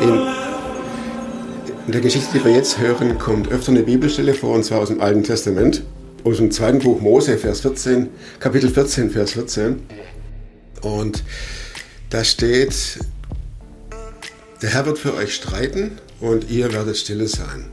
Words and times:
In, 0.00 0.26
in 1.86 1.92
der 1.92 2.00
Geschichte, 2.00 2.38
die 2.38 2.44
wir 2.44 2.52
jetzt 2.52 2.78
hören, 2.78 3.18
kommt 3.18 3.50
öfter 3.50 3.72
eine 3.72 3.82
Bibelstelle 3.82 4.32
vor, 4.32 4.54
und 4.54 4.64
zwar 4.64 4.80
aus 4.80 4.88
dem 4.88 5.02
Alten 5.02 5.22
Testament, 5.22 5.82
aus 6.24 6.38
dem 6.38 6.50
zweiten 6.50 6.78
Buch 6.78 7.02
Mose, 7.02 7.36
Vers 7.36 7.60
14, 7.60 8.08
Kapitel 8.40 8.70
14, 8.70 9.10
Vers 9.10 9.32
14. 9.32 9.82
Und 10.80 11.24
da 12.08 12.24
steht, 12.24 13.00
der 14.62 14.70
Herr 14.70 14.86
wird 14.86 14.98
für 14.98 15.14
euch 15.14 15.34
streiten 15.34 15.98
und 16.20 16.50
ihr 16.50 16.72
werdet 16.72 16.96
stille 16.96 17.28
sein. 17.28 17.66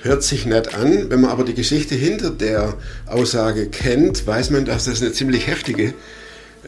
Hört 0.00 0.22
sich 0.22 0.46
nett 0.46 0.74
an, 0.74 1.10
wenn 1.10 1.20
man 1.20 1.30
aber 1.30 1.44
die 1.44 1.54
Geschichte 1.54 1.94
hinter 1.94 2.30
der 2.30 2.74
Aussage 3.04 3.68
kennt, 3.68 4.26
weiß 4.26 4.48
man, 4.48 4.64
dass 4.64 4.86
das 4.86 5.02
eine 5.02 5.12
ziemlich 5.12 5.46
heftige 5.46 5.92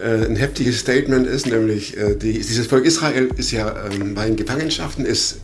ein 0.00 0.36
heftiges 0.36 0.80
Statement 0.80 1.26
ist, 1.26 1.46
nämlich 1.46 1.96
äh, 1.96 2.14
die, 2.14 2.34
dieses 2.34 2.66
Volk 2.66 2.84
Israel 2.84 3.30
ist 3.36 3.50
ja 3.50 3.86
ähm, 3.86 4.16
war 4.16 4.26
in 4.26 4.36
Gefangenschaften, 4.36 5.04
ist 5.04 5.38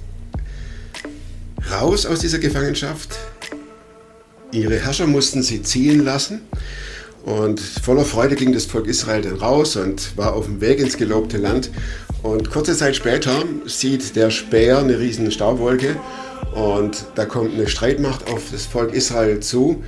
raus 1.70 2.06
aus 2.06 2.20
dieser 2.20 2.38
Gefangenschaft. 2.38 3.18
Ihre 4.52 4.78
Herrscher 4.78 5.06
mussten 5.06 5.42
sie 5.42 5.62
ziehen 5.62 6.04
lassen. 6.04 6.42
Und 7.24 7.58
voller 7.58 8.04
Freude 8.04 8.36
ging 8.36 8.52
das 8.52 8.66
Volk 8.66 8.86
Israel 8.86 9.22
dann 9.22 9.36
raus 9.36 9.76
und 9.76 10.16
war 10.16 10.34
auf 10.34 10.44
dem 10.44 10.60
Weg 10.60 10.78
ins 10.78 10.98
gelobte 10.98 11.38
Land. 11.38 11.70
Und 12.22 12.50
kurze 12.50 12.76
Zeit 12.76 12.96
später 12.96 13.44
sieht 13.66 14.14
der 14.14 14.30
Speer 14.30 14.78
eine 14.78 14.98
riesen 14.98 15.30
Staubwolke 15.30 15.96
und 16.54 17.06
da 17.14 17.24
kommt 17.24 17.54
eine 17.54 17.66
Streitmacht 17.66 18.30
auf 18.30 18.42
das 18.52 18.66
Volk 18.66 18.92
Israel 18.92 19.40
zu. 19.40 19.82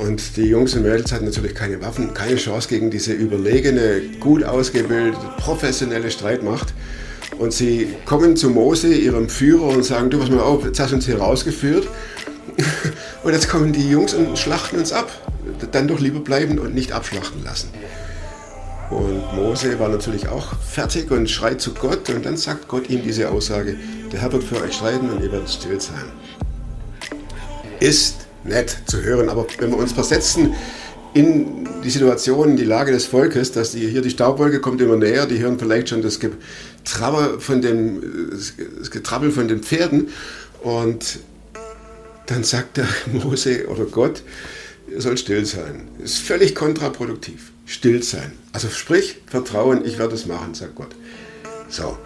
Und 0.00 0.38
die 0.38 0.46
Jungs 0.46 0.74
und 0.74 0.82
Mädels 0.82 1.12
hatten 1.12 1.26
natürlich 1.26 1.54
keine 1.54 1.82
Waffen, 1.82 2.14
keine 2.14 2.36
Chance 2.36 2.68
gegen 2.68 2.90
diese 2.90 3.12
überlegene, 3.12 4.00
gut 4.18 4.42
ausgebildete, 4.42 5.18
professionelle 5.36 6.10
Streitmacht. 6.10 6.72
Und 7.38 7.52
sie 7.52 7.88
kommen 8.06 8.34
zu 8.34 8.48
Mose, 8.48 8.94
ihrem 8.94 9.28
Führer, 9.28 9.68
und 9.68 9.84
sagen, 9.84 10.08
du 10.08 10.18
pass 10.18 10.30
mal 10.30 10.40
auf, 10.40 10.64
jetzt 10.64 10.80
hast 10.80 10.92
du 10.92 10.96
uns 10.96 11.04
hier 11.04 11.18
rausgeführt. 11.18 11.86
Und 13.22 13.32
jetzt 13.32 13.48
kommen 13.48 13.72
die 13.72 13.88
Jungs 13.88 14.14
und 14.14 14.38
schlachten 14.38 14.78
uns 14.78 14.92
ab. 14.92 15.10
Dann 15.72 15.88
doch 15.88 16.00
lieber 16.00 16.20
bleiben 16.20 16.58
und 16.58 16.74
nicht 16.74 16.92
abschlachten 16.92 17.44
lassen. 17.44 17.68
Und 18.90 19.34
Mose 19.34 19.78
war 19.78 19.88
natürlich 19.88 20.28
auch 20.28 20.54
fertig 20.58 21.10
und 21.10 21.28
schreit 21.30 21.60
zu 21.60 21.74
Gott. 21.74 22.08
Und 22.10 22.24
dann 22.24 22.36
sagt 22.36 22.66
Gott 22.66 22.88
ihm 22.88 23.02
diese 23.02 23.30
Aussage, 23.30 23.76
der 24.10 24.20
Herr 24.20 24.32
wird 24.32 24.44
für 24.44 24.60
euch 24.60 24.74
streiten 24.74 25.10
und 25.10 25.22
ihr 25.22 25.30
werdet 25.30 25.50
still 25.50 25.80
sein. 25.80 26.10
Ist 27.78 28.19
nett 28.44 28.76
zu 28.86 29.02
hören, 29.02 29.28
aber 29.28 29.46
wenn 29.58 29.70
wir 29.70 29.78
uns 29.78 29.92
versetzen 29.92 30.54
in 31.12 31.68
die 31.82 31.90
Situation, 31.90 32.50
in 32.50 32.56
die 32.56 32.64
Lage 32.64 32.92
des 32.92 33.06
Volkes, 33.06 33.52
dass 33.52 33.72
die, 33.72 33.88
hier 33.88 34.02
die 34.02 34.10
Staubwolke 34.10 34.60
kommt 34.60 34.80
immer 34.80 34.96
näher, 34.96 35.26
die 35.26 35.38
hören 35.40 35.58
vielleicht 35.58 35.88
schon 35.88 36.02
das 36.02 36.20
Getrabbel 36.20 37.40
von 37.40 37.60
den, 37.60 38.30
das 38.78 38.90
Getrabbel 38.90 39.30
von 39.30 39.48
den 39.48 39.62
Pferden 39.62 40.08
und 40.62 41.18
dann 42.26 42.44
sagt 42.44 42.76
der 42.76 42.86
Mose 43.12 43.66
oder 43.68 43.84
Gott, 43.86 44.22
ihr 44.88 45.00
sollt 45.00 45.18
still 45.18 45.44
sein. 45.44 45.88
Ist 46.02 46.18
völlig 46.18 46.54
kontraproduktiv. 46.54 47.52
Still 47.66 48.02
sein. 48.02 48.32
Also 48.52 48.68
sprich, 48.68 49.18
Vertrauen, 49.26 49.84
ich 49.84 49.98
werde 49.98 50.14
es 50.14 50.26
machen, 50.26 50.54
sagt 50.54 50.74
Gott. 50.74 50.94
So, 51.68 51.96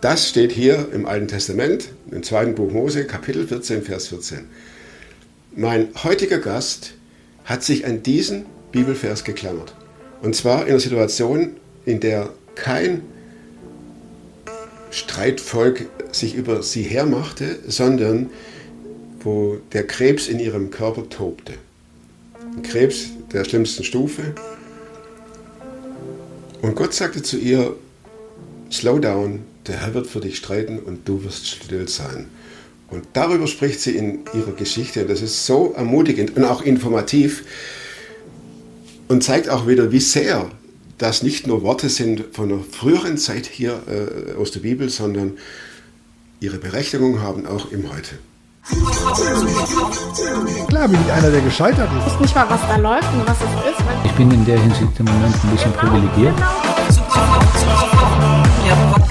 das 0.00 0.28
steht 0.28 0.52
hier 0.52 0.88
im 0.92 1.06
Alten 1.06 1.28
Testament, 1.28 1.88
im 2.10 2.22
zweiten 2.22 2.54
Buch 2.54 2.70
Mose, 2.70 3.06
Kapitel 3.06 3.46
14, 3.46 3.82
Vers 3.82 4.08
14. 4.08 4.46
Mein 5.54 5.90
heutiger 6.02 6.38
Gast 6.38 6.94
hat 7.44 7.62
sich 7.62 7.84
an 7.84 8.02
diesen 8.02 8.46
Bibelvers 8.70 9.22
geklammert. 9.22 9.74
Und 10.22 10.34
zwar 10.34 10.62
in 10.62 10.70
einer 10.70 10.80
Situation, 10.80 11.56
in 11.84 12.00
der 12.00 12.30
kein 12.54 13.02
Streitvolk 14.90 15.90
sich 16.10 16.34
über 16.34 16.62
sie 16.62 16.84
hermachte, 16.84 17.58
sondern 17.66 18.30
wo 19.20 19.58
der 19.74 19.86
Krebs 19.86 20.26
in 20.26 20.40
ihrem 20.40 20.70
Körper 20.70 21.10
tobte. 21.10 21.52
Ein 22.56 22.62
Krebs 22.62 23.08
der 23.30 23.44
schlimmsten 23.44 23.84
Stufe. 23.84 24.34
Und 26.62 26.76
Gott 26.76 26.94
sagte 26.94 27.22
zu 27.22 27.36
ihr, 27.36 27.76
slow 28.70 28.98
down, 28.98 29.40
der 29.66 29.82
Herr 29.82 29.92
wird 29.92 30.06
für 30.06 30.20
dich 30.20 30.38
streiten 30.38 30.78
und 30.78 31.06
du 31.06 31.24
wirst 31.24 31.46
still 31.46 31.88
sein. 31.88 32.30
Und 32.92 33.04
darüber 33.14 33.46
spricht 33.46 33.80
sie 33.80 33.96
in 33.96 34.20
ihrer 34.34 34.52
Geschichte. 34.52 35.06
Das 35.06 35.22
ist 35.22 35.46
so 35.46 35.72
ermutigend 35.74 36.36
und 36.36 36.44
auch 36.44 36.60
informativ 36.60 37.42
und 39.08 39.24
zeigt 39.24 39.48
auch 39.48 39.66
wieder, 39.66 39.90
wie 39.92 40.00
sehr 40.00 40.50
das 40.98 41.22
nicht 41.22 41.46
nur 41.46 41.62
Worte 41.62 41.88
sind 41.88 42.22
von 42.32 42.52
einer 42.52 42.62
früheren 42.62 43.16
Zeit 43.16 43.46
hier 43.46 43.82
äh, 43.88 44.34
aus 44.38 44.50
der 44.50 44.60
Bibel, 44.60 44.90
sondern 44.90 45.38
ihre 46.40 46.58
Berechtigung 46.58 47.22
haben 47.22 47.46
auch 47.46 47.72
im 47.72 47.90
Heute. 47.90 48.18
Klar 50.68 50.88
bin 50.88 51.00
ich 51.04 51.12
einer, 51.12 51.30
der 51.30 51.40
gescheitert 51.40 51.88
ist. 51.98 52.06
Ich 52.06 52.12
weiß 52.12 52.20
nicht 52.20 52.34
mal, 52.34 52.50
was 52.50 52.60
da 52.60 52.76
läuft 52.76 53.12
und 53.14 53.26
was 53.26 53.38
es 53.38 53.70
ist. 53.70 53.84
Ich 54.04 54.12
bin 54.12 54.30
in 54.30 54.44
der 54.44 54.60
Hinsicht 54.60 54.92
im 54.98 55.06
Moment 55.06 55.34
ein 55.42 55.50
bisschen 55.50 55.72
privilegiert. 55.72 56.34
Der 56.38 58.01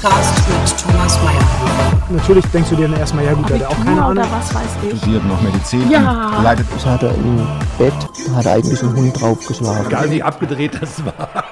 Podcast 0.01 0.47
mit 0.49 0.79
Thomas 0.81 1.21
Mayer. 1.23 2.01
Natürlich 2.09 2.45
denkst 2.47 2.69
du 2.71 2.75
dir 2.75 2.87
dann 2.87 2.99
erstmal, 2.99 3.23
ja 3.25 3.33
gut, 3.33 3.49
der 3.49 3.59
hat 3.59 3.65
auch 3.67 3.85
keine 3.85 4.03
Ahnung. 4.03 4.25
Was 4.31 4.53
weiß 4.53 4.69
ich. 4.83 4.97
studiert 4.97 5.23
noch 5.25 5.41
Medizin 5.41 5.89
Ja. 5.91 6.41
leidet 6.41 6.65
Das 6.73 6.85
hat 6.85 7.03
er 7.03 7.13
im 7.13 7.37
Bett, 7.77 7.93
hat 8.35 8.45
er 8.45 8.53
eigentlich 8.53 8.81
einen 8.81 8.95
Hund 8.95 9.21
draufgeschlagen. 9.21 9.85
Egal 9.87 10.09
wie 10.11 10.23
abgedreht 10.23 10.81
das 10.81 11.05
war. 11.05 11.43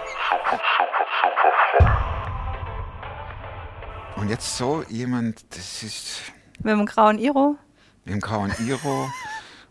und 4.15 4.29
jetzt 4.29 4.57
so 4.57 4.83
jemand, 4.89 5.45
das 5.55 5.83
ist 5.83 6.21
Mit 6.63 6.73
dem 6.73 6.85
grauen 6.85 7.19
Iro. 7.19 7.55
mit 8.03 8.15
dem 8.15 8.19
grauen 8.19 8.51
Iro 8.65 9.09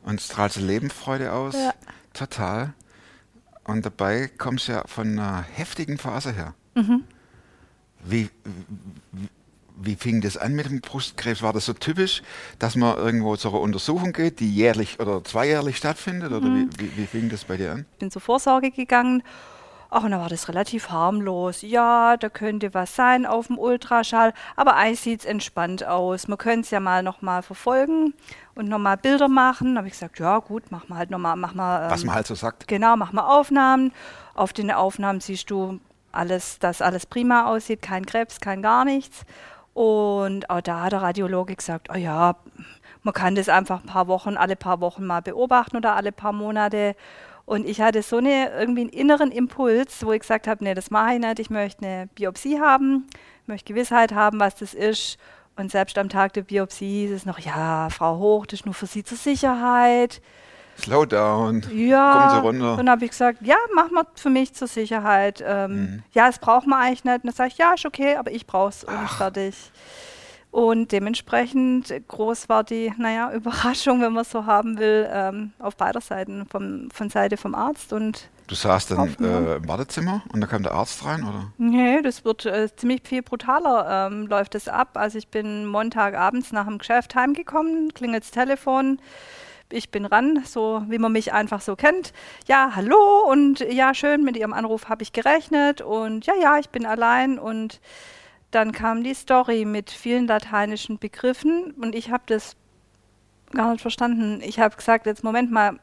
und 0.04 0.20
strahlt 0.20 0.52
so 0.52 0.60
Lebensfreude 0.60 1.32
aus, 1.32 1.54
Ja. 1.54 1.72
total. 2.14 2.72
Und 3.64 3.84
dabei 3.84 4.30
kommst 4.38 4.68
du 4.68 4.72
ja 4.72 4.82
von 4.86 5.18
einer 5.18 5.42
heftigen 5.54 5.98
Phase 5.98 6.32
her. 6.32 6.54
Mhm. 6.74 7.04
Wie, 8.10 8.30
wie, 9.80 9.94
fing 9.96 10.20
das 10.20 10.36
an 10.36 10.54
mit 10.54 10.66
dem 10.66 10.80
Brustkrebs? 10.80 11.42
War 11.42 11.52
das 11.52 11.66
so 11.66 11.72
typisch, 11.72 12.22
dass 12.58 12.74
man 12.76 12.96
irgendwo 12.96 13.36
zu 13.36 13.48
einer 13.48 13.60
Untersuchung 13.60 14.12
geht, 14.12 14.40
die 14.40 14.52
jährlich 14.52 14.98
oder 15.00 15.22
zweijährlich 15.22 15.76
stattfindet? 15.76 16.32
Oder 16.32 16.48
Mhm. 16.48 16.70
wie, 16.78 16.80
wie, 16.80 16.96
wie 16.96 17.06
fing 17.06 17.28
das 17.28 17.44
bei 17.44 17.56
dir 17.56 17.72
an? 17.72 17.86
bin 17.98 18.10
zur 18.10 18.22
Vorsorge 18.22 18.70
gegangen. 18.70 19.22
Ach, 19.90 20.04
und 20.04 20.10
da 20.10 20.20
war 20.20 20.28
das 20.28 20.48
relativ 20.48 20.90
harmlos. 20.90 21.62
Ja, 21.62 22.18
da 22.18 22.28
könnte 22.28 22.74
was 22.74 22.94
sein 22.94 23.24
auf 23.24 23.46
dem 23.46 23.58
Ultraschall, 23.58 24.34
aber 24.54 24.76
eigentlich 24.76 25.00
sieht 25.00 25.20
es 25.20 25.26
entspannt 25.26 25.82
aus. 25.86 26.28
Man 26.28 26.36
könnte 26.36 26.60
es 26.60 26.70
ja 26.70 26.78
mal 26.80 27.02
nochmal 27.02 27.42
verfolgen 27.42 28.12
und 28.54 28.68
nochmal 28.68 28.98
Bilder 28.98 29.28
machen. 29.28 29.74
Da 29.74 29.78
habe 29.78 29.88
ich 29.88 29.94
gesagt, 29.94 30.18
ja 30.18 30.40
gut, 30.40 30.64
mach 30.68 30.88
mal 30.88 30.98
halt 30.98 31.08
nochmal, 31.10 31.36
mach 31.36 31.54
mal. 31.54 31.90
Was 31.90 32.02
ähm, 32.02 32.08
man 32.08 32.16
halt 32.16 32.26
so 32.26 32.34
sagt. 32.34 32.68
Genau, 32.68 32.96
mach 32.98 33.12
mal 33.12 33.26
Aufnahmen. 33.26 33.92
Auf 34.34 34.52
den 34.52 34.70
Aufnahmen 34.70 35.20
siehst 35.20 35.50
du 35.50 35.80
alles, 36.18 36.58
dass 36.58 36.82
alles 36.82 37.06
prima 37.06 37.46
aussieht, 37.46 37.80
kein 37.80 38.04
Krebs, 38.04 38.40
kein 38.40 38.60
gar 38.62 38.84
nichts. 38.84 39.24
Und 39.72 40.50
auch 40.50 40.60
da 40.60 40.82
hat 40.82 40.92
der 40.92 41.02
Radiologe 41.02 41.54
gesagt, 41.54 41.88
oh 41.92 41.96
ja, 41.96 42.36
man 43.02 43.14
kann 43.14 43.36
das 43.36 43.48
einfach 43.48 43.80
ein 43.80 43.86
paar 43.86 44.08
Wochen, 44.08 44.36
alle 44.36 44.56
paar 44.56 44.80
Wochen 44.80 45.06
mal 45.06 45.22
beobachten 45.22 45.76
oder 45.76 45.94
alle 45.94 46.12
paar 46.12 46.32
Monate. 46.32 46.96
Und 47.46 47.66
ich 47.66 47.80
hatte 47.80 48.02
so 48.02 48.18
eine, 48.18 48.50
irgendwie 48.50 48.82
einen 48.82 48.90
inneren 48.90 49.30
Impuls, 49.30 50.04
wo 50.04 50.12
ich 50.12 50.20
gesagt 50.20 50.46
habe, 50.48 50.62
nee, 50.64 50.74
das 50.74 50.90
mache 50.90 51.14
ich 51.14 51.20
nicht, 51.20 51.38
ich 51.38 51.50
möchte 51.50 51.86
eine 51.86 52.08
Biopsie 52.14 52.60
haben, 52.60 53.06
möchte 53.46 53.72
Gewissheit 53.72 54.12
haben, 54.12 54.40
was 54.40 54.56
das 54.56 54.74
ist. 54.74 55.16
Und 55.56 55.70
selbst 55.70 55.96
am 55.96 56.08
Tag 56.08 56.34
der 56.34 56.42
Biopsie 56.42 57.06
hieß 57.06 57.12
es 57.12 57.26
noch, 57.26 57.38
ja, 57.38 57.88
Frau 57.90 58.18
Hoch, 58.18 58.46
das 58.46 58.60
ist 58.60 58.66
nur 58.66 58.74
für 58.74 58.86
Sie 58.86 59.02
zur 59.02 59.16
Sicherheit. 59.16 60.20
Slow 60.80 61.04
down. 61.06 61.62
Ja, 61.72 62.12
Kommen 62.12 62.30
Sie 62.30 62.46
runter. 62.62 62.76
dann 62.76 62.90
habe 62.90 63.04
ich 63.04 63.10
gesagt, 63.10 63.38
ja, 63.42 63.56
mach 63.74 63.90
mal 63.90 64.04
für 64.14 64.30
mich 64.30 64.54
zur 64.54 64.68
Sicherheit. 64.68 65.42
Ähm, 65.46 65.68
Mhm. 65.68 66.02
Ja, 66.12 66.26
das 66.26 66.38
braucht 66.38 66.66
man 66.66 66.80
eigentlich 66.80 67.04
nicht. 67.04 67.16
Und 67.16 67.26
dann 67.26 67.34
sage 67.34 67.50
ich, 67.52 67.58
ja, 67.58 67.72
ist 67.74 67.84
okay, 67.86 68.16
aber 68.16 68.30
ich 68.30 68.46
brauche 68.46 68.70
es 68.70 68.84
und 68.84 69.08
fertig. 69.10 69.54
Und 70.50 70.92
dementsprechend 70.92 71.92
groß 72.08 72.48
war 72.48 72.64
die, 72.64 72.92
naja, 72.96 73.30
Überraschung, 73.34 74.00
wenn 74.00 74.12
man 74.14 74.22
es 74.22 74.30
so 74.30 74.46
haben 74.46 74.78
will, 74.78 75.06
ähm, 75.12 75.52
auf 75.58 75.76
beider 75.76 76.00
Seiten, 76.00 76.46
vom, 76.50 76.88
von 76.90 77.10
Seite 77.10 77.36
vom 77.36 77.54
Arzt 77.54 77.92
und 77.92 78.28
Du 78.46 78.54
saßt 78.54 78.92
dann 78.92 79.14
äh, 79.20 79.56
im 79.56 79.68
Wartezimmer 79.68 80.22
und 80.32 80.40
da 80.40 80.46
kam 80.46 80.62
der 80.62 80.72
Arzt 80.72 81.04
rein, 81.04 81.22
oder? 81.22 81.52
Nee, 81.58 82.00
das 82.00 82.24
wird 82.24 82.46
äh, 82.46 82.74
ziemlich 82.74 83.02
viel 83.04 83.20
brutaler, 83.20 84.08
ähm, 84.10 84.26
läuft 84.26 84.54
es 84.54 84.68
ab. 84.68 84.92
Also 84.94 85.18
ich 85.18 85.28
bin 85.28 85.66
Montagabends 85.66 86.50
nach 86.52 86.64
dem 86.64 86.78
Geschäft 86.78 87.14
heimgekommen, 87.14 87.92
klingelt 87.92 88.24
das 88.24 88.30
Telefon, 88.30 89.00
ich 89.70 89.90
bin 89.90 90.04
ran, 90.04 90.42
so 90.44 90.82
wie 90.88 90.98
man 90.98 91.12
mich 91.12 91.32
einfach 91.32 91.60
so 91.60 91.76
kennt. 91.76 92.12
Ja, 92.46 92.72
hallo 92.74 93.30
und 93.30 93.60
ja, 93.60 93.94
schön, 93.94 94.24
mit 94.24 94.36
Ihrem 94.36 94.52
Anruf 94.52 94.88
habe 94.88 95.02
ich 95.02 95.12
gerechnet 95.12 95.80
und 95.80 96.26
ja, 96.26 96.34
ja, 96.40 96.58
ich 96.58 96.70
bin 96.70 96.86
allein 96.86 97.38
und 97.38 97.80
dann 98.50 98.72
kam 98.72 99.04
die 99.04 99.14
Story 99.14 99.64
mit 99.64 99.90
vielen 99.90 100.26
lateinischen 100.26 100.98
Begriffen 100.98 101.72
und 101.72 101.94
ich 101.94 102.10
habe 102.10 102.24
das 102.26 102.56
gar 103.52 103.72
nicht 103.72 103.82
verstanden. 103.82 104.40
Ich 104.42 104.58
habe 104.58 104.76
gesagt, 104.76 105.06
jetzt 105.06 105.24
Moment 105.24 105.50
mal, 105.50 105.78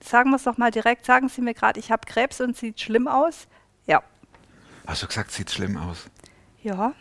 sagen 0.00 0.30
wir 0.30 0.36
es 0.36 0.44
doch 0.44 0.58
mal 0.58 0.70
direkt, 0.70 1.06
sagen 1.06 1.28
Sie 1.28 1.40
mir 1.40 1.54
gerade, 1.54 1.78
ich 1.78 1.92
habe 1.92 2.06
Krebs 2.06 2.40
und 2.40 2.56
sieht 2.56 2.80
schlimm 2.80 3.06
aus. 3.08 3.46
Ja, 3.86 4.02
Hast 4.86 5.02
du 5.02 5.06
gesagt, 5.06 5.30
sieht 5.30 5.50
schlimm 5.50 5.76
aus. 5.76 6.06
Ja. 6.62 6.94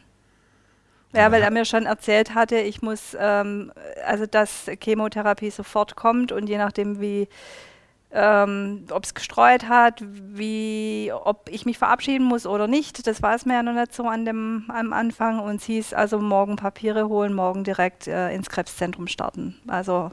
Ja, 1.13 1.31
weil 1.31 1.43
er 1.43 1.51
mir 1.51 1.65
schon 1.65 1.85
erzählt 1.85 2.33
hatte, 2.33 2.57
ich 2.57 2.81
muss, 2.81 3.15
ähm, 3.19 3.71
also 4.05 4.25
dass 4.25 4.69
Chemotherapie 4.81 5.51
sofort 5.51 5.95
kommt 5.95 6.31
und 6.31 6.47
je 6.47 6.57
nachdem, 6.57 6.99
wie, 6.99 7.27
ähm, 8.11 8.85
ob 8.91 9.03
es 9.03 9.13
gestreut 9.13 9.67
hat, 9.69 10.03
wie, 10.03 11.11
ob 11.13 11.49
ich 11.49 11.65
mich 11.65 11.77
verabschieden 11.77 12.25
muss 12.25 12.47
oder 12.47 12.67
nicht, 12.67 13.05
das 13.05 13.21
weiß 13.21 13.45
man 13.45 13.55
ja 13.55 13.63
noch 13.63 13.79
nicht 13.79 13.93
so 13.93 14.07
an 14.07 14.25
dem, 14.25 14.65
am 14.69 14.91
Anfang. 14.91 15.39
Und 15.39 15.57
es 15.57 15.65
hieß 15.65 15.93
also 15.93 16.19
morgen 16.19 16.55
Papiere 16.55 17.07
holen, 17.07 17.33
morgen 17.33 17.63
direkt 17.63 18.07
äh, 18.07 18.33
ins 18.33 18.49
Krebszentrum 18.49 19.07
starten. 19.07 19.59
Also 19.67 20.11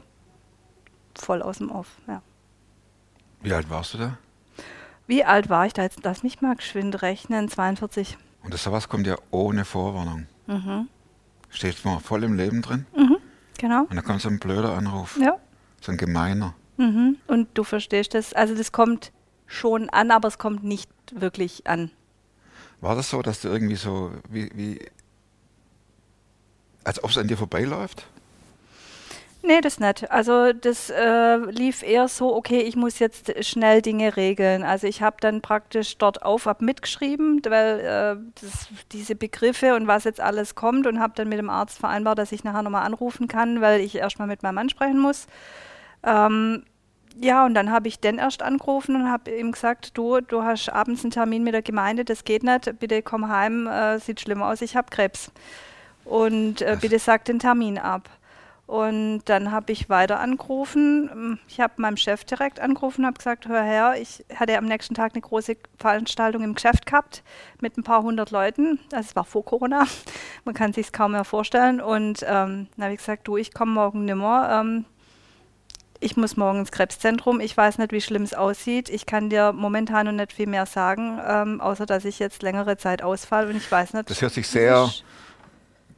voll 1.17 1.41
aus 1.41 1.57
dem 1.57 1.71
Off, 1.71 1.87
ja. 2.07 2.21
Wie 3.41 3.53
alt 3.53 3.69
warst 3.69 3.95
du 3.95 3.97
da? 3.97 4.17
Wie 5.07 5.23
alt 5.23 5.49
war 5.49 5.65
ich 5.65 5.73
da 5.73 5.81
jetzt? 5.81 5.99
Lass 6.03 6.23
mich 6.23 6.41
mal 6.41 6.55
geschwind 6.55 7.01
rechnen, 7.01 7.49
42. 7.49 8.17
Und 8.43 8.53
das 8.53 8.63
sowas 8.63 8.87
kommt 8.87 9.07
ja 9.07 9.15
ohne 9.31 9.65
Vorwarnung. 9.65 10.27
Mhm. 10.51 10.87
Steht 11.49 11.83
mal 11.85 11.99
voll 11.99 12.23
im 12.23 12.35
Leben 12.35 12.61
drin. 12.61 12.85
Genau. 13.61 13.81
Und 13.81 13.95
dann 13.95 14.03
kommt 14.03 14.21
so 14.21 14.29
ein 14.29 14.39
blöder 14.39 14.75
Anruf. 14.75 15.19
Ja. 15.21 15.37
So 15.81 15.91
ein 15.91 15.97
gemeiner. 15.97 16.55
Mhm. 16.77 17.17
Und 17.27 17.49
du 17.53 17.63
verstehst 17.63 18.15
das, 18.15 18.33
also 18.33 18.55
das 18.55 18.71
kommt 18.71 19.11
schon 19.45 19.89
an, 19.89 20.09
aber 20.09 20.27
es 20.27 20.39
kommt 20.39 20.63
nicht 20.63 20.89
wirklich 21.13 21.67
an. 21.67 21.91
War 22.79 22.95
das 22.95 23.11
so, 23.11 23.21
dass 23.21 23.41
du 23.41 23.49
irgendwie 23.49 23.75
so, 23.75 24.11
wie, 24.29 24.49
wie 24.55 24.79
als 26.83 27.03
ob 27.03 27.11
es 27.11 27.17
an 27.19 27.27
dir 27.27 27.37
vorbeiläuft? 27.37 28.07
Nee, 29.43 29.59
das 29.59 29.79
nicht. 29.79 30.11
Also 30.11 30.53
das 30.53 30.91
äh, 30.91 31.37
lief 31.37 31.81
eher 31.81 32.07
so, 32.07 32.35
okay, 32.35 32.59
ich 32.61 32.75
muss 32.75 32.99
jetzt 32.99 33.43
schnell 33.43 33.81
Dinge 33.81 34.15
regeln. 34.15 34.63
Also 34.63 34.85
ich 34.85 35.01
habe 35.01 35.17
dann 35.19 35.41
praktisch 35.41 35.97
dort 35.97 36.21
auf 36.23 36.45
ab 36.45 36.61
mitgeschrieben, 36.61 37.41
weil 37.47 37.79
äh, 37.79 38.31
das, 38.39 38.67
diese 38.91 39.15
Begriffe 39.15 39.75
und 39.75 39.87
was 39.87 40.03
jetzt 40.03 40.21
alles 40.21 40.53
kommt 40.53 40.85
und 40.85 40.99
habe 40.99 41.13
dann 41.15 41.27
mit 41.27 41.39
dem 41.39 41.49
Arzt 41.49 41.79
vereinbart, 41.79 42.19
dass 42.19 42.31
ich 42.31 42.43
nachher 42.43 42.61
nochmal 42.61 42.85
anrufen 42.85 43.27
kann, 43.27 43.61
weil 43.61 43.81
ich 43.81 43.95
erstmal 43.95 44.27
mit 44.27 44.43
meinem 44.43 44.55
Mann 44.55 44.69
sprechen 44.69 44.99
muss. 44.99 45.25
Ähm, 46.03 46.63
ja, 47.19 47.45
und 47.45 47.55
dann 47.55 47.71
habe 47.71 47.87
ich 47.87 47.99
den 47.99 48.19
erst 48.19 48.43
angerufen 48.43 48.95
und 48.95 49.11
habe 49.11 49.31
ihm 49.31 49.51
gesagt, 49.51 49.97
du, 49.97 50.21
du 50.21 50.43
hast 50.43 50.69
abends 50.69 51.03
einen 51.03 51.11
Termin 51.11 51.43
mit 51.43 51.53
der 51.53 51.61
Gemeinde, 51.63 52.05
das 52.05 52.23
geht 52.25 52.43
nicht, 52.43 52.79
bitte 52.79 53.01
komm 53.01 53.27
heim, 53.27 53.67
äh, 53.67 53.97
sieht 53.99 54.21
schlimm 54.21 54.43
aus, 54.43 54.61
ich 54.61 54.75
habe 54.75 54.89
Krebs. 54.91 55.31
Und 56.05 56.61
äh, 56.61 56.77
bitte 56.79 56.99
sag 56.99 57.25
den 57.25 57.39
Termin 57.39 57.77
ab. 57.77 58.09
Und 58.71 59.23
dann 59.25 59.51
habe 59.51 59.73
ich 59.73 59.89
weiter 59.89 60.21
angerufen. 60.21 61.37
Ich 61.49 61.59
habe 61.59 61.73
meinem 61.75 61.97
Chef 61.97 62.23
direkt 62.23 62.61
angerufen 62.61 63.01
und 63.01 63.07
habe 63.07 63.17
gesagt, 63.17 63.49
hör 63.49 63.61
her, 63.61 63.95
ich 64.01 64.23
hatte 64.33 64.57
am 64.57 64.63
nächsten 64.63 64.95
Tag 64.95 65.11
eine 65.13 65.19
große 65.19 65.57
Veranstaltung 65.77 66.41
im 66.41 66.55
Geschäft 66.55 66.85
gehabt 66.85 67.21
mit 67.59 67.77
ein 67.77 67.83
paar 67.83 68.01
hundert 68.01 68.31
Leuten. 68.31 68.79
Das 68.87 69.13
war 69.13 69.25
vor 69.25 69.43
Corona. 69.43 69.87
Man 70.45 70.55
kann 70.55 70.71
sich 70.71 70.93
kaum 70.93 71.11
mehr 71.11 71.25
vorstellen. 71.25 71.81
Und 71.81 72.23
ähm, 72.25 72.67
dann 72.77 72.83
habe 72.85 72.93
ich 72.93 72.99
gesagt, 72.99 73.27
du, 73.27 73.35
ich 73.35 73.53
komme 73.53 73.73
morgen 73.73 74.05
nimmer. 74.05 74.61
Ähm, 74.61 74.85
ich 75.99 76.15
muss 76.15 76.37
morgen 76.37 76.59
ins 76.59 76.71
Krebszentrum. 76.71 77.41
Ich 77.41 77.57
weiß 77.57 77.77
nicht, 77.77 77.91
wie 77.91 77.99
schlimm 77.99 78.23
es 78.23 78.33
aussieht. 78.33 78.87
Ich 78.87 79.05
kann 79.05 79.29
dir 79.29 79.51
momentan 79.51 80.05
noch 80.05 80.13
nicht 80.13 80.31
viel 80.31 80.47
mehr 80.47 80.65
sagen, 80.65 81.19
ähm, 81.27 81.59
außer 81.59 81.85
dass 81.85 82.05
ich 82.05 82.19
jetzt 82.19 82.41
längere 82.41 82.77
Zeit 82.77 83.03
ausfall 83.03 83.49
und 83.49 83.57
ich 83.57 83.69
weiß 83.69 83.95
nicht. 83.95 84.09
Das 84.09 84.21
hört 84.21 84.31
sich 84.31 84.47
sehr 84.47 84.85
ich- 84.87 85.03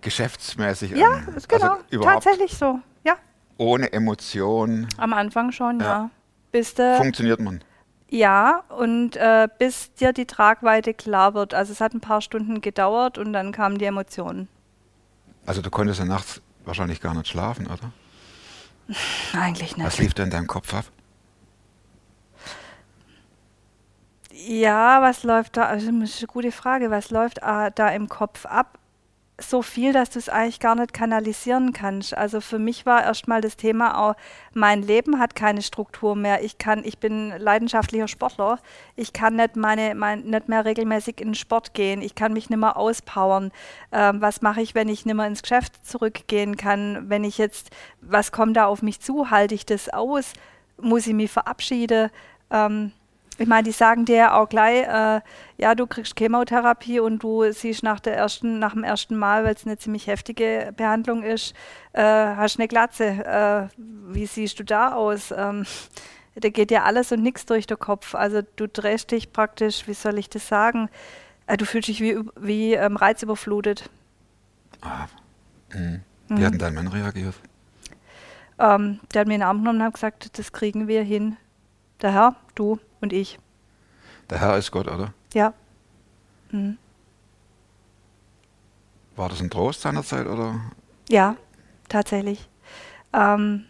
geschäftsmäßig 0.04 0.92
Ja, 0.92 1.08
an. 1.08 1.34
ist 1.36 1.50
genau. 1.50 1.78
Also 1.92 2.02
Tatsächlich 2.04 2.56
so. 2.58 2.80
Ja, 3.04 3.16
ohne 3.58 3.92
Emotion 3.94 4.88
am 4.98 5.14
Anfang 5.14 5.52
schon, 5.52 5.80
ja. 5.80 5.86
Ja. 5.86 6.10
Bis 6.52 6.76
du, 6.76 6.96
funktioniert 6.98 7.40
man. 7.40 7.64
ja, 8.10 8.64
und 8.70 9.16
äh, 9.16 9.48
bis 9.58 9.94
dir 9.96 10.14
die 10.14 10.26
Tragweite 10.28 10.94
klar 10.94 11.34
wird. 11.34 11.54
Also 11.56 11.72
es 11.74 11.82
hat 11.82 11.94
ein 11.96 12.02
paar 12.02 12.22
Stunden 12.22 12.62
gedauert 12.62 13.18
und 13.18 13.34
dann 13.34 13.52
kamen 13.52 13.78
die 13.80 13.86
Emotionen. 13.86 14.48
Also 15.46 15.62
du 15.62 15.70
konntest 15.72 16.00
ja 16.00 16.06
nachts 16.06 16.42
wahrscheinlich 16.64 17.02
gar 17.02 17.14
nicht 17.16 17.28
schlafen, 17.28 17.66
oder? 17.68 17.92
Eigentlich 19.40 19.72
Was 19.78 19.94
nicht. 19.94 20.00
lief 20.00 20.14
da 20.14 20.24
in 20.24 20.30
deinem 20.30 20.48
Kopf 20.48 20.74
ab? 20.74 20.86
Ja, 24.32 25.02
was 25.02 25.24
läuft 25.24 25.58
da? 25.58 25.66
Also, 25.66 25.92
das 25.92 26.10
ist 26.10 26.20
eine 26.20 26.28
gute 26.28 26.52
Frage. 26.52 26.90
Was 26.92 27.12
läuft 27.12 27.40
äh, 27.40 27.72
da 27.74 27.90
im 27.90 28.10
Kopf 28.10 28.46
ab? 28.46 28.80
So 29.42 29.64
viel, 29.64 29.94
dass 29.94 30.12
du 30.12 30.20
es 30.20 30.30
eigentlich 30.30 30.60
gar 30.60 30.76
nicht 30.76 30.94
kanalisieren 30.94 31.74
kannst. 31.74 32.16
Also 32.16 32.40
für 32.40 32.60
mich 32.60 32.86
war 32.86 33.04
erstmal 33.04 33.42
das 33.42 33.58
Thema 33.58 33.98
auch, 33.98 34.16
mein 34.54 34.84
Leben 34.84 35.20
hat 35.20 35.34
keine 35.34 35.64
Struktur 35.64 36.16
mehr. 36.16 36.44
Ich 36.44 36.60
kann, 36.60 36.84
ich 36.86 37.00
bin 37.00 37.34
leidenschaftlicher 37.40 38.08
Sportler. 38.08 38.60
Ich 38.96 39.12
kann 39.12 39.36
nicht 39.36 39.56
meine, 39.56 39.96
mein, 39.96 40.22
nicht 40.22 40.50
mehr 40.50 40.66
regelmäßig 40.66 41.20
in 41.20 41.30
den 41.30 41.36
Sport 41.36 41.74
gehen. 41.74 42.04
Ich 42.04 42.14
kann 42.14 42.34
mich 42.34 42.52
nicht 42.52 42.60
mehr 42.60 42.78
auspowern. 42.78 43.52
Ähm, 43.92 44.22
was 44.22 44.44
mache 44.44 44.62
ich, 44.62 44.76
wenn 44.76 44.88
ich 44.88 45.04
nicht 45.04 45.16
mehr 45.16 45.26
ins 45.26 45.42
Geschäft 45.42 45.84
zurückgehen 45.84 46.56
kann? 46.56 47.10
Wenn 47.10 47.24
ich 47.24 47.40
jetzt, 47.40 47.72
was 48.02 48.32
kommt 48.32 48.56
da 48.56 48.68
auf 48.68 48.84
mich 48.84 49.00
zu? 49.02 49.32
Halte 49.32 49.56
ich 49.56 49.66
das 49.66 49.90
aus? 49.90 50.34
Muss 50.80 51.08
ich 51.08 51.14
mich 51.14 51.32
verabschieden? 51.32 52.12
Ähm, 52.52 52.92
ich 53.38 53.48
meine, 53.48 53.64
die 53.64 53.72
sagen 53.72 54.06
dir 54.06 54.16
ja 54.16 54.40
auch 54.40 54.48
gleich, 54.48 54.88
äh, 54.88 55.22
ja, 55.58 55.76
du 55.76 55.88
kriegst 55.88 56.18
Chemotherapie 56.18 57.00
und 57.00 57.24
du 57.24 57.52
siehst 57.52 57.84
nach, 57.84 58.00
der 58.00 58.16
ersten, 58.16 58.60
nach 58.60 58.74
dem 58.74 58.84
ersten 58.84 59.16
Mal, 59.18 59.44
weil 59.44 59.56
es 59.56 59.66
eine 59.66 59.78
ziemlich 59.78 60.08
heftige 60.08 60.74
Behandlung 60.76 61.24
ist, 61.24 61.54
äh, 61.94 62.02
hast 62.02 62.60
eine 62.60 62.68
Glatze. 62.68 63.06
Äh, 63.06 63.68
wie 63.78 64.26
siehst 64.26 64.60
du 64.60 64.64
da 64.64 64.94
aus? 64.94 65.34
Ähm, 65.36 65.66
da 66.36 66.50
geht 66.50 66.72
ja 66.72 66.84
alles 66.84 67.12
und 67.12 67.22
nichts 67.22 67.46
durch 67.46 67.68
den 67.68 67.80
Kopf. 67.80 68.16
Also 68.16 68.42
du 68.56 68.68
drehst 68.68 69.12
dich 69.12 69.32
praktisch, 69.32 69.88
wie 69.88 69.94
soll 69.94 70.18
ich 70.18 70.30
das 70.30 70.48
sagen? 70.48 70.90
Äh, 71.48 71.58
du 71.58 71.66
fühlst 71.66 71.88
dich 71.88 72.02
wie, 72.02 72.20
wie 72.36 72.74
ähm, 72.74 72.98
reizüberflutet. 72.98 73.90
Ah, 74.82 75.08
mhm. 75.74 76.02
Mhm. 76.28 76.38
Wie 76.38 76.46
hat 76.46 76.54
denn 76.54 76.60
dein 76.60 76.74
Mann 76.74 76.88
reagiert? 76.88 77.36
Ähm, 78.60 79.00
der 79.14 79.22
hat 79.22 79.28
mir 79.28 79.36
in 79.36 79.42
den 79.42 79.48
Arm 79.48 79.60
genommen 79.60 79.80
und 79.80 79.86
hat 79.86 79.94
gesagt, 79.96 80.38
das 80.38 80.52
kriegen 80.52 80.88
wir 80.88 81.04
hin. 81.04 81.38
Der 82.02 82.14
Herr, 82.14 82.36
du 82.56 82.80
und 83.04 83.14
ich. 83.14 83.38
Der 84.30 84.40
Herr 84.40 84.58
ist 84.58 84.72
Gott, 84.72 84.88
oder? 84.88 85.14
Ja. 85.34 85.54
Mhm. 86.50 86.78
War 89.16 89.30
das 89.30 89.42
ein 89.42 89.50
Trost 89.50 89.82
seinerzeit, 89.82 90.26
oder? 90.26 90.60
Ja, 91.10 91.36
tatsächlich. 91.88 92.50
Ähm, 93.14 93.66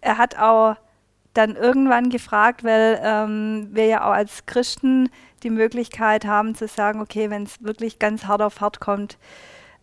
er 0.00 0.18
hat 0.18 0.38
auch 0.38 0.76
dann 1.34 1.56
irgendwann 1.56 2.10
gefragt, 2.10 2.64
weil 2.64 3.00
ähm, 3.02 3.68
wir 3.72 3.86
ja 3.86 4.08
auch 4.08 4.12
als 4.12 4.46
Christen 4.46 5.08
die 5.42 5.50
Möglichkeit 5.50 6.24
haben 6.24 6.54
zu 6.54 6.68
sagen, 6.68 7.00
okay, 7.00 7.30
wenn 7.30 7.44
es 7.44 7.62
wirklich 7.62 7.98
ganz 7.98 8.24
hart 8.24 8.42
auf 8.42 8.60
hart 8.60 8.80
kommt, 8.80 9.18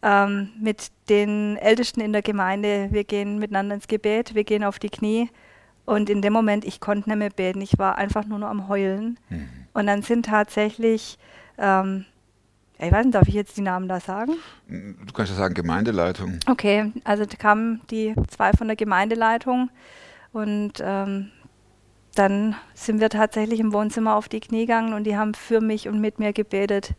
ähm, 0.02 0.52
mit 0.60 0.92
den 1.10 1.58
Ältesten 1.58 2.02
in 2.02 2.14
der 2.14 2.22
Gemeinde, 2.22 2.90
wir 2.92 3.04
gehen 3.04 3.40
miteinander 3.40 3.76
ins 3.76 3.88
Gebet, 3.88 4.36
wir 4.36 4.44
gehen 4.44 4.64
auf 4.64 4.80
die 4.80 4.90
Knie. 4.90 5.30
Und 5.86 6.10
in 6.10 6.22
dem 6.22 6.34
Moment, 6.34 6.66
ich 6.66 6.80
konnte 6.80 7.10
nicht 7.10 7.18
mehr 7.18 7.30
beten, 7.30 7.62
ich 7.62 7.78
war 7.78 7.98
einfach 7.98 8.26
nur 8.26 8.40
noch 8.40 8.50
am 8.50 8.68
Heulen. 8.68 9.20
Mhm. 9.30 9.50
Und 9.74 9.88
dann 9.88 10.02
sind 10.02 10.26
tatsächlich, 10.26 11.20
ähm, 11.58 12.06
ich 12.80 12.92
weiß 12.92 13.06
nicht, 13.06 13.16
darf 13.16 13.28
ich 13.28 13.36
jetzt 13.36 13.56
die 13.58 13.62
Namen 13.62 13.88
da 13.88 14.00
sagen? 14.00 14.34
Du 14.68 15.14
kannst 15.14 15.32
ja 15.32 15.38
sagen 15.38 15.54
Gemeindeleitung. 15.54 16.40
Okay, 16.48 16.92
also 17.04 17.26
da 17.26 17.38
kamen 17.38 17.82
die 17.92 18.16
zwei 18.30 18.52
von 18.54 18.68
der 18.68 18.76
Gemeindeleitung 18.76 19.70
und 20.34 20.74
ähm, 20.82 21.32
dann 22.16 22.56
sind 22.74 23.00
wir 23.00 23.10
tatsächlich 23.10 23.60
im 23.60 23.74
Wohnzimmer 23.74 24.16
auf 24.16 24.28
die 24.28 24.40
Knie 24.40 24.62
gegangen 24.62 24.94
und 24.94 25.04
die 25.04 25.18
haben 25.18 25.34
für 25.34 25.62
mich 25.62 25.88
und 25.88 26.00
mit 26.00 26.18
mir 26.18 26.34
gebetet 26.34 26.94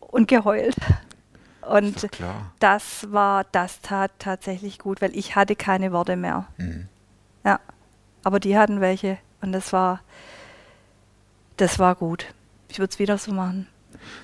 und 0.00 0.28
geheult. 0.28 0.76
Und 1.62 2.08
das 2.60 3.10
war, 3.10 3.44
das 3.52 3.80
tat 3.80 4.12
tatsächlich 4.18 4.78
gut, 4.78 5.00
weil 5.00 5.16
ich 5.16 5.34
hatte 5.34 5.56
keine 5.56 5.92
Worte 5.92 6.16
mehr. 6.16 6.46
Mhm. 6.58 6.88
Ja, 7.44 7.58
aber 8.24 8.40
die 8.40 8.58
hatten 8.58 8.80
welche 8.80 9.18
und 9.40 9.52
das 9.52 9.72
war, 9.72 10.00
das 11.56 11.78
war 11.78 11.94
gut. 11.94 12.26
Ich 12.68 12.78
würde 12.78 12.90
es 12.90 12.98
wieder 12.98 13.18
so 13.18 13.32
machen. 13.32 13.68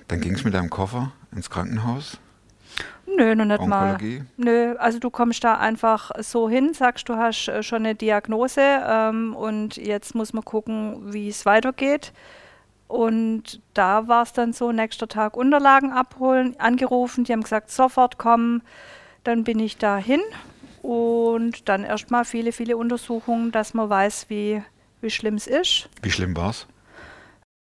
Dann 0.08 0.20
ging 0.20 0.34
es 0.34 0.44
mit 0.44 0.54
deinem 0.54 0.70
Koffer 0.70 1.12
ins 1.30 1.50
Krankenhaus. 1.50 2.18
Nö, 3.16 3.34
noch 3.34 3.44
nicht 3.44 3.66
mal. 3.66 3.92
Onkologie. 3.92 4.24
Nö, 4.36 4.74
also 4.78 4.98
du 4.98 5.10
kommst 5.10 5.44
da 5.44 5.58
einfach 5.58 6.10
so 6.20 6.48
hin, 6.48 6.74
sagst, 6.74 7.08
du 7.08 7.16
hast 7.16 7.48
äh, 7.48 7.62
schon 7.62 7.84
eine 7.84 7.94
Diagnose 7.94 8.60
ähm, 8.60 9.34
und 9.34 9.76
jetzt 9.76 10.14
muss 10.14 10.32
man 10.32 10.44
gucken, 10.44 11.12
wie 11.12 11.28
es 11.28 11.44
weitergeht. 11.44 12.12
Und 12.88 13.60
da 13.74 14.08
war 14.08 14.22
es 14.22 14.32
dann 14.32 14.52
so, 14.52 14.72
nächster 14.72 15.06
Tag 15.06 15.36
Unterlagen 15.36 15.92
abholen, 15.92 16.58
angerufen, 16.58 17.24
die 17.24 17.32
haben 17.32 17.42
gesagt, 17.42 17.70
sofort 17.70 18.18
kommen. 18.18 18.62
Dann 19.22 19.44
bin 19.44 19.58
ich 19.60 19.76
da 19.76 19.96
hin 19.96 20.20
und 20.82 21.68
dann 21.68 21.84
erstmal 21.84 22.24
viele, 22.24 22.52
viele 22.52 22.76
Untersuchungen, 22.76 23.52
dass 23.52 23.74
man 23.74 23.88
weiß, 23.88 24.26
wie, 24.28 24.62
wie 25.00 25.10
schlimm 25.10 25.34
es 25.34 25.46
ist. 25.46 25.88
Wie 26.02 26.10
schlimm 26.10 26.36
war's? 26.36 26.66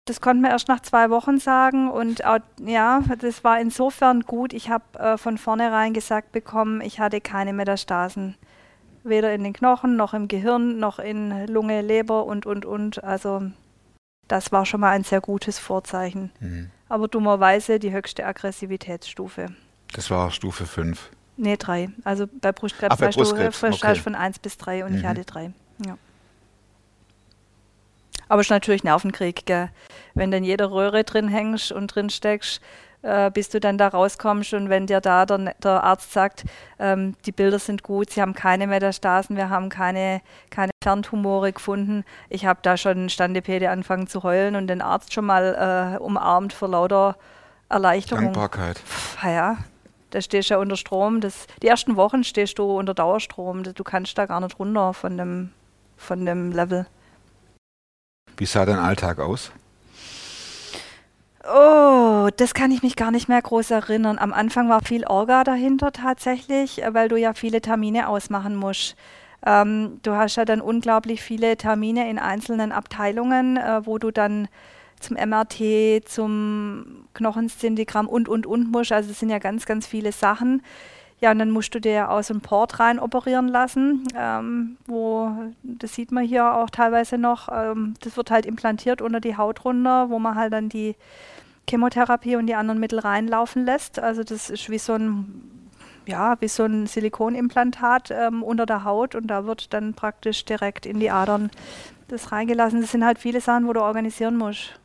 Das 0.04 0.22
konnte 0.22 0.40
man 0.40 0.52
erst 0.52 0.68
nach 0.68 0.80
zwei 0.80 1.10
Wochen 1.10 1.38
sagen 1.38 1.90
und 1.90 2.24
auch, 2.24 2.38
ja, 2.64 3.02
das 3.20 3.44
war 3.44 3.60
insofern 3.60 4.22
gut. 4.22 4.54
Ich 4.54 4.70
habe 4.70 4.98
äh, 4.98 5.18
von 5.18 5.36
vornherein 5.36 5.92
gesagt 5.92 6.32
bekommen, 6.32 6.80
ich 6.80 6.98
hatte 6.98 7.20
keine 7.20 7.52
Metastasen. 7.52 8.36
Weder 9.04 9.34
in 9.34 9.44
den 9.44 9.52
Knochen, 9.52 9.96
noch 9.96 10.14
im 10.14 10.26
Gehirn, 10.26 10.78
noch 10.78 10.98
in 10.98 11.46
Lunge, 11.46 11.82
Leber 11.82 12.24
und, 12.24 12.46
und, 12.46 12.64
und. 12.64 13.04
Also 13.04 13.50
das 14.28 14.50
war 14.50 14.64
schon 14.64 14.80
mal 14.80 14.90
ein 14.90 15.04
sehr 15.04 15.20
gutes 15.20 15.58
Vorzeichen. 15.58 16.30
Mhm. 16.40 16.70
aber 16.88 17.08
dummerweise 17.08 17.78
die 17.78 17.92
höchste 17.92 18.24
Aggressivitätsstufe. 18.24 19.48
Das 19.92 20.10
war 20.10 20.30
Stufe 20.30 20.66
5. 20.66 21.10
Nee, 21.40 21.56
drei. 21.56 21.88
Also 22.04 22.26
bei 22.40 22.50
Brustkrebs 22.52 22.92
Ach, 22.94 22.98
bei 22.98 23.08
du 23.10 23.16
Brustkrebs, 23.18 23.62
äh, 23.62 23.68
okay. 23.68 23.94
von 23.94 24.14
eins 24.16 24.38
bis 24.40 24.58
drei 24.58 24.84
und 24.84 24.94
ich 24.94 25.02
Mhm. 25.04 25.08
hatte 25.08 25.24
drei. 25.24 25.52
Ja. 25.86 25.96
Aber 28.28 28.40
es 28.40 28.48
ist 28.48 28.50
natürlich 28.50 28.84
Nervenkrieg, 28.84 29.46
gell? 29.46 29.70
Wenn 30.14 30.30
dann 30.30 30.44
jeder 30.44 30.70
Röhre 30.70 31.04
drin 31.04 31.28
hängst 31.28 31.72
und 31.72 31.86
drin 31.94 32.10
steckst, 32.10 32.60
äh, 33.02 33.30
bis 33.30 33.48
du 33.48 33.60
dann 33.60 33.78
da 33.78 33.86
rauskommst 33.88 34.52
und 34.54 34.68
wenn 34.68 34.86
dir 34.88 35.00
da 35.00 35.24
der, 35.24 35.54
der 35.62 35.84
Arzt 35.84 36.12
sagt, 36.12 36.44
ähm, 36.80 37.14
die 37.24 37.32
Bilder 37.32 37.60
sind 37.60 37.84
gut, 37.84 38.10
sie 38.10 38.20
haben 38.20 38.34
keine 38.34 38.66
Metastasen, 38.66 39.36
wir 39.36 39.48
haben 39.48 39.68
keine, 39.68 40.20
keine 40.50 40.72
Ferntumore 40.82 41.52
gefunden. 41.52 42.04
Ich 42.28 42.44
habe 42.44 42.58
da 42.62 42.76
schon 42.76 43.08
Standepede 43.08 43.70
angefangen 43.70 44.08
zu 44.08 44.24
heulen 44.24 44.56
und 44.56 44.66
den 44.66 44.82
Arzt 44.82 45.14
schon 45.14 45.24
mal 45.24 45.94
äh, 45.94 46.02
umarmt 46.02 46.52
vor 46.52 46.68
lauter 46.68 47.16
Erleichterung. 47.68 48.24
Dankbarkeit. 48.24 48.78
Pff, 48.78 49.22
ja, 49.22 49.58
da 50.10 50.20
stehst 50.20 50.50
du 50.50 50.54
ja 50.54 50.60
unter 50.60 50.76
Strom. 50.76 51.20
Das, 51.20 51.46
die 51.62 51.68
ersten 51.68 51.96
Wochen 51.96 52.24
stehst 52.24 52.58
du 52.58 52.64
unter 52.64 52.94
Dauerstrom. 52.94 53.62
Du 53.62 53.84
kannst 53.84 54.16
da 54.18 54.26
gar 54.26 54.40
nicht 54.40 54.58
runter 54.58 54.94
von 54.94 55.16
dem, 55.16 55.50
von 55.96 56.24
dem 56.24 56.52
Level. 56.52 56.86
Wie 58.36 58.46
sah 58.46 58.64
dein 58.64 58.78
Alltag 58.78 59.18
aus? 59.18 59.50
Oh, 61.44 62.28
das 62.36 62.52
kann 62.52 62.70
ich 62.70 62.82
mich 62.82 62.94
gar 62.94 63.10
nicht 63.10 63.28
mehr 63.28 63.40
groß 63.40 63.70
erinnern. 63.70 64.18
Am 64.18 64.32
Anfang 64.32 64.68
war 64.68 64.82
viel 64.82 65.06
Orga 65.06 65.44
dahinter 65.44 65.92
tatsächlich, 65.92 66.82
weil 66.90 67.08
du 67.08 67.16
ja 67.16 67.32
viele 67.32 67.60
Termine 67.60 68.08
ausmachen 68.08 68.54
musst. 68.54 68.96
Ähm, 69.46 70.00
du 70.02 70.12
hast 70.12 70.36
ja 70.36 70.44
dann 70.44 70.60
unglaublich 70.60 71.22
viele 71.22 71.56
Termine 71.56 72.10
in 72.10 72.18
einzelnen 72.18 72.72
Abteilungen, 72.72 73.56
äh, 73.56 73.86
wo 73.86 73.98
du 73.98 74.10
dann 74.10 74.48
zum 75.00 75.16
MRT, 75.16 76.08
zum 76.08 77.06
Knochenszintigramm 77.14 78.08
und, 78.08 78.28
und, 78.28 78.46
und 78.46 78.70
musst. 78.70 78.92
Also 78.92 79.10
es 79.10 79.20
sind 79.20 79.30
ja 79.30 79.38
ganz, 79.38 79.66
ganz 79.66 79.86
viele 79.86 80.12
Sachen. 80.12 80.62
Ja, 81.20 81.32
und 81.32 81.40
dann 81.40 81.50
musst 81.50 81.74
du 81.74 81.80
dir 81.80 82.10
aus 82.10 82.28
dem 82.28 82.40
Port 82.40 82.78
rein 82.78 83.00
operieren 83.00 83.48
lassen, 83.48 84.04
ähm, 84.14 84.76
wo, 84.86 85.32
das 85.64 85.94
sieht 85.94 86.12
man 86.12 86.24
hier 86.24 86.54
auch 86.54 86.70
teilweise 86.70 87.18
noch, 87.18 87.48
ähm, 87.52 87.94
das 88.02 88.16
wird 88.16 88.30
halt 88.30 88.46
implantiert 88.46 89.02
unter 89.02 89.18
die 89.18 89.36
Haut 89.36 89.64
runter, 89.64 90.10
wo 90.10 90.20
man 90.20 90.36
halt 90.36 90.52
dann 90.52 90.68
die 90.68 90.94
Chemotherapie 91.68 92.36
und 92.36 92.46
die 92.46 92.54
anderen 92.54 92.78
Mittel 92.78 93.00
reinlaufen 93.00 93.64
lässt. 93.64 93.98
Also 93.98 94.22
das 94.22 94.48
ist 94.48 94.70
wie 94.70 94.78
so 94.78 94.94
ein, 94.94 95.42
ja, 96.06 96.36
wie 96.40 96.48
so 96.48 96.64
ein 96.64 96.86
Silikonimplantat 96.86 98.12
ähm, 98.12 98.44
unter 98.44 98.64
der 98.64 98.84
Haut 98.84 99.16
und 99.16 99.26
da 99.26 99.44
wird 99.44 99.72
dann 99.74 99.94
praktisch 99.94 100.44
direkt 100.44 100.86
in 100.86 101.00
die 101.00 101.10
Adern 101.10 101.50
das 102.06 102.30
reingelassen. 102.30 102.80
Das 102.80 102.92
sind 102.92 103.04
halt 103.04 103.18
viele 103.18 103.40
Sachen, 103.40 103.66
wo 103.66 103.72
du 103.72 103.80
organisieren 103.80 104.36
musst. 104.36 104.78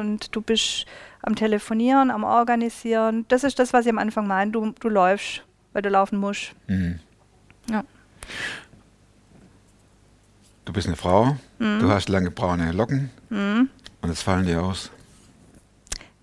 Und 0.00 0.34
du 0.34 0.40
bist 0.40 0.86
am 1.22 1.36
Telefonieren, 1.36 2.10
am 2.10 2.24
Organisieren. 2.24 3.26
Das 3.28 3.44
ist 3.44 3.58
das, 3.58 3.72
was 3.72 3.84
ich 3.86 3.92
am 3.92 3.98
Anfang 3.98 4.26
meine. 4.26 4.50
Du, 4.50 4.72
du 4.80 4.88
läufst, 4.88 5.44
weil 5.72 5.82
du 5.82 5.90
laufen 5.90 6.18
musst. 6.18 6.52
Mhm. 6.66 6.98
Ja. 7.70 7.84
Du 10.64 10.72
bist 10.72 10.86
eine 10.86 10.96
Frau, 10.96 11.36
Mhm. 11.58 11.80
du 11.80 11.90
hast 11.90 12.08
lange 12.08 12.30
braune 12.30 12.72
Locken 12.72 13.10
und 13.30 13.68
jetzt 14.08 14.22
fallen 14.22 14.46
die 14.46 14.54
aus. 14.56 14.90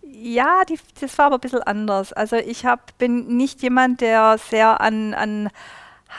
Ja, 0.01 0.63
die, 0.67 0.79
das 0.99 1.17
war 1.17 1.25
aber 1.27 1.35
ein 1.37 1.41
bisschen 1.41 1.61
anders. 1.63 2.11
Also 2.13 2.37
ich 2.37 2.65
hab, 2.65 2.97
bin 2.97 3.37
nicht 3.37 3.61
jemand, 3.61 4.01
der 4.01 4.37
sehr 4.39 4.81
an, 4.81 5.13
an 5.13 5.49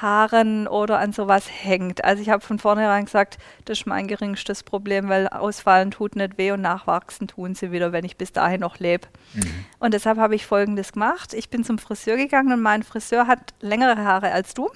Haaren 0.03 0.67
oder 0.67 0.99
an 0.99 1.13
sowas 1.13 1.47
hängt. 1.51 2.05
Also 2.05 2.23
ich 2.23 2.31
habe 2.31 2.45
von 2.45 2.59
vornherein 2.59 3.05
gesagt, 3.05 3.39
das 3.65 3.81
ist 3.81 3.87
mein 3.87 4.07
geringstes 4.09 4.63
Problem, 4.63 5.09
weil 5.09 5.29
ausfallen 5.29 5.91
tut 5.91 6.17
nicht 6.17 6.39
weh 6.39 6.53
und 6.53 6.61
nachwachsen 6.61 7.29
tun 7.29 7.55
sie 7.55 7.73
wieder, 7.73 7.93
wenn 7.93 8.05
ich 8.05 8.17
bis 8.17 8.33
dahin 8.33 8.61
noch 8.61 8.79
lebe. 8.79 9.09
Und 9.79 9.95
deshalb 9.95 10.19
habe 10.19 10.35
ich 10.35 10.47
Folgendes 10.47 10.93
gemacht. 10.93 11.35
Ich 11.35 11.51
bin 11.51 11.65
zum 11.65 11.79
Friseur 11.79 12.17
gegangen 12.17 12.53
und 12.53 12.63
mein 12.63 12.83
Friseur 12.83 13.27
hat 13.27 13.55
längere 13.61 13.97
Haare 14.05 14.33
als 14.33 14.55
du. 14.55 14.71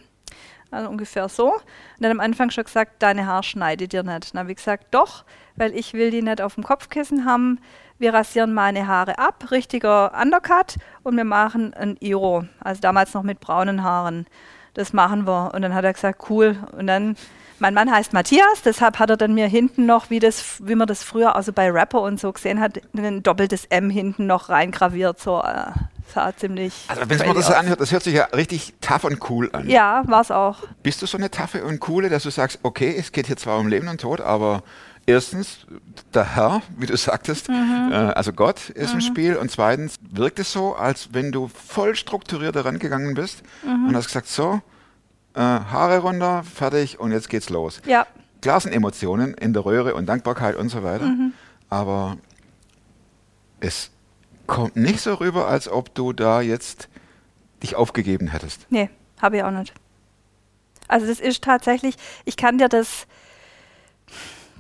Also 0.71 0.89
ungefähr 0.89 1.29
so. 1.29 1.53
Und 1.53 1.63
dann 2.01 2.13
am 2.13 2.21
Anfang 2.21 2.51
schon 2.51 2.65
gesagt, 2.65 3.03
deine 3.03 3.27
Haare 3.27 3.43
schneide 3.43 3.89
dir 3.89 4.03
nicht. 4.03 4.33
Dann 4.33 4.41
habe 4.41 4.51
ich 4.51 4.57
gesagt, 4.57 4.87
doch, 4.91 5.25
weil 5.55 5.77
ich 5.77 5.93
will 5.93 6.11
die 6.11 6.23
nicht 6.23 6.41
auf 6.41 6.55
dem 6.55 6.65
Kopfkissen 6.65 7.27
haben. 7.27 7.61
Wir 7.99 8.15
rasieren 8.15 8.55
meine 8.55 8.87
Haare 8.87 9.19
ab, 9.19 9.51
richtiger 9.51 10.13
Undercut 10.21 10.77
und 11.03 11.17
wir 11.17 11.25
machen 11.25 11.75
ein 11.75 11.97
Iro. 12.01 12.45
Also 12.59 12.81
damals 12.81 13.13
noch 13.13 13.23
mit 13.23 13.39
braunen 13.39 13.83
Haaren. 13.85 14.27
Das 14.75 14.93
machen 14.93 15.27
wir. 15.27 15.53
Und 15.55 15.63
dann 15.63 15.75
hat 15.75 15.85
er 15.85 15.93
gesagt, 15.93 16.31
cool. 16.31 16.57
Und 16.77 16.87
dann, 16.87 17.17
mein 17.59 17.75
Mann 17.75 17.91
heißt 17.91 18.13
Matthias, 18.13 18.63
deshalb 18.65 18.99
hat 18.99 19.11
er 19.11 19.17
dann 19.17 19.35
mir 19.35 19.47
hinten 19.47 19.87
noch, 19.87 20.11
wie, 20.11 20.19
das, 20.19 20.67
wie 20.67 20.75
man 20.75 20.87
das 20.87 21.03
früher 21.03 21.37
also 21.37 21.53
bei 21.53 21.71
Rapper 21.71 22.01
und 22.01 22.19
so 22.19 22.33
gesehen 22.33 22.61
hat, 22.61 22.81
ein 22.97 23.23
doppeltes 23.23 23.67
M 23.67 23.91
hinten 23.91 24.27
noch 24.27 24.49
reingraviert. 24.49 25.21
So, 25.21 25.43
äh, 25.43 25.73
sah 26.13 26.35
ziemlich. 26.37 26.73
Also 26.89 27.03
wenn 27.09 27.19
man 27.19 27.37
das 27.37 27.47
so 27.47 27.55
anhört, 27.55 27.81
das 27.81 27.93
hört 27.93 28.03
sich 28.03 28.15
ja 28.15 28.25
richtig 28.27 28.75
tough 28.81 29.05
und 29.05 29.31
cool 29.31 29.51
an. 29.53 29.69
Ja, 29.69 30.03
war 30.07 30.21
es 30.21 30.31
auch. 30.31 30.59
Bist 30.83 31.03
du 31.03 31.07
so 31.07 31.19
eine 31.19 31.31
taffe 31.31 31.65
und 31.65 31.81
coole, 31.81 32.09
dass 32.09 32.23
du 32.23 32.31
sagst, 32.31 32.61
okay, 32.63 32.95
es 32.97 33.13
geht 33.13 33.27
hier 33.27 33.37
zwar 33.37 33.59
um 33.59 33.69
Leben 33.69 33.89
und 33.89 34.01
Tod, 34.01 34.21
aber 34.21 34.63
erstens, 35.07 35.67
der 36.15 36.37
Herr, 36.37 36.63
wie 36.77 36.87
du 36.87 36.97
sagtest, 36.97 37.49
Mhm. 37.49 37.91
äh, 37.93 37.95
also 37.95 38.33
Gott 38.33 38.71
ist 38.71 38.95
im 38.95 39.01
Spiel 39.01 39.37
und 39.37 39.51
zweitens 39.51 39.97
wirkt 40.11 40.39
es 40.39 40.53
so, 40.53 40.75
als 40.75 41.11
wenn 41.13 41.33
du 41.33 41.49
voll 41.49 41.95
strukturiert 41.97 42.57
daran 42.57 42.79
gegangen 42.79 43.15
bist 43.15 43.43
Mhm. 43.65 43.89
und 43.89 43.97
hast 43.97 44.07
gesagt, 44.07 44.29
so, 44.29 44.61
äh, 45.35 45.41
Haare 45.41 45.99
runter, 45.99 46.43
fertig 46.45 47.01
und 47.01 47.11
jetzt 47.13 47.29
geht's 47.29 47.49
los. 47.51 47.81
Ja, 47.87 48.07
Klar 48.43 48.59
sind 48.61 48.73
Emotionen 48.73 49.35
in 49.35 49.53
der 49.53 49.65
Röhre 49.65 49.95
und 49.95 50.07
Dankbarkeit 50.07 50.57
und 50.57 50.69
so 50.69 50.83
weiter, 50.83 51.05
Mhm. 51.07 51.33
aber 51.71 52.17
es 53.61 53.91
kommt 54.49 54.75
nicht 54.77 55.01
so 55.01 55.15
rüber, 55.15 55.47
als 55.47 55.69
ob 55.69 55.95
du 55.95 56.13
da 56.13 56.41
jetzt 56.41 56.89
dich 57.63 57.77
aufgegeben 57.77 58.27
hättest. 58.29 58.67
nee, 58.71 58.91
habe 59.21 59.37
ich 59.37 59.45
auch 59.45 59.53
nicht. 59.53 59.73
Also 60.89 61.07
das 61.07 61.21
ist 61.21 61.45
tatsächlich, 61.45 61.95
ich 62.25 62.37
kann 62.37 62.59
dir 62.59 62.69
das 62.69 63.07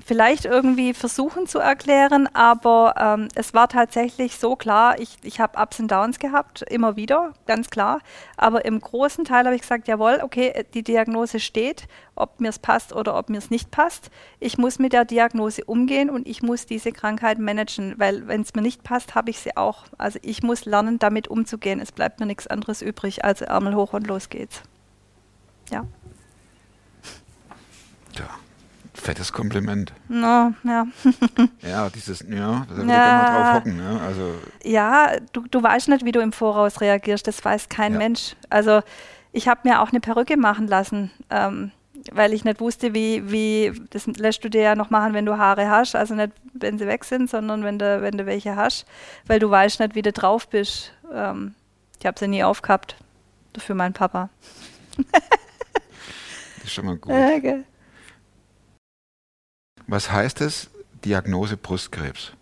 vielleicht 0.04 0.44
irgendwie 0.44 0.94
versuchen 0.94 1.46
zu 1.46 1.58
erklären, 1.58 2.28
aber 2.34 2.94
ähm, 2.98 3.28
es 3.34 3.54
war 3.54 3.68
tatsächlich 3.68 4.36
so 4.36 4.56
klar, 4.56 4.98
ich, 4.98 5.16
ich 5.22 5.40
habe 5.40 5.58
Ups 5.58 5.80
und 5.80 5.90
Downs 5.90 6.18
gehabt, 6.18 6.62
immer 6.62 6.96
wieder, 6.96 7.32
ganz 7.46 7.70
klar. 7.70 8.00
Aber 8.36 8.64
im 8.64 8.80
großen 8.80 9.24
Teil 9.24 9.44
habe 9.44 9.54
ich 9.54 9.62
gesagt, 9.62 9.88
jawohl, 9.88 10.20
okay, 10.22 10.48
äh, 10.48 10.64
die 10.74 10.82
Diagnose 10.82 11.40
steht, 11.40 11.86
ob 12.14 12.40
mir 12.40 12.48
es 12.48 12.58
passt 12.58 12.92
oder 12.92 13.16
ob 13.16 13.30
mir 13.30 13.38
es 13.38 13.50
nicht 13.50 13.70
passt. 13.70 14.10
Ich 14.40 14.58
muss 14.58 14.78
mit 14.78 14.92
der 14.92 15.04
Diagnose 15.04 15.64
umgehen 15.64 16.10
und 16.10 16.26
ich 16.26 16.42
muss 16.42 16.66
diese 16.66 16.92
Krankheit 16.92 17.38
managen, 17.38 17.94
weil 17.98 18.26
wenn 18.28 18.42
es 18.42 18.54
mir 18.54 18.62
nicht 18.62 18.82
passt, 18.82 19.14
habe 19.14 19.30
ich 19.30 19.38
sie 19.38 19.56
auch. 19.56 19.84
Also 19.98 20.18
ich 20.22 20.42
muss 20.42 20.64
lernen, 20.64 20.98
damit 20.98 21.28
umzugehen. 21.28 21.80
Es 21.80 21.92
bleibt 21.92 22.20
mir 22.20 22.26
nichts 22.26 22.46
anderes 22.46 22.82
übrig, 22.82 23.24
als 23.24 23.40
Ärmel 23.40 23.74
hoch 23.74 23.92
und 23.92 24.06
los 24.06 24.28
geht's. 24.28 24.62
Ja. 25.70 25.86
Ja, 28.14 28.28
fettes 28.94 29.32
Kompliment. 29.32 29.92
No, 30.08 30.52
ja. 30.64 30.86
Ja, 31.62 31.88
dieses, 31.90 32.20
ja, 32.28 32.66
da 32.68 32.76
würde 32.76 32.82
ich 32.82 32.88
Ja. 32.88 33.22
mal 33.22 33.24
drauf 33.44 33.54
hocken. 33.54 33.76
Ne? 33.76 34.00
Also, 34.06 34.34
Ja, 34.64 35.12
du, 35.32 35.44
du 35.50 35.62
weißt 35.62 35.88
nicht, 35.88 36.04
wie 36.04 36.12
du 36.12 36.20
im 36.20 36.32
Voraus 36.32 36.80
reagierst. 36.80 37.26
Das 37.26 37.44
weiß 37.44 37.68
kein 37.68 37.92
Ja. 37.92 37.98
Mensch. 37.98 38.36
Also 38.50 38.82
ich 39.32 39.48
habe 39.48 39.60
mir 39.68 39.80
auch 39.80 39.90
eine 39.90 40.00
Perücke 40.00 40.36
machen 40.36 40.66
lassen, 40.68 41.10
ähm, 41.30 41.70
weil 42.12 42.32
ich 42.34 42.44
nicht 42.44 42.60
wusste, 42.60 42.92
wie, 42.94 43.30
wie, 43.30 43.72
das 43.90 44.06
lässt 44.06 44.44
du 44.44 44.50
dir 44.50 44.60
ja 44.62 44.74
noch 44.74 44.90
machen, 44.90 45.14
wenn 45.14 45.24
du 45.24 45.38
Haare 45.38 45.70
hast. 45.70 45.94
Also 45.94 46.14
nicht, 46.14 46.32
wenn 46.52 46.78
sie 46.78 46.86
weg 46.86 47.04
sind, 47.04 47.30
sondern 47.30 47.64
wenn 47.64 47.78
du, 47.78 48.02
wenn 48.02 48.18
du 48.18 48.26
welche 48.26 48.56
hast, 48.56 48.84
weil 49.26 49.38
du 49.38 49.48
weißt 49.48 49.80
nicht, 49.80 49.94
wie 49.94 50.02
du 50.02 50.12
drauf 50.12 50.48
bist. 50.48 50.92
Ähm, 51.14 51.54
ich 51.98 52.04
habe 52.06 52.18
sie 52.18 52.28
nie 52.28 52.44
aufgehabt. 52.44 52.96
Dafür 53.54 53.74
mein 53.74 53.92
Papa. 53.92 54.28
das 56.56 56.64
ist 56.64 56.72
schon 56.72 56.86
mal 56.86 56.96
gut. 56.98 57.12
Ja, 57.12 57.38
gell. 57.38 57.64
Was 59.86 60.10
heißt 60.10 60.40
es, 60.40 60.70
Diagnose 61.04 61.56
Brustkrebs? 61.56 62.32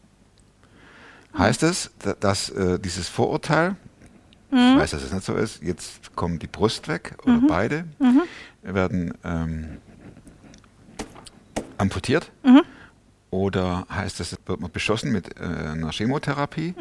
Heißt 1.36 1.62
es, 1.62 1.90
da- 2.00 2.14
dass 2.14 2.50
äh, 2.50 2.78
dieses 2.78 3.08
Vorurteil, 3.08 3.76
ich 4.50 4.56
weiß, 4.78 4.90
dass 4.90 5.02
es 5.04 5.12
nicht 5.12 5.24
so 5.24 5.34
ist, 5.36 5.62
jetzt 5.62 6.14
kommt 6.16 6.42
die 6.42 6.48
Brust 6.48 6.88
weg 6.88 7.14
oder 7.24 7.40
beide, 7.46 7.84
werden 8.62 9.14
ähm, 9.24 9.78
amputiert? 11.78 12.30
Oder 13.30 13.86
heißt 13.88 14.18
es, 14.20 14.36
wird 14.44 14.60
man 14.60 14.70
beschossen 14.72 15.12
mit 15.12 15.38
äh, 15.38 15.44
einer 15.44 15.92
Chemotherapie? 15.92 16.74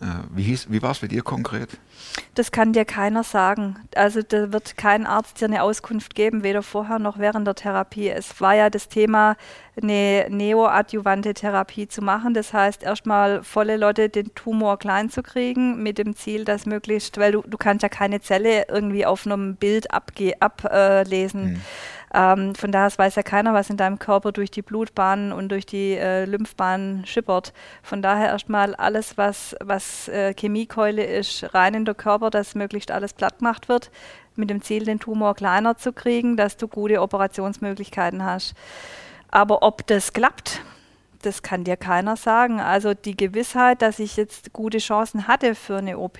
Äh, 0.00 0.06
wie 0.34 0.42
hieß, 0.42 0.70
wie 0.70 0.82
war 0.82 0.92
es 0.92 1.00
bei 1.00 1.08
dir 1.08 1.22
konkret? 1.22 1.78
Das 2.34 2.50
kann 2.50 2.72
dir 2.72 2.84
keiner 2.84 3.24
sagen. 3.24 3.76
Also 3.94 4.22
da 4.22 4.52
wird 4.52 4.76
kein 4.76 5.06
Arzt 5.06 5.40
dir 5.40 5.46
eine 5.46 5.62
Auskunft 5.62 6.14
geben, 6.14 6.42
weder 6.42 6.62
vorher 6.62 6.98
noch 6.98 7.18
während 7.18 7.46
der 7.46 7.54
Therapie. 7.54 8.08
Es 8.08 8.40
war 8.40 8.54
ja 8.54 8.70
das 8.70 8.88
Thema, 8.88 9.36
eine 9.80 10.26
neoadjuvante 10.28 11.34
Therapie 11.34 11.88
zu 11.88 12.02
machen. 12.02 12.34
Das 12.34 12.52
heißt, 12.52 12.82
erstmal 12.82 13.42
volle 13.42 13.76
Lotte 13.76 14.08
den 14.08 14.34
Tumor 14.34 14.78
klein 14.78 15.10
zu 15.10 15.22
kriegen, 15.22 15.82
mit 15.82 15.98
dem 15.98 16.16
Ziel, 16.16 16.44
dass 16.44 16.66
möglichst, 16.66 17.18
weil 17.18 17.32
du, 17.32 17.42
du 17.46 17.56
kannst 17.56 17.82
ja 17.82 17.88
keine 17.88 18.20
Zelle 18.20 18.66
irgendwie 18.68 19.06
auf 19.06 19.26
einem 19.26 19.56
Bild 19.56 19.92
ablesen. 19.92 21.62
Ähm, 22.14 22.54
von 22.54 22.72
daher 22.72 22.90
weiß 22.96 23.14
ja 23.14 23.22
keiner, 23.22 23.54
was 23.54 23.70
in 23.70 23.76
deinem 23.76 23.98
Körper 23.98 24.32
durch 24.32 24.50
die 24.50 24.62
Blutbahnen 24.62 25.32
und 25.32 25.48
durch 25.48 25.64
die 25.64 25.94
äh, 25.94 26.26
Lymphbahnen 26.26 27.06
schippert. 27.06 27.52
Von 27.82 28.02
daher 28.02 28.28
erstmal 28.28 28.74
alles, 28.74 29.16
was, 29.16 29.56
was 29.60 30.08
äh, 30.08 30.34
Chemiekeule 30.34 31.04
ist, 31.04 31.54
rein 31.54 31.74
in 31.74 31.84
den 31.84 31.96
Körper, 31.96 32.30
dass 32.30 32.54
möglichst 32.54 32.90
alles 32.90 33.14
platt 33.14 33.38
gemacht 33.38 33.68
wird, 33.68 33.90
mit 34.36 34.50
dem 34.50 34.60
Ziel, 34.62 34.84
den 34.84 35.00
Tumor 35.00 35.34
kleiner 35.34 35.76
zu 35.76 35.92
kriegen, 35.92 36.36
dass 36.36 36.56
du 36.56 36.68
gute 36.68 37.00
Operationsmöglichkeiten 37.00 38.24
hast. 38.24 38.54
Aber 39.30 39.62
ob 39.62 39.86
das 39.86 40.12
klappt, 40.12 40.60
das 41.22 41.42
kann 41.42 41.64
dir 41.64 41.78
keiner 41.78 42.16
sagen. 42.16 42.60
Also 42.60 42.92
die 42.92 43.16
Gewissheit, 43.16 43.80
dass 43.80 43.98
ich 43.98 44.16
jetzt 44.16 44.52
gute 44.52 44.78
Chancen 44.78 45.28
hatte 45.28 45.54
für 45.54 45.78
eine 45.78 45.98
OP, 45.98 46.18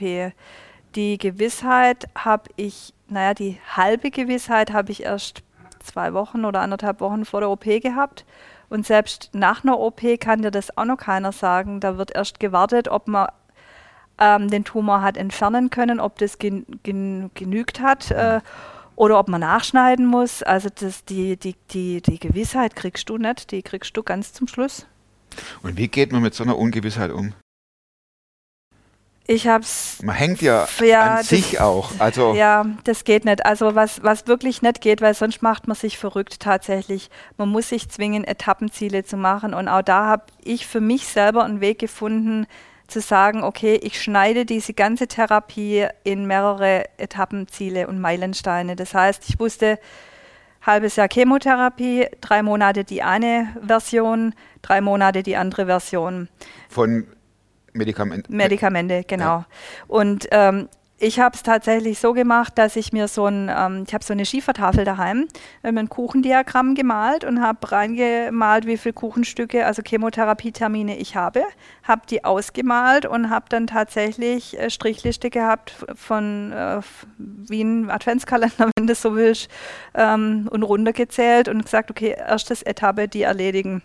die 0.94 1.18
Gewissheit 1.18 2.08
habe 2.14 2.50
ich, 2.56 2.94
naja, 3.08 3.34
die 3.34 3.58
halbe 3.76 4.10
Gewissheit 4.10 4.72
habe 4.72 4.92
ich 4.92 5.02
erst 5.02 5.42
zwei 5.82 6.14
Wochen 6.14 6.44
oder 6.44 6.60
anderthalb 6.60 7.00
Wochen 7.00 7.24
vor 7.24 7.40
der 7.40 7.50
OP 7.50 7.64
gehabt. 7.64 8.24
Und 8.68 8.86
selbst 8.86 9.30
nach 9.32 9.64
einer 9.64 9.78
OP 9.78 10.00
kann 10.18 10.42
dir 10.42 10.50
das 10.50 10.76
auch 10.76 10.84
noch 10.84 10.96
keiner 10.96 11.32
sagen. 11.32 11.80
Da 11.80 11.98
wird 11.98 12.14
erst 12.14 12.40
gewartet, 12.40 12.88
ob 12.88 13.06
man 13.06 13.28
ähm, 14.18 14.48
den 14.48 14.64
Tumor 14.64 15.02
hat 15.02 15.16
entfernen 15.16 15.70
können, 15.70 16.00
ob 16.00 16.18
das 16.18 16.38
gen 16.38 16.64
gen 16.82 17.30
genügt 17.34 17.80
hat 17.80 18.10
äh, 18.10 18.40
oder 18.96 19.18
ob 19.18 19.28
man 19.28 19.40
nachschneiden 19.40 20.06
muss. 20.06 20.42
Also 20.42 20.68
das, 20.74 21.04
die, 21.04 21.36
die, 21.36 21.56
die, 21.70 22.00
die 22.00 22.18
Gewissheit 22.18 22.76
kriegst 22.76 23.08
du 23.08 23.18
nicht, 23.18 23.50
die 23.50 23.62
kriegst 23.62 23.96
du 23.96 24.02
ganz 24.02 24.32
zum 24.32 24.48
Schluss. 24.48 24.86
Und 25.62 25.76
wie 25.76 25.88
geht 25.88 26.12
man 26.12 26.22
mit 26.22 26.34
so 26.34 26.44
einer 26.44 26.58
Ungewissheit 26.58 27.10
um? 27.10 27.34
Ich 29.26 29.46
hab's. 29.46 29.98
Man 30.02 30.16
hängt 30.16 30.42
ja, 30.42 30.66
ja 30.80 31.14
an 31.16 31.22
sich 31.22 31.60
auch. 31.60 31.92
Also 31.98 32.34
ja, 32.34 32.66
das 32.84 33.04
geht 33.04 33.24
nicht. 33.24 33.46
Also 33.46 33.74
was, 33.74 34.02
was 34.02 34.26
wirklich 34.26 34.62
nicht 34.62 34.80
geht, 34.80 35.00
weil 35.00 35.14
sonst 35.14 35.42
macht 35.42 35.68
man 35.68 35.76
sich 35.76 35.96
verrückt 35.96 36.40
tatsächlich. 36.40 37.08
Man 37.36 37.48
muss 37.48 37.68
sich 37.68 37.88
zwingen, 37.88 38.24
Etappenziele 38.24 39.04
zu 39.04 39.16
machen. 39.16 39.54
Und 39.54 39.68
auch 39.68 39.82
da 39.82 40.06
habe 40.06 40.24
ich 40.42 40.66
für 40.66 40.80
mich 40.80 41.06
selber 41.06 41.44
einen 41.44 41.60
Weg 41.60 41.78
gefunden, 41.78 42.46
zu 42.88 43.00
sagen, 43.00 43.42
okay, 43.42 43.76
ich 43.82 44.00
schneide 44.00 44.44
diese 44.44 44.74
ganze 44.74 45.06
Therapie 45.06 45.86
in 46.04 46.26
mehrere 46.26 46.84
Etappenziele 46.98 47.86
und 47.86 48.00
Meilensteine. 48.00 48.76
Das 48.76 48.92
heißt, 48.92 49.28
ich 49.28 49.40
wusste, 49.40 49.78
halbes 50.60 50.96
Jahr 50.96 51.08
Chemotherapie, 51.10 52.06
drei 52.20 52.42
Monate 52.42 52.84
die 52.84 53.02
eine 53.02 53.48
Version, 53.66 54.34
drei 54.60 54.80
Monate 54.80 55.22
die 55.22 55.36
andere 55.36 55.66
Version. 55.66 56.28
Von 56.68 57.06
Medikamenten. 57.72 58.34
Medikamente, 58.34 59.04
genau. 59.06 59.24
Ja. 59.24 59.46
Und 59.88 60.28
ähm, 60.30 60.68
ich 61.02 61.18
habe 61.18 61.34
es 61.34 61.42
tatsächlich 61.42 61.98
so 61.98 62.12
gemacht, 62.12 62.56
dass 62.58 62.76
ich 62.76 62.92
mir 62.92 63.08
so 63.08 63.26
ein, 63.26 63.50
ähm, 63.52 63.84
ich 63.88 63.92
habe 63.92 64.04
so 64.04 64.12
eine 64.12 64.24
Schiefertafel 64.24 64.84
daheim, 64.84 65.26
habe 65.64 65.80
ein 65.80 65.88
Kuchendiagramm 65.88 66.76
gemalt 66.76 67.24
und 67.24 67.42
habe 67.42 67.72
reingemalt, 67.72 68.66
wie 68.66 68.76
viele 68.76 68.92
Kuchenstücke, 68.92 69.66
also 69.66 69.82
Chemotherapietermine 69.84 70.96
ich 70.96 71.16
habe, 71.16 71.42
habe 71.82 72.02
die 72.08 72.24
ausgemalt 72.24 73.04
und 73.04 73.30
habe 73.30 73.46
dann 73.48 73.66
tatsächlich 73.66 74.56
äh, 74.56 74.70
Strichliste 74.70 75.28
gehabt 75.28 75.74
von 75.96 76.52
äh, 76.52 76.80
wie 77.18 77.62
ein 77.62 77.90
Adventskalender, 77.90 78.70
wenn 78.76 78.86
du 78.86 78.94
so 78.94 79.16
willst, 79.16 79.50
ähm, 79.94 80.48
und 80.52 80.62
runtergezählt 80.62 81.48
und 81.48 81.64
gesagt, 81.64 81.90
okay, 81.90 82.14
erstes 82.16 82.62
Etappe, 82.62 83.08
die 83.08 83.22
erledigen 83.22 83.82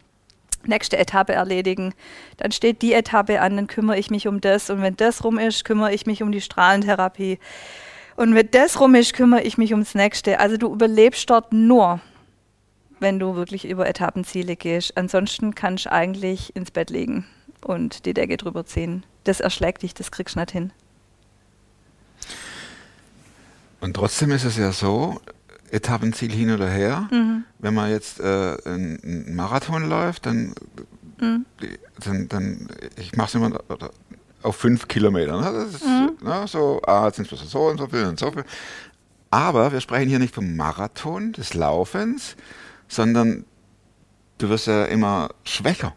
nächste 0.68 0.98
Etappe 0.98 1.34
erledigen. 1.34 1.94
Dann 2.38 2.52
steht 2.52 2.82
die 2.82 2.94
Etappe 2.94 3.42
an, 3.42 3.56
dann 3.56 3.68
kümmere 3.68 3.98
ich 3.98 4.10
mich 4.10 4.28
um 4.28 4.42
das. 4.42 4.70
Und 4.70 4.82
wenn 4.82 4.98
das 4.98 5.24
rum 5.24 5.38
ist, 5.38 5.66
kümmere 5.66 5.94
ich 5.94 6.06
mich 6.06 6.24
um 6.24 6.32
die 6.32 6.42
Strahlentherapie. 6.42 7.40
Und 8.16 8.34
wenn 8.34 8.50
das 8.52 8.80
rum 8.80 8.96
ist, 8.96 9.14
kümmere 9.14 9.44
ich 9.44 9.58
mich 9.58 9.72
ums 9.72 9.96
nächste. 9.96 10.40
Also 10.40 10.58
du 10.58 10.74
überlebst 10.74 11.30
dort 11.30 11.54
nur, 11.54 12.02
wenn 13.00 13.20
du 13.20 13.36
wirklich 13.36 13.66
über 13.66 13.88
Etappenziele 13.88 14.56
gehst. 14.56 14.98
Ansonsten 14.98 15.54
kannst 15.56 15.86
du 15.86 15.92
eigentlich 15.92 16.56
ins 16.56 16.72
Bett 16.72 16.90
legen 16.90 17.26
und 17.64 18.06
die 18.06 18.14
Decke 18.14 18.38
drüber 18.38 18.66
ziehen. 18.66 19.06
Das 19.24 19.40
erschlägt 19.40 19.84
dich, 19.84 19.94
das 19.94 20.12
kriegst 20.12 20.36
du 20.36 20.40
nicht 20.40 20.52
hin. 20.52 20.72
Und 23.80 23.94
trotzdem 23.94 24.32
ist 24.32 24.44
es 24.44 24.58
ja 24.58 24.72
so, 24.72 25.22
Etappenziel 25.72 26.32
hin 26.32 26.52
oder 26.52 26.70
her. 26.70 27.08
Mhm. 27.12 27.44
Wenn 27.60 27.74
man 27.74 27.90
jetzt 27.90 28.20
äh, 28.20 28.58
einen 28.66 29.36
Marathon 29.36 29.88
läuft, 29.90 30.26
dann, 30.26 30.54
mhm. 31.20 31.46
dann, 32.04 32.30
dann 32.30 32.68
ich 32.96 33.16
mache 33.16 33.28
es 33.28 33.36
immer 33.36 33.60
auf 34.44 34.56
fünf 34.56 34.88
Kilometer. 34.88 35.40
Ne? 35.40 35.52
Das 35.52 35.76
ist 35.76 35.86
mhm. 35.86 36.18
ne, 36.22 36.46
so, 36.48 36.82
ah, 36.86 37.06
jetzt 37.08 37.18
sind 37.18 37.32
es 37.32 37.40
so 37.52 37.68
und 37.68 37.78
so 37.78 37.88
viel 37.88 38.06
und 38.06 38.20
so 38.20 38.32
viel. 38.32 38.44
Aber 39.30 39.72
wir 39.72 39.82
sprechen 39.82 40.10
hier 40.10 40.20
nicht 40.20 40.34
vom 40.34 40.56
Marathon, 40.56 41.34
des 41.34 41.54
Laufens, 41.54 42.36
sondern 42.88 43.46
du 44.38 44.50
wirst 44.50 44.68
ja 44.68 44.86
immer 44.86 45.30
schwächer. 45.44 45.94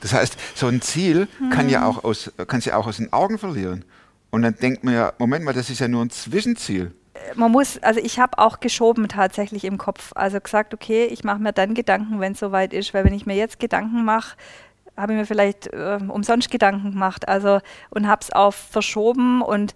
Das 0.00 0.12
heißt, 0.12 0.36
so 0.54 0.66
ein 0.66 0.82
Ziel 0.82 1.28
kann 1.50 1.70
ja 1.70 1.80
mhm. 1.80 1.86
auch 1.86 2.04
aus, 2.04 2.30
kannst 2.46 2.66
ja 2.66 2.76
auch 2.76 2.86
aus 2.86 2.98
den 2.98 3.12
Augen 3.14 3.38
verlieren. 3.38 3.84
Und 4.30 4.42
dann 4.42 4.54
denkt 4.56 4.84
man 4.84 4.92
ja, 4.92 5.12
Moment 5.18 5.44
mal, 5.44 5.54
das 5.54 5.70
ist 5.70 5.78
ja 5.78 5.88
nur 5.88 6.04
ein 6.04 6.10
Zwischenziel 6.10 6.92
man 7.34 7.52
muss, 7.52 7.78
also 7.82 8.00
ich 8.00 8.18
habe 8.18 8.38
auch 8.38 8.60
geschoben 8.60 9.08
tatsächlich 9.08 9.64
im 9.64 9.78
Kopf. 9.78 10.12
Also 10.14 10.40
gesagt, 10.40 10.74
okay, 10.74 11.06
ich 11.06 11.24
mache 11.24 11.38
mir 11.38 11.52
dann 11.52 11.74
Gedanken, 11.74 12.20
wenn 12.20 12.32
es 12.32 12.40
soweit 12.40 12.72
ist, 12.72 12.94
weil 12.94 13.04
wenn 13.04 13.14
ich 13.14 13.26
mir 13.26 13.36
jetzt 13.36 13.58
Gedanken 13.58 14.04
mache, 14.04 14.36
habe 14.96 15.12
ich 15.12 15.18
mir 15.18 15.26
vielleicht 15.26 15.68
äh, 15.68 15.98
umsonst 16.08 16.50
Gedanken 16.50 16.92
gemacht. 16.92 17.28
Also 17.28 17.60
und 17.90 18.08
habe 18.08 18.22
es 18.22 18.30
auf 18.30 18.54
verschoben 18.54 19.42
und 19.42 19.74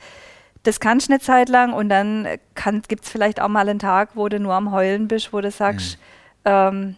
das 0.65 0.81
kannst 0.81 1.09
du 1.09 1.13
eine 1.13 1.21
Zeit 1.21 1.49
lang 1.49 1.73
und 1.73 1.89
dann 1.89 2.27
gibt 2.89 3.05
es 3.05 3.11
vielleicht 3.11 3.41
auch 3.41 3.49
mal 3.49 3.69
einen 3.69 3.79
Tag, 3.79 4.11
wo 4.15 4.29
du 4.29 4.41
nur 4.41 4.55
am 4.55 4.73
Heulen 4.73 5.09
bist, 5.09 5.33
wo 5.33 5.41
du 5.41 5.51
sagst, 5.51 5.99
mhm. 6.45 6.51
ähm, 6.51 6.97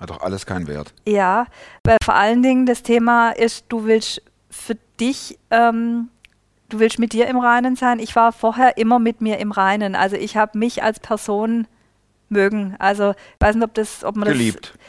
hat 0.00 0.10
doch 0.10 0.20
alles 0.20 0.46
keinen 0.46 0.68
Wert. 0.68 0.94
Ja, 1.06 1.46
weil 1.84 1.96
vor 2.04 2.14
allen 2.14 2.42
Dingen 2.42 2.66
das 2.66 2.82
Thema 2.82 3.30
ist, 3.30 3.66
du 3.68 3.84
willst 3.84 4.22
für 4.48 4.76
dich 5.00 5.38
ähm, 5.50 6.08
du 6.68 6.78
willst 6.78 6.98
mit 6.98 7.12
dir 7.12 7.26
im 7.26 7.38
Reinen 7.38 7.76
sein. 7.76 7.98
Ich 7.98 8.14
war 8.16 8.32
vorher 8.32 8.76
immer 8.76 8.98
mit 8.98 9.20
mir 9.20 9.38
im 9.38 9.52
Reinen. 9.52 9.94
Also 9.94 10.16
ich 10.16 10.36
habe 10.36 10.58
mich 10.58 10.82
als 10.82 11.00
Person 11.00 11.66
mögen. 12.28 12.76
Also 12.78 13.10
ich 13.10 13.46
weiß 13.46 13.56
nicht, 13.56 13.64
ob 13.64 13.74
das, 13.74 14.04
ob 14.04 14.16
man 14.16 14.28
Geliebt. 14.28 14.72
das. 14.74 14.80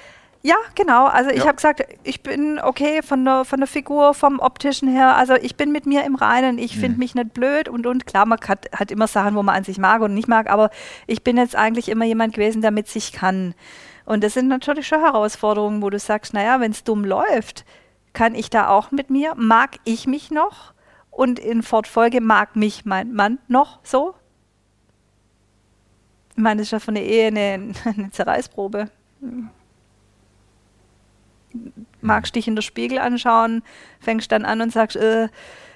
Ja, 0.41 0.55
genau. 0.75 1.05
Also 1.05 1.31
ich 1.31 1.39
ja. 1.39 1.47
habe 1.47 1.55
gesagt, 1.55 1.83
ich 2.03 2.23
bin 2.23 2.59
okay 2.59 3.01
von 3.03 3.25
der, 3.25 3.43
von 3.43 3.59
der 3.59 3.67
Figur, 3.67 4.13
vom 4.13 4.39
optischen 4.39 4.87
her. 4.87 5.17
Also 5.17 5.35
ich 5.35 5.57
bin 5.57 5.71
mit 5.71 5.85
mir 5.85 6.05
im 6.05 6.15
Reinen. 6.15 6.57
Ich 6.57 6.77
mhm. 6.77 6.79
finde 6.79 6.99
mich 6.99 7.13
nicht 7.13 7.33
blöd 7.33 7.67
und 7.67 7.85
und 7.85 8.05
klar, 8.05 8.25
man 8.25 8.39
hat, 8.47 8.69
hat 8.73 8.89
immer 8.89 9.07
Sachen, 9.07 9.35
wo 9.35 9.43
man 9.43 9.55
an 9.55 9.63
sich 9.65 9.77
mag 9.77 10.01
und 10.01 10.13
nicht 10.13 10.29
mag, 10.29 10.49
aber 10.49 10.69
ich 11.07 11.23
bin 11.23 11.35
jetzt 11.35 11.57
eigentlich 11.57 11.89
immer 11.89 12.05
jemand 12.05 12.33
gewesen, 12.33 12.61
der 12.61 12.71
mit 12.71 12.87
sich 12.87 13.11
kann. 13.11 13.53
Und 14.05 14.23
das 14.23 14.33
sind 14.33 14.47
natürlich 14.47 14.87
schon 14.87 15.01
Herausforderungen, 15.01 15.81
wo 15.81 15.89
du 15.89 15.99
sagst, 15.99 16.33
naja, 16.33 16.61
wenn 16.61 16.71
es 16.71 16.85
dumm 16.85 17.03
läuft, 17.03 17.65
kann 18.13 18.33
ich 18.33 18.49
da 18.49 18.69
auch 18.69 18.91
mit 18.91 19.09
mir? 19.09 19.33
Mag 19.35 19.75
ich 19.83 20.07
mich 20.07 20.31
noch? 20.31 20.73
Und 21.19 21.37
in 21.37 21.63
Fortfolge 21.63 22.21
mag 22.21 22.55
mich 22.55 22.85
mein 22.85 23.11
Mann 23.11 23.39
noch 23.49 23.79
so. 23.83 24.15
Ich 26.29 26.37
meine, 26.37 26.61
das 26.61 26.67
ist 26.67 26.71
ja 26.71 26.79
von 26.79 26.95
der 26.95 27.03
Ehe 27.03 27.27
eine, 27.27 27.73
eine 27.83 28.09
Zerreißprobe. 28.11 28.89
Magst 31.99 32.37
dich 32.37 32.47
in 32.47 32.55
der 32.55 32.61
Spiegel 32.61 32.99
anschauen, 32.99 33.63
fängst 33.99 34.31
dann 34.31 34.45
an 34.45 34.61
und 34.61 34.71
sagst, 34.71 34.95
äh, 34.95 35.27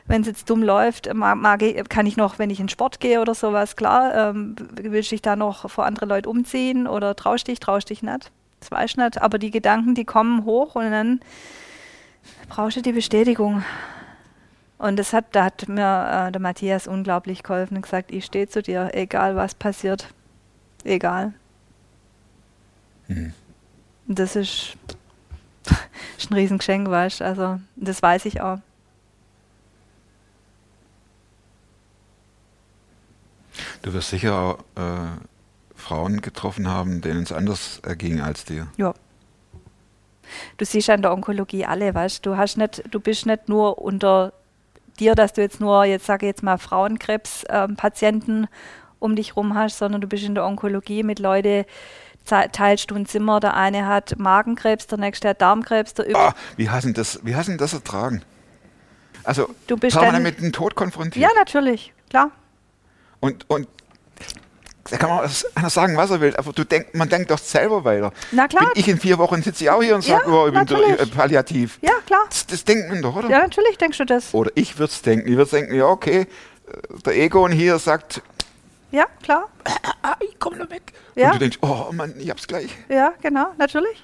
wenn 0.06 0.22
es 0.22 0.28
jetzt 0.28 0.50
dumm 0.50 0.64
läuft, 0.64 1.14
mag, 1.14 1.36
mag, 1.36 1.90
kann 1.90 2.06
ich 2.06 2.16
noch, 2.16 2.40
wenn 2.40 2.50
ich 2.50 2.62
in 2.62 2.70
Sport 2.70 3.02
gehe 3.02 3.20
oder 3.20 3.36
sowas, 3.36 3.76
klar, 3.76 4.30
ähm, 4.30 4.56
willst 4.76 5.12
du 5.12 5.16
dich 5.16 5.22
da 5.24 5.36
noch 5.36 5.70
vor 5.70 5.86
andere 5.86 6.06
Leute 6.06 6.30
umziehen 6.30 6.88
oder 6.88 7.18
traust 7.18 7.50
dich, 7.50 7.60
traust 7.60 7.90
dich 7.90 8.02
nicht. 8.02 8.32
Das 8.62 8.72
weiß 8.72 8.92
ich 8.92 8.96
nicht. 8.96 9.22
Aber 9.22 9.40
die 9.40 9.52
Gedanken, 9.52 9.94
die 9.94 10.06
kommen 10.06 10.46
hoch 10.46 10.76
und 10.76 10.90
dann 10.90 11.20
brauchst 12.48 12.78
du 12.78 12.82
die 12.82 12.94
Bestätigung. 12.94 13.66
Und 14.84 14.98
das 14.98 15.14
hat, 15.14 15.34
da 15.34 15.46
hat 15.46 15.70
mir 15.70 16.28
äh, 16.28 16.32
der 16.34 16.42
Matthias 16.42 16.88
unglaublich 16.88 17.42
geholfen 17.42 17.78
und 17.78 17.84
gesagt, 17.84 18.12
ich 18.12 18.26
stehe 18.26 18.50
zu 18.50 18.62
dir, 18.62 18.90
egal 18.92 19.38
was 19.38 19.56
passiert. 19.56 20.14
Egal. 20.84 21.32
Mhm. 23.08 23.34
Das 24.08 24.36
ist, 24.36 24.76
ist 26.18 26.30
ein 26.30 26.34
Riesengeschenk, 26.34 26.90
weißt 26.90 27.22
du. 27.22 27.24
Also, 27.24 27.62
das 27.78 28.02
weiß 28.02 28.26
ich 28.26 28.42
auch. 28.42 28.60
Du 33.84 33.94
wirst 33.94 34.10
sicher 34.10 34.38
auch 34.38 34.60
äh, 34.76 35.12
Frauen 35.78 36.20
getroffen 36.20 36.68
haben, 36.68 37.00
denen 37.00 37.24
es 37.24 37.32
anders 37.32 37.80
erging 37.84 38.20
als 38.20 38.44
dir. 38.44 38.68
Ja. 38.76 38.94
Du 40.58 40.66
siehst 40.66 40.90
an 40.90 41.02
der 41.02 41.14
Onkologie 41.14 41.64
alle, 41.66 41.96
weißt 41.96 42.26
du, 42.26 42.36
hast 42.36 42.58
nicht, 42.58 42.84
du 42.92 43.00
bist 43.00 43.26
nicht 43.26 43.48
nur 43.48 43.78
unter 43.78 44.34
dir, 45.00 45.16
dass 45.16 45.34
du 45.34 45.42
jetzt 45.42 45.60
nur, 45.60 45.86
jetzt 45.86 46.06
sage 46.06 46.26
ich 46.26 46.30
jetzt 46.30 46.44
mal, 46.44 46.58
Frauenkrebspatienten 46.58 48.44
ähm, 48.44 48.48
um 49.00 49.16
dich 49.16 49.36
rum 49.36 49.56
hast, 49.56 49.78
sondern 49.78 50.02
du 50.02 50.08
bist 50.08 50.24
in 50.24 50.36
der 50.36 50.46
Onkologie 50.46 51.04
mit 51.04 51.20
Leuten, 51.20 51.66
teilst 52.26 52.90
du 52.90 52.96
ein 52.96 53.06
Zimmer, 53.06 53.40
der 53.40 53.56
eine 53.56 53.86
hat 53.86 54.18
Magenkrebs, 54.18 54.88
der 54.88 54.98
nächste 54.98 55.30
hat 55.30 55.42
Darmkrebs. 55.42 55.94
Der 55.94 56.16
ah, 56.16 56.34
wie 56.56 56.70
hast 56.70 56.86
du 56.86 56.94
das, 56.94 57.20
wie 57.24 57.34
das 57.58 57.74
ertragen? 57.74 58.22
Also, 59.26 59.50
du 59.68 59.78
bist 59.78 59.96
dann, 59.96 60.24
mit 60.24 60.40
dem 60.40 60.52
Tod 60.52 60.76
konfrontiert? 60.76 61.24
Ja, 61.24 61.30
natürlich, 61.38 61.94
klar. 62.10 62.32
Und, 63.20 63.50
und 63.50 63.68
Da 64.90 64.98
kann 64.98 65.10
man 65.10 65.30
einer 65.56 65.70
sagen, 65.70 65.96
was 65.96 66.12
er 66.12 66.20
will, 66.20 66.36
aber 66.36 66.52
du 66.52 66.66
denk, 66.66 66.94
man 66.94 67.08
denkt 67.08 67.32
doch 67.32 67.38
selber 67.38 67.86
weiter. 67.86 68.12
Na 68.32 68.48
klar. 68.48 68.66
Bin 68.66 68.72
ich 68.76 68.88
in 68.90 69.00
vier 69.00 69.18
Wochen 69.18 69.42
sitze 69.42 69.64
ich 69.64 69.70
auch 69.70 69.82
hier 69.82 69.96
und 69.96 70.06
Ja, 70.06 70.18
sage, 70.20 70.30
oh, 70.32 70.46
ich 70.48 70.52
bin 70.54 70.60
natürlich. 70.60 71.00
äh, 71.00 71.06
palliativ. 71.06 71.80
Ja, 71.82 71.94
klar. 72.06 72.24
Das, 72.30 72.46
das 72.48 72.66
denkt 72.66 72.90
man 72.90 73.02
doch, 73.02 73.16
oder? 73.16 73.30
Ja, 73.30 73.40
natürlich 73.40 73.78
denkst 73.78 73.98
du 73.98 74.06
das. 74.06 74.34
Oder 74.34 74.52
ich 74.56 74.78
würde 74.78 74.92
es 74.92 75.02
denken. 75.02 75.30
Ich 75.30 75.38
würde 75.38 75.52
denken, 75.52 75.74
ja, 75.76 75.86
okay, 75.86 76.22
äh, 76.68 77.02
der 77.06 77.16
Egon 77.16 77.52
hier 77.54 77.80
sagt, 77.80 78.22
Ja, 78.92 79.06
klar. 79.24 79.48
ah, 80.02 80.16
ich 80.20 80.38
komme 80.38 80.58
da 80.58 80.70
weg. 80.70 80.92
Ja. 81.16 81.28
Und 81.28 81.36
du 81.36 81.40
denkst, 81.40 81.60
oh 81.62 81.88
Mann, 81.94 82.14
ich 82.20 82.30
hab's 82.30 82.46
gleich. 82.48 82.70
Ja, 82.90 83.14
genau, 83.22 83.48
natürlich. 83.58 84.04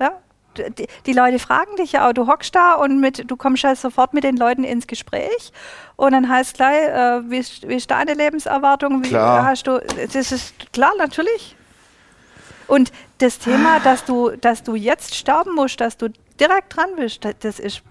Ja. 0.00 0.18
Die, 0.56 0.86
die 1.06 1.12
Leute 1.12 1.38
fragen 1.38 1.76
dich 1.76 1.92
ja 1.92 2.08
auch, 2.08 2.12
du 2.12 2.26
hockst 2.26 2.54
da 2.54 2.74
und 2.74 3.00
mit, 3.00 3.30
du 3.30 3.36
kommst 3.36 3.62
ja 3.62 3.74
sofort 3.76 4.14
mit 4.14 4.24
den 4.24 4.36
Leuten 4.36 4.64
ins 4.64 4.86
Gespräch 4.86 5.52
und 5.96 6.12
dann 6.12 6.28
heißt 6.28 6.56
gleich, 6.56 6.88
äh, 6.88 7.30
wie, 7.30 7.38
ist, 7.38 7.68
wie 7.68 7.76
ist 7.76 7.90
deine 7.90 8.14
Lebenserwartung? 8.14 9.04
Wie 9.04 9.08
Klar. 9.08 9.44
hast 9.44 9.66
du, 9.66 9.80
das 10.12 10.32
ist 10.32 10.72
klar, 10.72 10.92
natürlich. 10.98 11.56
Und 12.66 12.92
das 13.18 13.38
Thema, 13.38 13.80
dass 13.80 14.04
du, 14.04 14.30
dass 14.30 14.62
du 14.62 14.74
jetzt 14.74 15.14
sterben 15.14 15.54
musst, 15.54 15.80
dass 15.80 15.96
du 15.96 16.08
direkt 16.38 16.76
dran 16.76 16.90
bist, 16.96 17.24
das, 17.40 17.58
ist, 17.58 17.82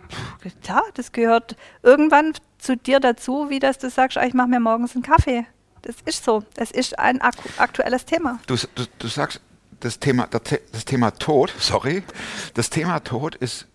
ja, 0.68 0.82
das 0.94 1.12
gehört 1.12 1.56
irgendwann 1.84 2.34
zu 2.58 2.76
dir 2.76 3.00
dazu, 3.00 3.50
wie 3.50 3.60
dass 3.60 3.78
du 3.78 3.90
sagst, 3.90 4.18
ah, 4.18 4.26
ich 4.26 4.34
mache 4.34 4.48
mir 4.48 4.60
morgens 4.60 4.96
einen 4.96 5.04
Kaffee. 5.04 5.46
Das 5.82 5.96
ist 6.06 6.26
so. 6.26 6.44
Das 6.56 6.72
ist 6.72 6.98
ein 7.00 7.22
ak 7.22 7.36
aktuelles 7.58 8.06
Thema. 8.06 8.40
Du, 8.48 8.56
du, 8.76 8.86
du 8.98 9.08
sagst, 9.08 9.42
das 9.80 10.00
Thema, 10.00 10.28
das, 10.28 10.42
The- 10.50 10.60
das 10.72 10.86
Thema 10.86 11.12
Tod, 11.12 11.54
sorry, 11.60 12.04
das 12.54 12.70
Thema 12.70 13.00
Tod 13.00 13.36
ist 13.36 13.68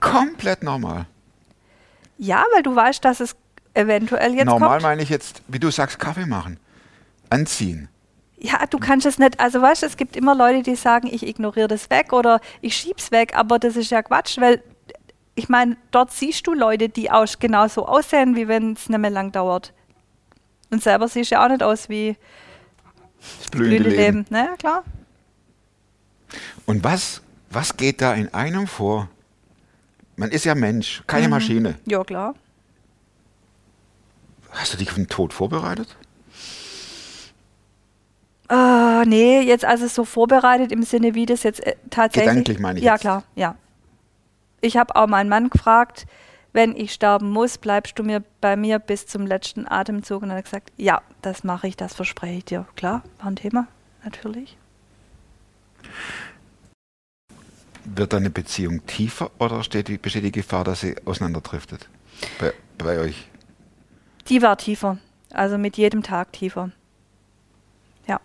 komplett 0.00 0.62
normal. 0.62 1.06
Ja, 2.18 2.44
weil 2.54 2.62
du 2.62 2.74
weißt, 2.74 3.04
dass 3.04 3.20
es 3.20 3.36
eventuell 3.74 4.34
jetzt 4.34 4.46
normal 4.46 4.70
kommt. 4.70 4.82
meine 4.82 5.02
ich 5.02 5.08
jetzt, 5.08 5.42
wie 5.48 5.58
du 5.58 5.70
sagst, 5.70 5.98
Kaffee 5.98 6.26
machen, 6.26 6.58
anziehen. 7.30 7.88
Ja, 8.40 8.66
du 8.66 8.78
kannst 8.78 9.04
es 9.06 9.18
nicht, 9.18 9.38
also 9.40 9.60
weißt 9.60 9.82
du, 9.82 9.86
es 9.86 9.96
gibt 9.96 10.16
immer 10.16 10.34
Leute, 10.34 10.62
die 10.62 10.76
sagen, 10.76 11.08
ich 11.10 11.26
ignoriere 11.26 11.66
das 11.68 11.90
weg 11.90 12.12
oder 12.12 12.40
ich 12.60 12.76
schieb's 12.76 13.10
weg, 13.10 13.36
aber 13.36 13.58
das 13.58 13.76
ist 13.76 13.90
ja 13.90 14.02
Quatsch, 14.02 14.38
weil 14.40 14.62
ich 15.34 15.48
meine, 15.48 15.76
dort 15.92 16.12
siehst 16.12 16.46
du 16.46 16.54
Leute, 16.54 16.88
die 16.88 17.10
auch 17.10 17.26
genauso 17.38 17.86
aussehen, 17.86 18.34
wie 18.36 18.48
wenn 18.48 18.72
es 18.72 18.88
nicht 18.88 18.98
mehr 18.98 19.10
lang 19.10 19.30
dauert. 19.32 19.72
Und 20.70 20.82
selber 20.82 21.06
siehst 21.08 21.30
du 21.30 21.36
ja 21.36 21.44
auch 21.44 21.48
nicht 21.48 21.62
aus 21.62 21.88
wie 21.88 22.16
Das 23.40 23.50
blühende 23.50 23.76
blühende 23.84 23.90
Leben. 23.90 24.16
Leben. 24.18 24.26
Na 24.30 24.44
ja, 24.46 24.56
klar. 24.56 24.84
Und 26.66 26.84
was, 26.84 27.22
was 27.50 27.76
geht 27.76 28.00
da 28.00 28.14
in 28.14 28.32
einem 28.34 28.66
vor? 28.66 29.08
Man 30.16 30.30
ist 30.30 30.44
ja 30.44 30.54
Mensch, 30.54 31.02
keine 31.06 31.26
Mhm. 31.28 31.30
Maschine. 31.30 31.78
Ja, 31.86 32.02
klar. 32.04 32.34
Hast 34.50 34.72
du 34.72 34.78
dich 34.78 34.88
auf 34.88 34.94
den 34.96 35.08
Tod 35.08 35.32
vorbereitet? 35.32 35.96
Ah, 38.48 39.04
nee, 39.06 39.40
jetzt 39.42 39.64
also 39.64 39.86
so 39.88 40.04
vorbereitet 40.04 40.72
im 40.72 40.82
Sinne, 40.82 41.14
wie 41.14 41.26
das 41.26 41.42
jetzt 41.42 41.60
äh, 41.66 41.76
tatsächlich. 41.90 42.30
Gedanklich 42.30 42.58
meine 42.58 42.78
ich 42.78 42.84
Ja, 42.84 42.92
jetzt. 42.94 43.02
klar, 43.02 43.24
ja. 43.34 43.56
Ich 44.60 44.76
habe 44.76 44.96
auch 44.96 45.06
meinen 45.06 45.28
Mann 45.28 45.50
gefragt, 45.50 46.06
wenn 46.54 46.74
ich 46.74 46.92
sterben 46.94 47.30
muss, 47.30 47.58
bleibst 47.58 47.98
du 47.98 48.02
mir 48.02 48.24
bei 48.40 48.56
mir 48.56 48.78
bis 48.78 49.06
zum 49.06 49.26
letzten 49.26 49.68
Atemzug? 49.68 50.22
Und 50.22 50.30
er 50.30 50.36
hat 50.38 50.44
gesagt, 50.44 50.72
ja, 50.78 51.02
das 51.20 51.44
mache 51.44 51.68
ich, 51.68 51.76
das 51.76 51.94
verspreche 51.94 52.38
ich 52.38 52.44
dir. 52.46 52.66
Klar, 52.74 53.02
war 53.18 53.26
ein 53.26 53.36
Thema, 53.36 53.68
natürlich. 54.02 54.56
Wird 57.84 58.12
deine 58.12 58.30
Beziehung 58.30 58.84
tiefer 58.86 59.30
oder 59.38 59.62
steht 59.62 59.88
die, 59.88 59.98
besteht 59.98 60.24
die 60.24 60.32
Gefahr, 60.32 60.64
dass 60.64 60.80
sie 60.80 60.96
auseinanderdriftet? 61.06 61.88
Bei, 62.38 62.52
bei 62.76 62.98
euch? 62.98 63.28
Die 64.28 64.42
war 64.42 64.58
tiefer, 64.58 64.98
also 65.32 65.56
mit 65.56 65.76
jedem 65.76 66.02
Tag 66.02 66.32
tiefer. 66.32 66.70
Ja. 68.06 68.20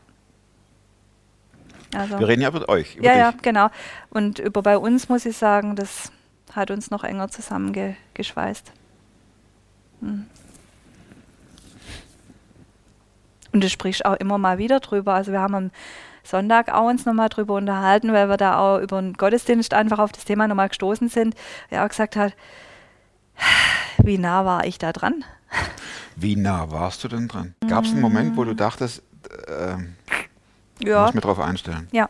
Also. 1.96 2.20
Wir 2.20 2.28
reden 2.28 2.42
ja 2.42 2.50
über 2.50 2.68
euch. 2.68 2.98
Über 2.98 3.06
Ja, 3.06 3.14
dich. 3.14 3.20
ja, 3.22 3.34
genau. 3.42 3.70
Und 4.10 4.40
über 4.40 4.62
bei 4.62 4.78
uns 4.78 5.08
muss 5.08 5.26
ich 5.26 5.38
sagen, 5.38 5.76
das 5.76 6.12
hat 6.52 6.70
uns 6.72 6.92
noch 6.92 7.04
enger 7.04 7.30
zusammengeschweißt. 7.30 8.72
Hm. 10.02 10.26
Und 13.54 13.64
du 13.64 13.70
sprichst 13.70 14.04
auch 14.06 14.16
immer 14.16 14.38
mal 14.38 14.58
wieder 14.58 14.80
drüber. 14.80 15.14
Also 15.14 15.32
wir 15.32 15.40
haben 15.40 15.56
am 15.56 15.72
Sonntag 16.24 16.74
auch 16.74 16.88
uns 16.90 17.06
nochmal 17.06 17.30
drüber 17.30 17.56
unterhalten, 17.56 18.14
weil 18.14 18.30
wir 18.30 18.38
da 18.38 18.58
auch 18.60 18.80
über 18.80 19.02
den 19.02 19.14
Gottesdienst 19.14 19.74
einfach 19.74 20.00
auf 20.00 20.12
das 20.12 20.26
Thema 20.26 20.48
nochmal 20.48 20.70
gestoßen 20.70 21.10
sind. 21.10 21.36
Er 21.70 21.84
auch 21.84 21.90
gesagt 21.90 22.16
hat, 22.16 22.34
wie 23.98 24.18
nah 24.18 24.46
war 24.46 24.66
ich 24.66 24.78
da 24.78 24.94
dran? 24.94 25.24
Wie 26.16 26.36
nah 26.36 26.72
warst 26.72 27.04
du 27.04 27.08
denn 27.08 27.28
dran? 27.28 27.56
Gab 27.68 27.84
es 27.86 27.92
einen 27.92 28.02
Moment, 28.02 28.38
wo 28.38 28.44
du 28.44 28.56
dachtest, 28.56 29.04
äh, 29.48 29.76
Ja. 30.86 31.02
muss 31.02 31.10
ich 31.10 31.16
mir 31.16 31.22
drauf 31.22 31.40
einstellen? 31.40 31.88
Ja. 31.92 32.10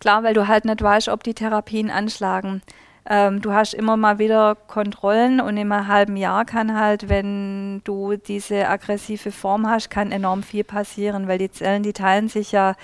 Klar, 0.00 0.22
weil 0.22 0.34
du 0.34 0.46
halt 0.48 0.64
nicht 0.64 0.82
weißt, 0.82 1.08
ob 1.08 1.22
die 1.24 1.34
Therapien 1.34 1.90
anschlagen. 1.90 2.62
Ähm, 3.10 3.40
du 3.40 3.54
hast 3.54 3.72
immer 3.72 3.96
mal 3.96 4.18
wieder 4.18 4.54
Kontrollen 4.54 5.40
und 5.40 5.56
im 5.56 5.88
halben 5.88 6.16
Jahr 6.16 6.44
kann 6.44 6.78
halt, 6.78 7.08
wenn 7.08 7.80
du 7.84 8.16
diese 8.16 8.68
aggressive 8.68 9.32
Form 9.32 9.66
hast, 9.66 9.88
kann 9.88 10.12
enorm 10.12 10.42
viel 10.42 10.62
passieren, 10.62 11.26
weil 11.26 11.38
die 11.38 11.50
Zellen, 11.50 11.82
die 11.82 11.94
teilen 11.94 12.28
sich 12.28 12.52
ja 12.52 12.74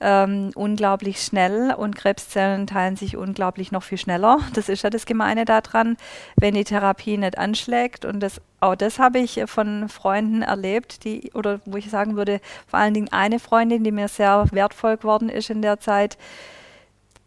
ähm, 0.00 0.50
unglaublich 0.54 1.20
schnell 1.20 1.74
und 1.74 1.94
Krebszellen 1.94 2.66
teilen 2.66 2.96
sich 2.96 3.18
unglaublich 3.18 3.70
noch 3.70 3.82
viel 3.82 3.98
schneller. 3.98 4.38
Das 4.54 4.70
ist 4.70 4.82
ja 4.82 4.88
das 4.88 5.04
Gemeine 5.04 5.44
daran, 5.44 5.98
wenn 6.36 6.54
die 6.54 6.64
Therapie 6.64 7.18
nicht 7.18 7.36
anschlägt. 7.36 8.06
Und 8.06 8.20
das, 8.20 8.40
auch 8.60 8.76
das 8.76 8.98
habe 8.98 9.18
ich 9.18 9.42
von 9.46 9.90
Freunden 9.90 10.40
erlebt, 10.40 11.04
die, 11.04 11.32
oder 11.34 11.60
wo 11.66 11.76
ich 11.76 11.90
sagen 11.90 12.16
würde, 12.16 12.40
vor 12.66 12.78
allen 12.78 12.94
Dingen 12.94 13.08
eine 13.10 13.38
Freundin, 13.38 13.84
die 13.84 13.92
mir 13.92 14.08
sehr 14.08 14.46
wertvoll 14.52 14.96
geworden 14.96 15.28
ist 15.28 15.50
in 15.50 15.60
der 15.60 15.80
Zeit, 15.80 16.16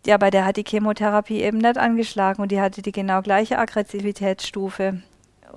ja, 0.06 0.18
bei 0.18 0.30
der 0.30 0.46
hat 0.46 0.58
die 0.58 0.64
Chemotherapie 0.64 1.42
eben 1.42 1.58
nicht 1.58 1.78
angeschlagen 1.78 2.42
und 2.42 2.52
die 2.52 2.62
hatte 2.62 2.82
die 2.82 2.92
genau 2.92 3.22
gleiche 3.22 3.58
Aggressivitätsstufe. 3.58 5.02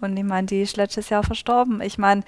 Und 0.01 0.17
ich 0.17 0.25
meine, 0.25 0.47
die 0.47 0.63
ist 0.63 0.77
letztes 0.77 1.11
Jahr 1.11 1.23
verstorben. 1.23 1.81
Ich 1.81 1.99
meine, 1.99 2.23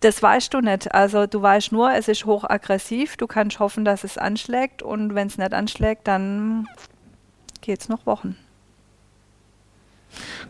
das 0.00 0.22
weißt 0.22 0.52
du 0.52 0.60
nicht. 0.60 0.92
Also 0.94 1.26
du 1.26 1.40
weißt 1.40 1.72
nur, 1.72 1.92
es 1.92 2.08
ist 2.08 2.26
hochaggressiv. 2.26 3.16
Du 3.16 3.26
kannst 3.26 3.60
hoffen, 3.60 3.84
dass 3.84 4.04
es 4.04 4.18
anschlägt 4.18 4.82
und 4.82 5.14
wenn 5.14 5.28
es 5.28 5.38
nicht 5.38 5.54
anschlägt, 5.54 6.06
dann 6.08 6.68
geht 7.60 7.80
es 7.80 7.88
noch 7.88 8.06
Wochen. 8.06 8.36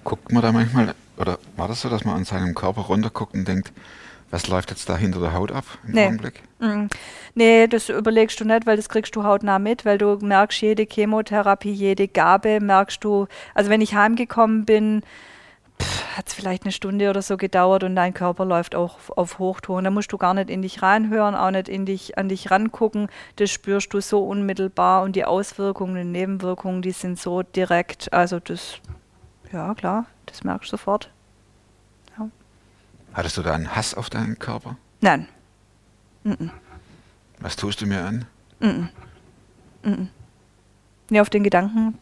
Guckt 0.04 0.32
man 0.32 0.42
da 0.42 0.52
manchmal, 0.52 0.94
oder 1.16 1.38
war 1.56 1.68
das 1.68 1.80
so, 1.80 1.88
dass 1.88 2.04
man 2.04 2.16
an 2.16 2.24
seinem 2.24 2.54
Körper 2.54 2.82
runterguckt 2.82 3.34
und 3.34 3.46
denkt, 3.46 3.72
was 4.30 4.48
läuft 4.48 4.70
jetzt 4.70 4.88
da 4.88 4.96
hinter 4.96 5.20
der 5.20 5.32
Haut 5.32 5.52
ab 5.52 5.64
im 5.86 5.94
Nee. 5.94 6.06
Augenblick? 6.06 6.42
Mm. 6.58 6.86
Nee, 7.34 7.66
das 7.66 7.88
überlegst 7.88 8.40
du 8.40 8.44
nicht, 8.44 8.66
weil 8.66 8.76
das 8.76 8.88
kriegst 8.88 9.14
du 9.14 9.24
hautnah 9.24 9.58
mit, 9.58 9.84
weil 9.84 9.98
du 9.98 10.18
merkst, 10.20 10.60
jede 10.62 10.84
Chemotherapie, 10.84 11.72
jede 11.72 12.08
Gabe 12.08 12.60
merkst 12.60 13.02
du. 13.04 13.26
Also 13.54 13.70
wenn 13.70 13.80
ich 13.80 13.94
heimgekommen 13.94 14.64
bin, 14.64 15.02
hat 16.16 16.28
es 16.28 16.34
vielleicht 16.34 16.62
eine 16.64 16.72
Stunde 16.72 17.10
oder 17.10 17.20
so 17.20 17.36
gedauert 17.36 17.84
und 17.84 17.94
dein 17.94 18.14
Körper 18.14 18.46
läuft 18.46 18.74
auch 18.74 18.96
auf, 18.96 19.10
auf 19.16 19.38
Hochton. 19.38 19.84
Da 19.84 19.90
musst 19.90 20.10
du 20.12 20.16
gar 20.16 20.32
nicht 20.32 20.48
in 20.48 20.62
dich 20.62 20.82
reinhören, 20.82 21.34
auch 21.34 21.50
nicht 21.50 21.68
in 21.68 21.84
dich, 21.84 22.16
an 22.16 22.28
dich 22.30 22.50
rangucken. 22.50 23.08
Das 23.36 23.50
spürst 23.50 23.92
du 23.92 24.00
so 24.00 24.24
unmittelbar 24.26 25.02
und 25.02 25.14
die 25.16 25.26
Auswirkungen, 25.26 25.94
die 25.96 26.04
Nebenwirkungen, 26.04 26.80
die 26.80 26.92
sind 26.92 27.18
so 27.18 27.42
direkt. 27.42 28.12
Also 28.12 28.40
das, 28.40 28.80
ja 29.52 29.74
klar, 29.74 30.06
das 30.24 30.42
merkst 30.42 30.72
du 30.72 30.76
sofort. 30.78 31.10
Hattest 33.16 33.36
du 33.38 33.42
da 33.42 33.54
einen 33.54 33.74
Hass 33.74 33.94
auf 33.94 34.10
deinen 34.10 34.38
Körper? 34.38 34.76
Nein, 35.00 35.26
Was 37.40 37.56
tust 37.56 37.80
du 37.80 37.86
mir 37.86 38.04
an? 38.04 38.26
nee, 41.10 41.20
auf 41.20 41.30
den 41.30 41.42
Gedanken 41.42 41.96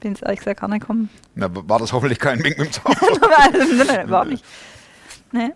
bin 0.00 0.12
ich 0.12 0.22
ehrlich 0.22 0.38
gesagt 0.40 0.60
gar 0.60 0.68
nicht 0.68 0.80
gekommen. 0.82 1.08
Na, 1.34 1.48
war 1.50 1.78
das 1.80 1.92
hoffentlich 1.92 2.18
kein 2.20 2.42
Wink 2.44 2.58
mit 2.58 2.68
dem 2.68 2.72
Zaun. 2.84 2.94
nein, 3.20 3.86
nein, 3.86 4.06
überhaupt 4.06 4.28
nicht. 4.30 4.44
Nee. 5.32 5.50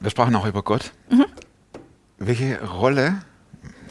Wir 0.00 0.10
sprachen 0.10 0.34
auch 0.34 0.46
über 0.46 0.62
Gott. 0.62 0.92
Mhm. 1.10 1.26
Welche 2.18 2.60
Rolle, 2.66 3.22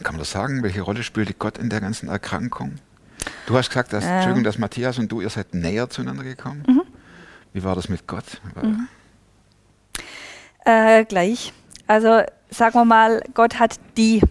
kann 0.03 0.15
man 0.15 0.19
das 0.19 0.31
sagen, 0.31 0.63
welche 0.63 0.81
Rolle 0.81 1.03
spielte 1.03 1.33
Gott 1.33 1.57
in 1.57 1.69
der 1.69 1.79
ganzen 1.79 2.09
Erkrankung? 2.09 2.75
Du 3.45 3.55
hast 3.57 3.69
gesagt, 3.69 3.93
dass, 3.93 4.03
Ja. 4.03 4.15
Entschuldigung, 4.15 4.43
dass 4.43 4.57
Matthias 4.57 4.97
und 4.97 5.09
du, 5.11 5.21
ihr 5.21 5.29
seid 5.29 5.53
näher 5.53 5.89
zueinander 5.89 6.23
gekommen. 6.23 6.63
Mhm. 6.67 6.81
Wie 7.53 7.63
war 7.63 7.75
das 7.75 7.87
mit 7.87 8.07
Gott? 8.07 8.41
Äh, 10.65 11.05
gleich. 11.05 11.53
Also 11.87 12.21
sagen 12.49 12.75
wir 12.75 12.85
mal, 12.85 13.21
Gott 13.33 13.59
hat 13.59 13.75
die 13.97 14.21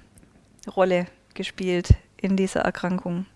Rolle 0.76 1.06
gespielt 1.34 1.88
in 2.16 2.36
dieser 2.36 2.60
Erkrankung. 2.60 3.26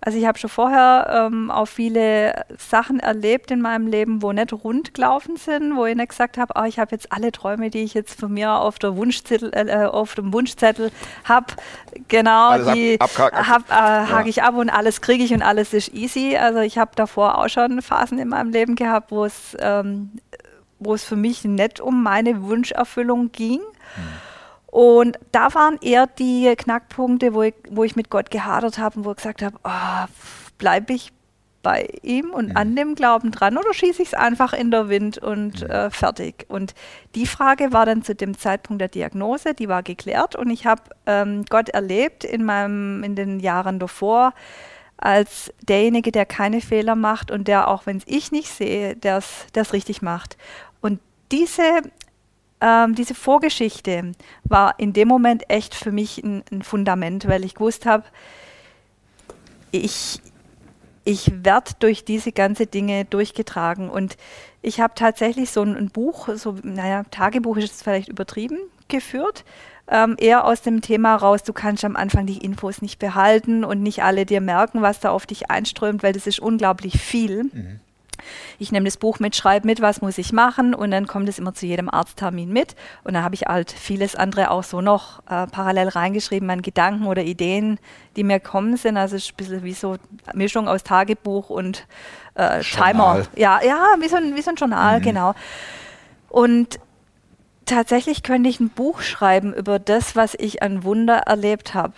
Also 0.00 0.16
ich 0.16 0.26
habe 0.26 0.38
schon 0.38 0.48
vorher 0.50 1.26
ähm, 1.26 1.50
auch 1.50 1.66
viele 1.66 2.44
Sachen 2.56 3.00
erlebt 3.00 3.50
in 3.50 3.60
meinem 3.60 3.88
Leben, 3.88 4.22
wo 4.22 4.30
nicht 4.32 4.52
rund 4.52 4.94
gelaufen 4.94 5.36
sind, 5.36 5.74
wo 5.76 5.86
ich 5.86 5.96
nicht 5.96 6.10
gesagt 6.10 6.38
habe, 6.38 6.54
ah, 6.54 6.66
ich 6.66 6.78
habe 6.78 6.92
jetzt 6.92 7.10
alle 7.12 7.32
Träume, 7.32 7.68
die 7.68 7.82
ich 7.82 7.94
jetzt 7.94 8.20
von 8.20 8.32
mir 8.32 8.52
auf, 8.52 8.78
der 8.78 8.96
Wunschzettel, 8.96 9.50
äh, 9.54 9.86
auf 9.86 10.14
dem 10.14 10.32
Wunschzettel 10.32 10.92
habe, 11.24 11.46
genau, 12.06 12.50
Alles 12.50 12.72
die 12.74 13.00
ab- 13.00 13.10
hab, 13.18 13.70
äh, 13.70 13.74
hake 13.74 14.22
Ja. 14.22 14.26
ich 14.26 14.42
ab 14.44 14.54
und 14.54 14.70
alles 14.70 15.00
kriege 15.00 15.24
ich 15.24 15.32
und 15.34 15.42
alles 15.42 15.72
ist 15.74 15.92
easy. 15.92 16.36
Also 16.36 16.60
ich 16.60 16.78
habe 16.78 16.92
davor 16.94 17.36
auch 17.38 17.48
schon 17.48 17.82
Phasen 17.82 18.20
in 18.20 18.28
meinem 18.28 18.50
Leben 18.52 18.76
gehabt, 18.76 19.10
wo 19.10 19.24
es 19.24 19.56
ähm, 19.58 20.12
wo 20.78 20.94
es 20.94 21.04
für 21.04 21.16
mich 21.16 21.44
nicht 21.44 21.80
um 21.80 22.02
meine 22.02 22.42
Wunscherfüllung 22.42 23.32
ging. 23.32 23.60
Und 24.66 25.18
da 25.32 25.54
waren 25.54 25.78
eher 25.80 26.06
die 26.06 26.54
Knackpunkte, 26.56 27.32
wo 27.34 27.42
ich, 27.42 27.54
wo 27.70 27.84
ich 27.84 27.96
mit 27.96 28.10
Gott 28.10 28.30
gehadert 28.30 28.78
habe 28.78 28.98
und 28.98 29.04
wo 29.04 29.10
ich 29.10 29.16
gesagt 29.16 29.42
habe, 29.42 29.56
oh, 29.64 30.06
bleibe 30.58 30.92
ich 30.92 31.12
bei 31.62 31.88
ihm 32.02 32.30
und 32.30 32.56
an 32.56 32.76
dem 32.76 32.94
Glauben 32.94 33.30
dran 33.30 33.56
oder 33.56 33.74
schieße 33.74 34.02
ich 34.02 34.08
es 34.08 34.14
einfach 34.14 34.52
in 34.52 34.70
der 34.70 34.88
Wind 34.88 35.18
und 35.18 35.62
äh, 35.62 35.90
fertig? 35.90 36.46
Und 36.48 36.74
die 37.14 37.26
Frage 37.26 37.72
war 37.72 37.86
dann 37.86 38.02
zu 38.02 38.14
dem 38.14 38.38
Zeitpunkt 38.38 38.80
der 38.80 38.88
Diagnose, 38.88 39.54
die 39.54 39.68
war 39.68 39.82
geklärt 39.82 40.36
und 40.36 40.50
ich 40.50 40.66
habe 40.66 40.82
ähm, 41.06 41.44
Gott 41.48 41.70
erlebt 41.70 42.24
in, 42.24 42.44
meinem, 42.44 43.02
in 43.02 43.16
den 43.16 43.40
Jahren 43.40 43.78
davor 43.78 44.34
als 44.98 45.52
derjenige, 45.62 46.10
der 46.10 46.26
keine 46.26 46.60
Fehler 46.60 46.96
macht 46.96 47.30
und 47.30 47.48
der, 47.48 47.68
auch 47.68 47.86
wenn 47.86 47.98
es 47.98 48.04
ich 48.06 48.32
nicht 48.32 48.48
sehe, 48.48 48.96
es 49.00 49.72
richtig 49.72 50.02
macht. 50.02 50.36
Diese 51.30 51.82
ähm, 52.60 52.94
diese 52.94 53.14
Vorgeschichte 53.14 54.12
war 54.44 54.74
in 54.78 54.92
dem 54.92 55.08
Moment 55.08 55.48
echt 55.48 55.74
für 55.74 55.92
mich 55.92 56.22
ein, 56.22 56.42
ein 56.50 56.62
Fundament, 56.62 57.28
weil 57.28 57.44
ich 57.44 57.54
gewusst 57.54 57.86
habe, 57.86 58.04
ich, 59.70 60.20
ich 61.04 61.44
werde 61.44 61.72
durch 61.78 62.04
diese 62.04 62.32
ganze 62.32 62.66
Dinge 62.66 63.04
durchgetragen. 63.04 63.88
Und 63.90 64.16
ich 64.60 64.80
habe 64.80 64.94
tatsächlich 64.96 65.50
so 65.50 65.62
ein, 65.62 65.76
ein, 65.76 65.90
Buch, 65.90 66.28
so, 66.34 66.56
naja, 66.62 67.04
Tagebuch 67.10 67.56
ist 67.58 67.64
jetzt 67.64 67.82
vielleicht 67.84 68.08
übertrieben, 68.08 68.58
geführt. 68.88 69.44
Ähm, 69.90 70.16
eher 70.18 70.44
aus 70.44 70.60
dem 70.60 70.82
Thema 70.82 71.16
raus, 71.16 71.44
du 71.44 71.52
kannst 71.52 71.84
am 71.84 71.96
Anfang 71.96 72.26
die 72.26 72.38
Infos 72.38 72.82
nicht 72.82 72.98
behalten 72.98 73.64
und 73.64 73.82
nicht 73.82 74.02
alle 74.02 74.26
dir 74.26 74.40
merken, 74.40 74.82
was 74.82 75.00
da 75.00 75.10
auf 75.10 75.26
dich 75.26 75.50
einströmt, 75.50 76.02
weil 76.02 76.12
das 76.12 76.26
ist 76.26 76.40
unglaublich 76.40 77.00
viel. 77.00 77.44
Mhm 77.44 77.80
ich 78.58 78.72
nehme 78.72 78.84
das 78.84 78.96
Buch 78.96 79.18
mit, 79.18 79.36
schreibe 79.36 79.66
mit, 79.66 79.80
was 79.80 80.00
muss 80.00 80.18
ich 80.18 80.32
machen 80.32 80.74
und 80.74 80.90
dann 80.90 81.06
kommt 81.06 81.28
es 81.28 81.38
immer 81.38 81.54
zu 81.54 81.66
jedem 81.66 81.88
Arzttermin 81.88 82.52
mit 82.52 82.76
und 83.04 83.14
dann 83.14 83.24
habe 83.24 83.34
ich 83.34 83.42
halt 83.42 83.72
vieles 83.72 84.14
andere 84.14 84.50
auch 84.50 84.64
so 84.64 84.80
noch 84.80 85.20
äh, 85.28 85.46
parallel 85.46 85.88
reingeschrieben 85.88 86.50
an 86.50 86.62
Gedanken 86.62 87.06
oder 87.06 87.22
Ideen, 87.22 87.78
die 88.16 88.24
mir 88.24 88.40
kommen 88.40 88.76
sind. 88.76 88.96
Also 88.96 89.16
es 89.16 89.24
ist 89.24 89.32
ein 89.32 89.36
bisschen 89.36 89.64
wie 89.64 89.74
so 89.74 89.96
eine 90.26 90.38
Mischung 90.38 90.68
aus 90.68 90.82
Tagebuch 90.82 91.50
und 91.50 91.86
äh, 92.34 92.60
Timer. 92.60 93.22
Ja, 93.36 93.60
ja, 93.62 93.96
wie 94.00 94.08
so 94.08 94.16
ein, 94.16 94.36
wie 94.36 94.42
so 94.42 94.50
ein 94.50 94.56
Journal, 94.56 95.00
mhm. 95.00 95.02
genau. 95.02 95.34
Und 96.28 96.78
tatsächlich 97.66 98.22
könnte 98.22 98.48
ich 98.48 98.60
ein 98.60 98.70
Buch 98.70 99.00
schreiben 99.00 99.52
über 99.52 99.78
das, 99.78 100.16
was 100.16 100.34
ich 100.34 100.62
an 100.62 100.84
Wunder 100.84 101.18
erlebt 101.18 101.74
habe, 101.74 101.92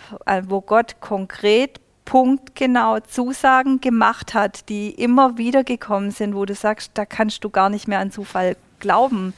wo 0.47 0.61
Gott 0.61 0.99
konkret 0.99 1.79
punktgenau 2.05 2.99
Zusagen 2.99 3.81
gemacht 3.81 4.33
hat, 4.33 4.69
die 4.69 4.89
immer 4.91 5.37
wieder 5.37 5.63
gekommen 5.63 6.11
sind, 6.11 6.35
wo 6.35 6.45
du 6.45 6.55
sagst, 6.55 6.91
da 6.95 7.05
kannst 7.05 7.43
du 7.43 7.49
gar 7.49 7.69
nicht 7.69 7.87
mehr 7.87 7.99
an 7.99 8.11
Zufall 8.11 8.57
glauben. 8.79 9.33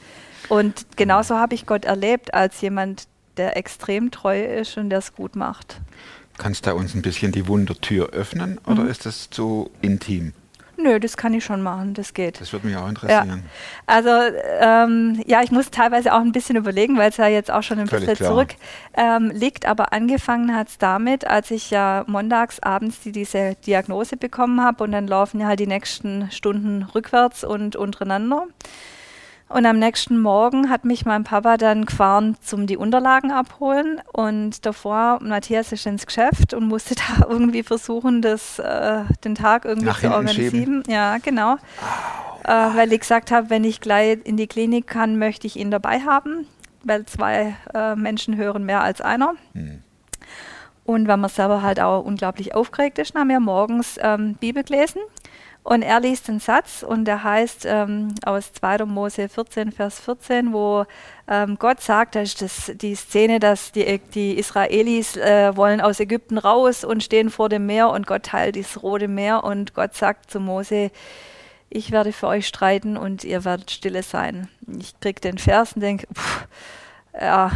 Und 0.48 0.86
genauso 0.96 1.36
habe 1.36 1.54
ich 1.54 1.66
Gott 1.66 1.84
erlebt 1.84 2.34
als 2.34 2.60
jemand, 2.60 3.08
der 3.36 3.56
extrem 3.56 4.10
treu 4.10 4.42
ist 4.44 4.76
und 4.76 4.90
der 4.90 4.98
es 4.98 5.14
gut 5.14 5.36
macht. 5.36 5.80
Kannst 6.38 6.66
du 6.66 6.74
uns 6.74 6.94
ein 6.94 7.02
bisschen 7.02 7.32
die 7.32 7.46
Wundertür 7.46 8.10
öffnen 8.10 8.58
oder 8.66 8.84
mhm. 8.84 8.90
ist 8.90 9.06
das 9.06 9.30
zu 9.30 9.70
intim? 9.80 10.32
Nö, 10.76 10.98
das 10.98 11.16
kann 11.16 11.34
ich 11.34 11.44
schon 11.44 11.62
machen, 11.62 11.94
das 11.94 12.14
geht. 12.14 12.40
Das 12.40 12.52
würde 12.52 12.66
mich 12.66 12.76
auch 12.76 12.88
interessieren. 12.88 13.44
Ja. 13.44 13.84
Also 13.86 14.10
ähm, 14.60 15.22
ja, 15.26 15.42
ich 15.42 15.50
muss 15.50 15.70
teilweise 15.70 16.12
auch 16.12 16.20
ein 16.20 16.32
bisschen 16.32 16.56
überlegen, 16.56 16.96
weil 16.98 17.10
es 17.10 17.16
ja 17.16 17.28
jetzt 17.28 17.50
auch 17.50 17.62
schon 17.62 17.78
ein 17.78 17.86
Völlig 17.86 18.08
bisschen 18.08 18.26
zurück 18.26 18.54
ähm, 18.94 19.30
liegt. 19.30 19.66
Aber 19.66 19.92
angefangen 19.92 20.54
hat 20.54 20.68
es 20.68 20.78
damit, 20.78 21.26
als 21.26 21.50
ich 21.50 21.70
ja 21.70 22.04
montags 22.06 22.60
abends 22.60 23.00
die, 23.00 23.12
diese 23.12 23.54
Diagnose 23.66 24.16
bekommen 24.16 24.62
habe 24.62 24.84
und 24.84 24.92
dann 24.92 25.06
laufen 25.06 25.40
ja 25.40 25.46
halt 25.46 25.60
die 25.60 25.66
nächsten 25.66 26.30
Stunden 26.30 26.82
rückwärts 26.94 27.44
und 27.44 27.76
untereinander. 27.76 28.46
Und 29.48 29.66
am 29.66 29.78
nächsten 29.78 30.18
Morgen 30.18 30.70
hat 30.70 30.84
mich 30.84 31.04
mein 31.04 31.22
Papa 31.22 31.56
dann 31.56 31.84
gefahren 31.84 32.36
zum 32.40 32.66
die 32.66 32.76
Unterlagen 32.76 33.30
abholen. 33.30 34.00
Und 34.12 34.64
davor, 34.64 35.18
Matthias 35.22 35.70
ist 35.70 35.86
ins 35.86 36.06
Geschäft 36.06 36.54
und 36.54 36.66
musste 36.66 36.94
da 37.18 37.26
irgendwie 37.28 37.62
versuchen, 37.62 38.22
das, 38.22 38.58
äh, 38.58 39.04
den 39.24 39.34
Tag 39.34 39.64
irgendwie 39.64 39.86
Nach 39.86 40.00
zu 40.00 40.10
organisieren. 40.10 40.50
Schieben. 40.50 40.82
Ja, 40.88 41.18
genau. 41.18 41.56
Äh, 42.44 42.48
weil 42.48 42.92
ich 42.92 43.00
gesagt 43.00 43.30
habe, 43.30 43.50
wenn 43.50 43.64
ich 43.64 43.80
gleich 43.80 44.18
in 44.24 44.36
die 44.36 44.46
Klinik 44.46 44.86
kann, 44.86 45.18
möchte 45.18 45.46
ich 45.46 45.56
ihn 45.56 45.70
dabei 45.70 46.00
haben, 46.00 46.46
weil 46.82 47.06
zwei 47.06 47.56
äh, 47.74 47.94
Menschen 47.96 48.36
hören 48.36 48.64
mehr 48.64 48.82
als 48.82 49.00
einer. 49.00 49.34
Hm. 49.52 49.82
Und 50.84 51.08
weil 51.08 51.16
man 51.16 51.30
selber 51.30 51.62
halt 51.62 51.80
auch 51.80 52.04
unglaublich 52.04 52.54
aufgeregt 52.54 52.98
ist, 52.98 53.14
haben 53.14 53.28
wir 53.28 53.40
morgens 53.40 53.98
ähm, 54.02 54.34
Bibel 54.34 54.62
gelesen. 54.62 55.00
Und 55.64 55.80
er 55.80 55.98
liest 55.98 56.28
einen 56.28 56.40
Satz 56.40 56.82
und 56.82 57.06
der 57.06 57.24
heißt 57.24 57.64
ähm, 57.64 58.14
aus 58.26 58.52
2. 58.52 58.84
Mose 58.84 59.30
14, 59.30 59.72
Vers 59.72 59.98
14, 59.98 60.52
wo 60.52 60.84
ähm, 61.26 61.56
Gott 61.58 61.80
sagt, 61.80 62.16
da 62.16 62.20
ist 62.20 62.42
das, 62.42 62.70
die 62.74 62.94
Szene, 62.94 63.40
dass 63.40 63.72
die, 63.72 63.98
die 64.14 64.38
Israelis 64.38 65.16
äh, 65.16 65.56
wollen 65.56 65.80
aus 65.80 66.00
Ägypten 66.00 66.36
raus 66.36 66.84
und 66.84 67.02
stehen 67.02 67.30
vor 67.30 67.48
dem 67.48 67.64
Meer 67.64 67.88
und 67.88 68.06
Gott 68.06 68.24
teilt 68.24 68.56
das 68.56 68.82
Rote 68.82 69.08
Meer 69.08 69.42
und 69.42 69.72
Gott 69.72 69.94
sagt 69.94 70.30
zu 70.30 70.38
Mose, 70.38 70.90
ich 71.70 71.90
werde 71.92 72.12
für 72.12 72.26
euch 72.26 72.46
streiten 72.46 72.98
und 72.98 73.24
ihr 73.24 73.46
werdet 73.46 73.70
stille 73.70 74.02
sein. 74.02 74.48
Ich 74.78 75.00
kriege 75.00 75.22
den 75.22 75.38
Vers 75.38 75.72
und 75.72 75.80
denke, 75.80 76.06
ja, 77.18 77.52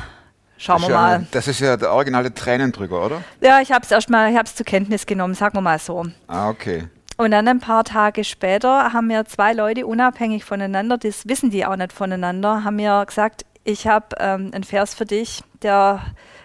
Schauen 0.60 0.80
wir 0.82 0.88
ja, 0.88 0.96
mal. 0.96 1.26
Das 1.30 1.46
ist 1.46 1.60
ja 1.60 1.76
der 1.76 1.92
originale 1.92 2.34
Tränendrücker, 2.34 3.04
oder? 3.04 3.22
Ja, 3.40 3.60
ich 3.60 3.70
habe 3.70 3.84
es 3.84 3.92
erstmal, 3.92 4.32
ich 4.32 4.36
habe 4.36 4.46
es 4.46 4.56
zur 4.56 4.66
Kenntnis 4.66 5.06
genommen, 5.06 5.34
sagen 5.34 5.56
wir 5.56 5.60
mal 5.60 5.78
so. 5.78 6.04
Ah, 6.26 6.48
okay. 6.48 6.88
Und 7.18 7.32
dann 7.32 7.48
ein 7.48 7.58
paar 7.58 7.82
Tage 7.82 8.22
später 8.22 8.92
haben 8.92 9.08
mir 9.08 9.24
zwei 9.24 9.52
Leute 9.52 9.86
unabhängig 9.86 10.44
voneinander, 10.44 10.98
das 10.98 11.26
wissen 11.26 11.50
die 11.50 11.66
auch 11.66 11.74
nicht 11.74 11.92
voneinander, 11.92 12.62
haben 12.62 12.76
mir 12.76 13.04
gesagt, 13.04 13.44
ich 13.64 13.88
habe 13.88 14.06
ähm, 14.20 14.52
einen 14.54 14.62
Vers 14.62 14.94
für 14.94 15.04
dich, 15.04 15.42
der, 15.60 16.00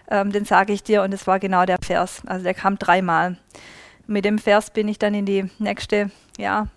ähm, 0.09 0.31
den 0.31 0.45
sage 0.45 0.73
ich 0.73 0.81
dir 0.81 1.03
und 1.03 1.13
es 1.13 1.27
war 1.27 1.39
genau 1.39 1.65
der 1.65 1.77
Vers. 1.79 2.23
Also 2.25 2.43
der 2.43 2.55
kam 2.55 2.79
dreimal. 2.79 3.37
Mit 4.07 4.25
dem 4.25 4.39
Vers 4.39 4.71
bin 4.71 4.87
ich 4.87 4.97
dann 4.97 5.13
in 5.13 5.27
die 5.27 5.45
nächste, 5.59 6.09
ja, 6.39 6.67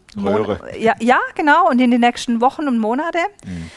ja, 0.79 0.95
ja, 1.01 1.19
genau, 1.35 1.69
und 1.71 1.81
in 1.81 1.91
die 1.91 1.99
nächsten 1.99 2.43
Wochen 2.43 2.69
und 2.69 2.79
Monate. 2.79 3.19
Mhm. 3.47 3.71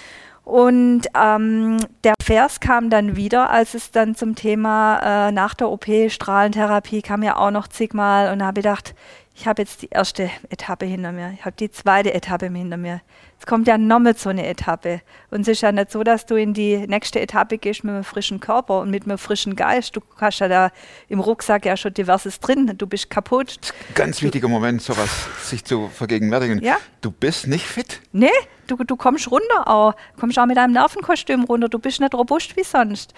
Und 0.44 1.02
ähm, 1.16 1.78
der 2.04 2.16
Vers 2.22 2.60
kam 2.60 2.90
dann 2.90 3.16
wieder, 3.16 3.52
als 3.52 3.74
es 3.74 3.92
dann 3.92 4.16
zum 4.16 4.36
Thema 4.36 5.28
äh, 5.28 5.32
nach 5.32 5.54
der 5.54 5.70
OP 5.70 5.86
Strahlentherapie 6.08 7.04
kam 7.04 7.24
ja 7.24 7.38
auch 7.38 7.52
noch 7.52 7.68
zigmal 7.68 8.34
und 8.34 8.44
habe 8.44 8.62
gedacht, 8.62 8.96
ich 9.40 9.48
habe 9.48 9.62
jetzt 9.62 9.82
die 9.82 9.88
erste 9.90 10.30
Etappe 10.50 10.86
hinter 10.86 11.14
mir, 11.14 11.34
ich 11.34 11.46
habe 11.46 11.56
die 11.58 11.72
zweite 11.72 12.14
Etappe 12.14 12.48
hinter 12.48 12.76
mir. 12.76 13.00
Es 13.40 13.46
kommt 13.46 13.70
ja 13.70 13.78
nochmal 13.78 14.18
so 14.18 14.28
eine 14.28 14.46
Etappe. 14.46 15.00
Und 15.32 15.42
es 15.42 15.48
ist 15.48 15.62
ja 15.62 15.72
nicht 15.72 15.92
so, 15.92 16.04
dass 16.04 16.26
du 16.26 16.36
in 16.36 16.54
die 16.54 16.86
nächste 16.88 17.22
Etappe 17.22 17.58
gehst 17.58 17.86
mit 17.86 17.94
einem 17.94 18.04
frischen 18.04 18.42
Körper 18.42 18.82
und 18.82 18.92
mit 18.92 19.06
einem 19.06 19.18
frischen 19.18 19.56
Geist. 19.56 19.96
Du 19.96 20.02
hast 20.18 20.40
ja 20.40 20.50
da 20.50 20.72
im 21.08 21.22
Rucksack 21.22 21.66
ja 21.66 21.78
schon 21.78 21.94
diverses 21.94 22.42
drin. 22.42 22.74
Du 22.78 22.86
bist 22.86 23.10
kaputt. 23.10 23.60
Ganz 23.96 24.22
wichtiger 24.22 24.50
Moment, 24.50 24.82
sowas 24.82 25.10
sich 25.42 25.64
zu 25.64 25.88
vergegenwärtigen. 25.88 26.62
Ja? 26.62 26.76
Du 27.00 27.10
bist 27.10 27.48
nicht 27.48 27.66
fit. 27.66 28.02
Nee, 28.12 28.28
du, 28.68 28.76
du 28.76 28.98
kommst 28.98 29.32
runter 29.32 29.68
auch. 29.68 29.94
Du 30.16 30.20
kommst 30.20 30.38
auch 30.38 30.48
mit 30.48 30.58
deinem 30.58 30.74
Nervenkostüm 30.74 31.46
runter. 31.46 31.70
Du 31.70 31.80
bist 31.80 32.02
nicht 32.02 32.14
robust 32.14 32.58
wie 32.58 32.64
sonst. 32.64 33.14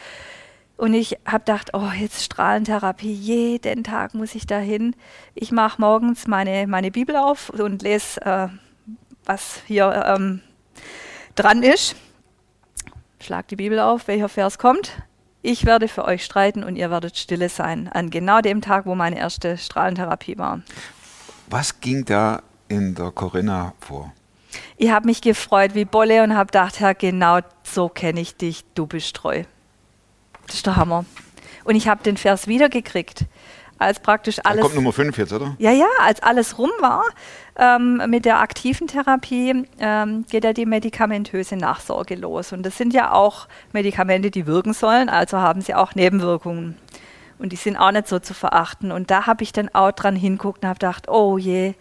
Und 0.81 0.95
ich 0.95 1.19
habe 1.27 1.41
gedacht, 1.45 1.75
oh, 1.75 1.91
jetzt 1.95 2.23
Strahlentherapie, 2.23 3.13
jeden 3.13 3.83
Tag 3.83 4.15
muss 4.15 4.33
ich 4.33 4.47
dahin. 4.47 4.95
Ich 5.35 5.51
mache 5.51 5.79
morgens 5.79 6.25
meine, 6.25 6.65
meine 6.65 6.89
Bibel 6.89 7.17
auf 7.17 7.51
und 7.51 7.83
lese, 7.83 8.19
äh, 8.25 8.47
was 9.23 9.61
hier 9.67 9.93
ähm, 10.07 10.41
dran 11.35 11.61
ist. 11.61 11.95
Schlag 13.19 13.47
die 13.49 13.57
Bibel 13.57 13.77
auf, 13.77 14.07
welcher 14.07 14.27
Vers 14.27 14.57
kommt. 14.57 15.03
Ich 15.43 15.67
werde 15.67 15.87
für 15.87 16.03
euch 16.03 16.25
streiten 16.25 16.63
und 16.63 16.75
ihr 16.77 16.89
werdet 16.89 17.15
stille 17.15 17.49
sein. 17.49 17.87
An 17.87 18.09
genau 18.09 18.41
dem 18.41 18.59
Tag, 18.61 18.87
wo 18.87 18.95
meine 18.95 19.19
erste 19.19 19.59
Strahlentherapie 19.59 20.39
war. 20.39 20.63
Was 21.47 21.79
ging 21.79 22.05
da 22.05 22.41
in 22.69 22.95
der 22.95 23.11
Corinna 23.11 23.75
vor? 23.81 24.13
Ich 24.77 24.89
habe 24.89 25.05
mich 25.05 25.21
gefreut 25.21 25.75
wie 25.75 25.85
Bolle 25.85 26.23
und 26.23 26.35
habe 26.35 26.47
gedacht, 26.47 26.79
Herr, 26.79 26.95
genau 26.95 27.41
so 27.61 27.87
kenne 27.87 28.19
ich 28.19 28.35
dich, 28.35 28.65
du 28.73 28.87
bist 28.87 29.15
treu. 29.15 29.43
Das 30.51 30.57
ist 30.57 30.65
der 30.65 30.75
Hammer. 30.75 31.05
Und 31.63 31.75
ich 31.75 31.87
habe 31.87 32.03
den 32.03 32.17
Vers 32.17 32.45
wiedergekriegt, 32.45 33.23
als 33.77 34.01
praktisch 34.01 34.39
alles. 34.43 34.57
Da 34.57 34.63
kommt 34.63 34.75
Nummer 34.75 34.91
5 34.91 35.17
jetzt, 35.17 35.31
oder? 35.31 35.55
Ja, 35.59 35.71
ja, 35.71 35.85
als 36.01 36.21
alles 36.21 36.57
rum 36.57 36.71
war 36.81 37.05
ähm, 37.55 38.01
mit 38.07 38.25
der 38.25 38.41
aktiven 38.41 38.87
Therapie, 38.87 39.65
ähm, 39.79 40.25
geht 40.29 40.43
ja 40.43 40.51
die 40.51 40.65
medikamentöse 40.65 41.55
Nachsorge 41.55 42.15
los. 42.15 42.51
Und 42.51 42.63
das 42.63 42.77
sind 42.77 42.93
ja 42.93 43.13
auch 43.13 43.47
Medikamente, 43.71 44.29
die 44.29 44.45
wirken 44.45 44.73
sollen, 44.73 45.07
also 45.07 45.37
haben 45.37 45.61
sie 45.61 45.73
auch 45.73 45.95
Nebenwirkungen. 45.95 46.77
Und 47.39 47.53
die 47.53 47.55
sind 47.55 47.77
auch 47.77 47.93
nicht 47.93 48.09
so 48.09 48.19
zu 48.19 48.33
verachten. 48.33 48.91
Und 48.91 49.09
da 49.09 49.27
habe 49.27 49.43
ich 49.43 49.53
dann 49.53 49.69
auch 49.73 49.93
dran 49.93 50.17
hinguckt 50.17 50.63
und 50.63 50.67
habe 50.67 50.79
gedacht, 50.79 51.07
oh 51.07 51.37
je, 51.37 51.75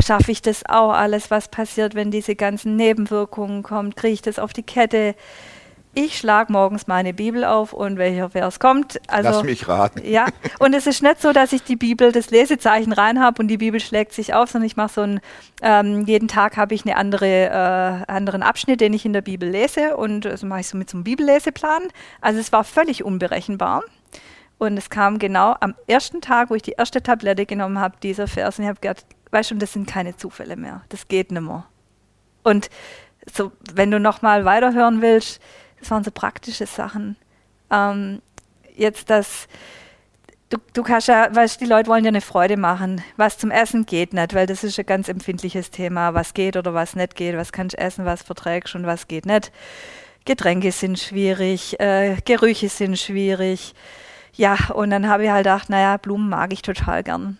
schaffe 0.00 0.30
ich 0.30 0.40
das 0.40 0.64
auch 0.68 0.92
alles, 0.92 1.32
was 1.32 1.48
passiert, 1.48 1.96
wenn 1.96 2.12
diese 2.12 2.36
ganzen 2.36 2.76
Nebenwirkungen 2.76 3.64
kommen, 3.64 3.96
kriege 3.96 4.14
ich 4.14 4.22
das 4.22 4.38
auf 4.38 4.52
die 4.52 4.62
Kette? 4.62 5.16
Ich 5.94 6.18
schlage 6.18 6.52
morgens 6.52 6.86
meine 6.86 7.14
Bibel 7.14 7.44
auf 7.44 7.72
und 7.72 7.98
welcher 7.98 8.30
Vers 8.30 8.58
kommt. 8.58 9.00
Also, 9.08 9.30
Lass 9.30 9.42
mich 9.42 9.68
raten. 9.68 10.02
Ja, 10.04 10.26
und 10.58 10.74
es 10.74 10.86
ist 10.86 11.02
nicht 11.02 11.20
so, 11.20 11.32
dass 11.32 11.52
ich 11.52 11.62
die 11.62 11.76
Bibel, 11.76 12.12
das 12.12 12.30
Lesezeichen 12.30 12.92
rein 12.92 13.20
habe 13.20 13.40
und 13.40 13.48
die 13.48 13.58
Bibel 13.58 13.80
schlägt 13.80 14.12
sich 14.12 14.34
auf, 14.34 14.50
sondern 14.50 14.66
ich 14.66 14.76
mache 14.76 14.92
so 14.92 15.00
ein, 15.02 15.20
ähm, 15.62 16.04
jeden 16.06 16.28
Tag 16.28 16.56
habe 16.56 16.74
ich 16.74 16.84
eine 16.84 16.96
andere, 16.96 17.26
äh, 17.26 18.12
anderen 18.12 18.42
Abschnitt, 18.42 18.80
den 18.80 18.92
ich 18.92 19.04
in 19.04 19.12
der 19.12 19.22
Bibel 19.22 19.48
lese 19.48 19.96
und 19.96 20.24
das 20.24 20.42
mache 20.42 20.60
ich 20.60 20.68
so 20.68 20.76
mit 20.76 20.90
so 20.90 20.96
einem 20.96 21.04
Bibelleseplan. 21.04 21.82
Also 22.20 22.40
es 22.40 22.52
war 22.52 22.64
völlig 22.64 23.04
unberechenbar. 23.04 23.82
Und 24.56 24.76
es 24.76 24.88
kam 24.88 25.18
genau 25.18 25.56
am 25.60 25.74
ersten 25.88 26.20
Tag, 26.20 26.48
wo 26.48 26.54
ich 26.54 26.62
die 26.62 26.72
erste 26.78 27.02
Tablette 27.02 27.44
genommen 27.44 27.80
habe, 27.80 27.96
dieser 28.02 28.28
Vers. 28.28 28.58
Und 28.58 28.64
ich 28.64 28.68
habe 28.68 28.80
gedacht, 28.80 29.04
weißt 29.32 29.50
du, 29.50 29.56
das 29.56 29.72
sind 29.72 29.86
keine 29.86 30.16
Zufälle 30.16 30.56
mehr. 30.56 30.82
Das 30.90 31.08
geht 31.08 31.32
nicht 31.32 31.42
mehr. 31.42 31.66
Und 32.44 32.70
so, 33.32 33.52
wenn 33.74 33.90
du 33.90 33.98
nochmal 33.98 34.44
weiterhören 34.44 35.02
willst, 35.02 35.40
das 35.84 35.90
waren 35.90 36.04
so 36.04 36.10
praktische 36.10 36.66
Sachen. 36.66 37.16
Ähm, 37.70 38.22
jetzt 38.74 39.10
das, 39.10 39.48
du, 40.48 40.56
du 40.72 40.82
kannst 40.82 41.08
ja, 41.08 41.34
weißt 41.34 41.60
die 41.60 41.66
Leute 41.66 41.90
wollen 41.90 42.04
dir 42.04 42.08
eine 42.08 42.22
Freude 42.22 42.56
machen. 42.56 43.02
Was 43.18 43.36
zum 43.36 43.50
Essen 43.50 43.84
geht 43.84 44.14
nicht, 44.14 44.34
weil 44.34 44.46
das 44.46 44.64
ist 44.64 44.78
ein 44.78 44.86
ganz 44.86 45.08
empfindliches 45.08 45.70
Thema. 45.70 46.14
Was 46.14 46.32
geht 46.32 46.56
oder 46.56 46.72
was 46.72 46.96
nicht 46.96 47.16
geht, 47.16 47.36
was 47.36 47.52
kannst 47.52 47.74
du 47.76 47.80
essen, 47.80 48.06
was 48.06 48.22
verträgst 48.22 48.74
und 48.74 48.86
was 48.86 49.08
geht 49.08 49.26
nicht. 49.26 49.52
Getränke 50.24 50.72
sind 50.72 50.98
schwierig, 50.98 51.78
äh, 51.80 52.16
Gerüche 52.24 52.70
sind 52.70 52.98
schwierig. 52.98 53.74
Ja, 54.32 54.56
und 54.72 54.88
dann 54.88 55.06
habe 55.06 55.24
ich 55.24 55.30
halt 55.30 55.44
gedacht, 55.44 55.68
naja, 55.68 55.98
Blumen 55.98 56.30
mag 56.30 56.52
ich 56.54 56.62
total 56.62 57.02
gern. 57.02 57.36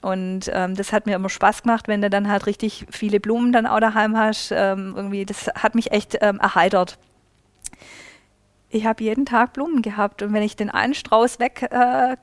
Und 0.00 0.50
ähm, 0.52 0.74
das 0.74 0.92
hat 0.92 1.04
mir 1.04 1.14
immer 1.14 1.28
Spaß 1.28 1.62
gemacht, 1.62 1.88
wenn 1.88 2.00
du 2.00 2.08
dann 2.08 2.28
halt 2.28 2.46
richtig 2.46 2.86
viele 2.90 3.20
Blumen 3.20 3.52
dann 3.52 3.66
auch 3.66 3.80
daheim 3.80 4.16
hast. 4.16 4.50
Ähm, 4.50 4.94
irgendwie, 4.96 5.26
das 5.26 5.48
hat 5.48 5.74
mich 5.74 5.92
echt 5.92 6.16
ähm, 6.22 6.40
erheitert. 6.40 6.98
Ich 8.74 8.86
habe 8.86 9.04
jeden 9.04 9.26
Tag 9.26 9.52
Blumen 9.52 9.82
gehabt 9.82 10.22
und 10.22 10.32
wenn 10.32 10.42
ich 10.42 10.56
den 10.56 10.70
einen 10.70 10.94
Strauß 10.94 11.38
weg 11.38 11.68
äh, 11.70 12.16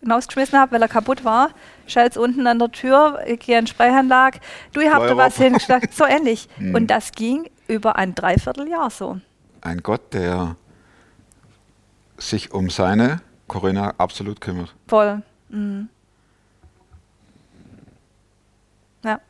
hinausgeschmissen 0.00 0.58
habe, 0.58 0.72
weil 0.72 0.80
er 0.80 0.88
kaputt 0.88 1.22
war, 1.22 1.50
schalt's 1.86 2.16
unten 2.16 2.46
an 2.46 2.58
der 2.58 2.72
Tür, 2.72 3.20
ich 3.26 3.40
gehe 3.40 3.58
in 3.58 3.66
die 3.66 3.70
Sprechanlage, 3.70 4.40
du, 4.72 4.80
ihr 4.80 4.94
habt 4.94 5.04
da 5.04 5.18
was 5.18 5.36
hingeschlagen, 5.36 5.90
so 5.92 6.06
ähnlich. 6.06 6.48
Und 6.58 6.86
das 6.86 7.12
ging 7.12 7.50
über 7.68 7.96
ein 7.96 8.14
Dreivierteljahr 8.14 8.88
so. 8.88 9.20
Ein 9.60 9.82
Gott, 9.82 10.14
der 10.14 10.56
sich 12.16 12.52
um 12.52 12.70
seine 12.70 13.20
Corinna 13.46 13.92
absolut 13.98 14.40
kümmert. 14.40 14.74
Voll. 14.86 15.20
Mhm. 15.50 15.90
Ja. 19.04 19.20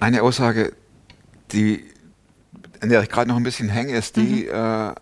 Eine 0.00 0.22
Aussage, 0.22 0.72
die, 1.52 1.84
an 2.86 2.90
der 2.90 3.02
ich 3.02 3.08
gerade 3.08 3.28
noch 3.28 3.36
ein 3.36 3.42
bisschen 3.42 3.68
hänge, 3.68 3.96
ist 3.96 4.14
die, 4.14 4.46
äh, 4.46 4.94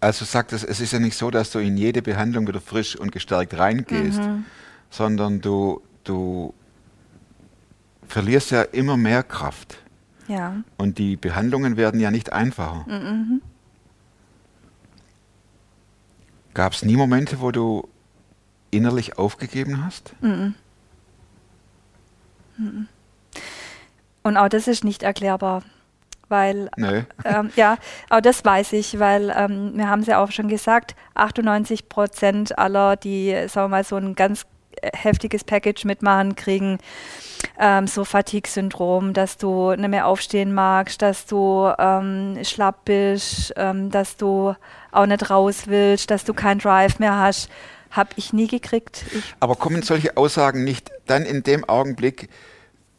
also 0.00 0.24
sagt 0.26 0.52
es, 0.52 0.62
es 0.62 0.80
ist 0.80 0.92
ja 0.92 0.98
nicht 0.98 1.16
so, 1.16 1.30
dass 1.30 1.50
du 1.50 1.60
in 1.60 1.78
jede 1.78 2.02
Behandlung 2.02 2.46
wieder 2.46 2.60
frisch 2.60 2.94
und 2.94 3.10
gestärkt 3.10 3.58
reingehst, 3.58 4.20
sondern 4.90 5.40
du, 5.40 5.80
du 6.04 6.52
verlierst 8.06 8.50
ja 8.50 8.62
immer 8.62 8.98
mehr 8.98 9.22
Kraft. 9.22 9.78
Ja. 10.28 10.62
Und 10.76 10.98
die 10.98 11.16
Behandlungen 11.16 11.78
werden 11.78 12.00
ja 12.00 12.10
nicht 12.10 12.34
einfacher. 12.34 12.84
Gab 16.52 16.74
es 16.74 16.82
nie 16.84 16.96
Momente, 16.96 17.40
wo 17.40 17.50
du 17.50 17.88
innerlich 18.70 19.16
aufgegeben 19.16 19.82
hast? 19.82 20.14
Und 24.30 24.36
auch 24.36 24.48
das 24.48 24.68
ist 24.68 24.84
nicht 24.84 25.02
erklärbar, 25.02 25.64
weil 26.28 26.70
Nee. 26.76 27.02
ähm, 27.24 27.50
ja, 27.56 27.78
auch 28.10 28.20
das 28.20 28.44
weiß 28.44 28.74
ich, 28.74 29.00
weil 29.00 29.34
ähm, 29.36 29.72
wir 29.74 29.88
haben 29.88 30.02
es 30.02 30.06
ja 30.06 30.22
auch 30.22 30.30
schon 30.30 30.46
gesagt, 30.46 30.94
98 31.14 31.88
Prozent 31.88 32.56
aller, 32.56 32.94
die, 32.94 33.32
sagen 33.48 33.64
wir 33.64 33.78
mal, 33.78 33.82
so 33.84 33.96
ein 33.96 34.14
ganz 34.14 34.46
äh, 34.82 34.90
heftiges 34.96 35.42
Package 35.42 35.84
mitmachen, 35.84 36.36
kriegen 36.36 36.78
ähm, 37.58 37.88
so 37.88 38.04
Fatigue-Syndrom, 38.04 39.14
dass 39.14 39.36
du 39.36 39.72
nicht 39.74 39.88
mehr 39.88 40.06
aufstehen 40.06 40.54
magst, 40.54 41.02
dass 41.02 41.26
du 41.26 41.72
ähm, 41.76 42.38
schlapp 42.44 42.84
bist, 42.84 43.52
ähm, 43.56 43.90
dass 43.90 44.16
du 44.16 44.54
auch 44.92 45.06
nicht 45.06 45.28
raus 45.28 45.62
willst, 45.66 46.12
dass 46.12 46.22
du 46.22 46.34
keinen 46.34 46.60
Drive 46.60 47.00
mehr 47.00 47.18
hast. 47.18 47.50
Habe 47.90 48.10
ich 48.14 48.32
nie 48.32 48.46
gekriegt. 48.46 49.04
Ich, 49.12 49.34
Aber 49.40 49.56
kommen 49.56 49.82
solche 49.82 50.16
Aussagen 50.16 50.62
nicht 50.62 50.92
dann 51.06 51.24
in 51.24 51.42
dem 51.42 51.68
Augenblick, 51.68 52.28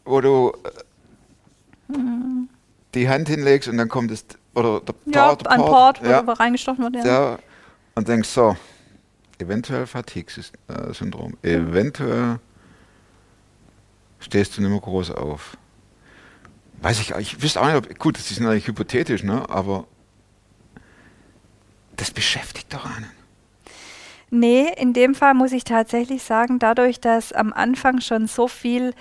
wo 0.03 0.19
du 0.19 0.51
die 2.93 3.09
Hand 3.09 3.29
hinlegst 3.29 3.69
und 3.69 3.77
dann 3.77 3.89
kommt 3.89 4.11
es, 4.11 4.25
oder 4.53 4.81
der 4.81 4.95
ja, 5.05 5.27
Port, 5.27 5.41
der 5.41 5.51
an 5.51 5.59
Port, 5.59 6.03
wo 6.03 6.09
ja, 6.09 6.21
du 6.21 6.31
reingestochen 6.31 6.83
wird. 6.83 6.95
Ja. 6.95 7.03
der, 7.03 7.39
und 7.95 8.07
denkst 8.07 8.29
so, 8.29 8.55
eventuell 9.39 9.87
Fatigue-Syndrom, 9.87 11.37
eventuell 11.41 12.39
stehst 14.19 14.57
du 14.57 14.61
nicht 14.61 14.71
mehr 14.71 14.79
groß 14.79 15.11
auf. 15.11 15.57
Weiß 16.81 16.99
ich, 16.99 17.11
ich 17.11 17.41
wüsste 17.41 17.61
auch 17.61 17.65
nicht, 17.65 17.75
ob, 17.75 17.99
gut, 17.99 18.17
das 18.17 18.31
ist 18.31 18.39
natürlich 18.39 18.67
hypothetisch, 18.67 19.23
ne, 19.23 19.49
aber 19.49 19.85
das 21.95 22.11
beschäftigt 22.11 22.73
doch 22.73 22.85
einen. 22.85 23.11
Nee, 24.33 24.71
in 24.77 24.93
dem 24.93 25.13
Fall 25.13 25.33
muss 25.33 25.51
ich 25.51 25.65
tatsächlich 25.65 26.23
sagen, 26.23 26.57
dadurch, 26.57 27.01
dass 27.01 27.33
am 27.33 27.51
Anfang 27.51 27.99
schon 27.99 28.27
so 28.27 28.47
viel 28.47 28.93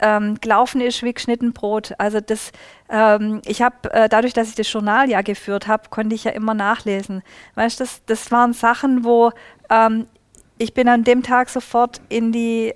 ähm, 0.00 0.36
gelaufen 0.40 0.80
ist 0.80 1.02
wie 1.02 1.12
geschnitten 1.12 1.52
Brot. 1.52 1.94
Also 1.98 2.20
das, 2.20 2.52
ähm, 2.88 3.42
ich 3.46 3.62
habe, 3.62 3.92
äh, 3.92 4.08
dadurch, 4.08 4.32
dass 4.32 4.48
ich 4.48 4.54
das 4.54 4.72
Journal 4.72 5.08
ja 5.08 5.22
geführt 5.22 5.66
habe, 5.66 5.88
konnte 5.90 6.14
ich 6.14 6.24
ja 6.24 6.32
immer 6.32 6.54
nachlesen. 6.54 7.22
Weißt 7.54 7.80
du, 7.80 7.84
das, 7.84 8.02
das 8.06 8.30
waren 8.30 8.52
Sachen, 8.52 9.04
wo 9.04 9.32
ähm, 9.68 10.06
ich 10.58 10.74
bin 10.74 10.88
an 10.88 11.04
dem 11.04 11.22
Tag 11.22 11.48
sofort 11.48 12.00
in 12.08 12.32
die 12.32 12.74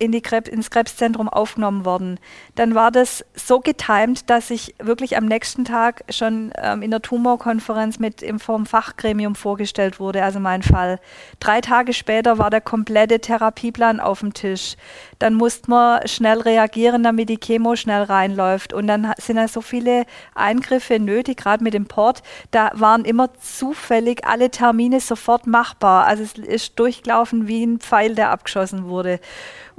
in 0.00 0.12
die 0.12 0.22
Krebs, 0.22 0.48
ins 0.48 0.70
Krebszentrum 0.70 1.28
aufgenommen 1.28 1.84
worden. 1.84 2.18
Dann 2.54 2.74
war 2.74 2.90
das 2.90 3.22
so 3.34 3.60
getimt, 3.60 4.30
dass 4.30 4.50
ich 4.50 4.74
wirklich 4.78 5.16
am 5.18 5.26
nächsten 5.26 5.66
Tag 5.66 6.04
schon 6.08 6.52
ähm, 6.56 6.80
in 6.80 6.90
der 6.90 7.02
Tumorkonferenz 7.02 7.98
mit 7.98 8.22
im 8.22 8.40
vom 8.40 8.64
Fachgremium 8.64 9.34
vorgestellt 9.34 10.00
wurde, 10.00 10.24
also 10.24 10.40
mein 10.40 10.62
Fall. 10.62 11.00
Drei 11.38 11.60
Tage 11.60 11.92
später 11.92 12.38
war 12.38 12.48
der 12.48 12.62
komplette 12.62 13.20
Therapieplan 13.20 14.00
auf 14.00 14.20
dem 14.20 14.32
Tisch. 14.32 14.76
Dann 15.18 15.34
musste 15.34 15.70
man 15.70 16.08
schnell 16.08 16.40
reagieren, 16.40 17.02
damit 17.02 17.28
die 17.28 17.38
Chemo 17.38 17.76
schnell 17.76 18.04
reinläuft. 18.04 18.72
Und 18.72 18.86
dann 18.86 19.12
sind 19.18 19.36
ja 19.36 19.48
so 19.48 19.60
viele 19.60 20.06
Eingriffe 20.34 20.98
nötig, 20.98 21.36
gerade 21.36 21.62
mit 21.62 21.74
dem 21.74 21.84
Port. 21.84 22.22
Da 22.52 22.70
waren 22.72 23.04
immer 23.04 23.34
zufällig 23.34 24.24
alle 24.24 24.50
Termine 24.50 25.00
sofort 25.00 25.46
machbar. 25.46 26.06
Also 26.06 26.22
es 26.22 26.38
ist 26.38 26.78
durchgelaufen 26.78 27.46
wie 27.48 27.64
ein 27.64 27.80
Pfeil, 27.80 28.14
der 28.14 28.30
abgeschossen 28.30 28.88
wurde. 28.88 29.20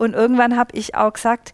Und 0.02 0.16
irgendwann 0.16 0.58
habe 0.58 0.76
ich 0.76 0.96
auch 0.96 1.14
gesagt, 1.14 1.54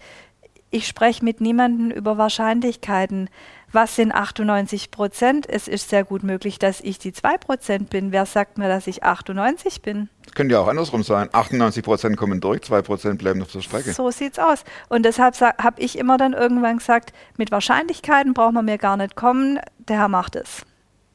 ich 0.70 0.88
spreche 0.88 1.22
mit 1.26 1.42
niemandem 1.42 1.92
über 1.92 2.18
Wahrscheinlichkeiten. 2.18 3.30
Was 3.74 3.98
sind 3.98 4.14
98 4.14 4.90
Prozent? 4.90 5.50
Es 5.50 5.68
ist 5.68 5.90
sehr 5.90 6.06
gut 6.06 6.24
möglich, 6.24 6.58
dass 6.58 6.80
ich 6.80 6.98
die 6.98 7.12
2 7.12 7.40
Prozent 7.40 7.90
bin. 7.90 8.14
Wer 8.14 8.26
sagt 8.26 8.58
mir, 8.58 8.70
dass 8.70 8.88
ich 8.88 9.04
98 9.04 9.82
bin? 9.82 10.08
Könnte 10.34 10.54
ja 10.54 10.62
auch 10.62 10.70
andersrum 10.70 11.04
sein. 11.04 11.28
98% 11.28 12.16
kommen 12.16 12.40
durch, 12.40 12.62
2% 12.62 13.18
bleiben 13.18 13.42
auf 13.42 13.52
der 13.52 13.60
Strecke. 13.60 13.92
So 13.92 14.12
sieht's 14.12 14.40
aus. 14.40 14.64
Und 14.88 15.04
deshalb 15.04 15.38
habe 15.42 15.82
ich 15.82 15.98
immer 15.98 16.18
dann 16.18 16.32
irgendwann 16.32 16.78
gesagt, 16.78 17.12
mit 17.36 17.52
Wahrscheinlichkeiten 17.52 18.34
braucht 18.34 18.54
man 18.54 18.64
mir 18.64 18.78
gar 18.78 18.96
nicht 18.96 19.18
kommen. 19.18 19.60
Der 19.90 19.98
Herr 19.98 20.08
macht 20.08 20.38
es. 20.38 20.66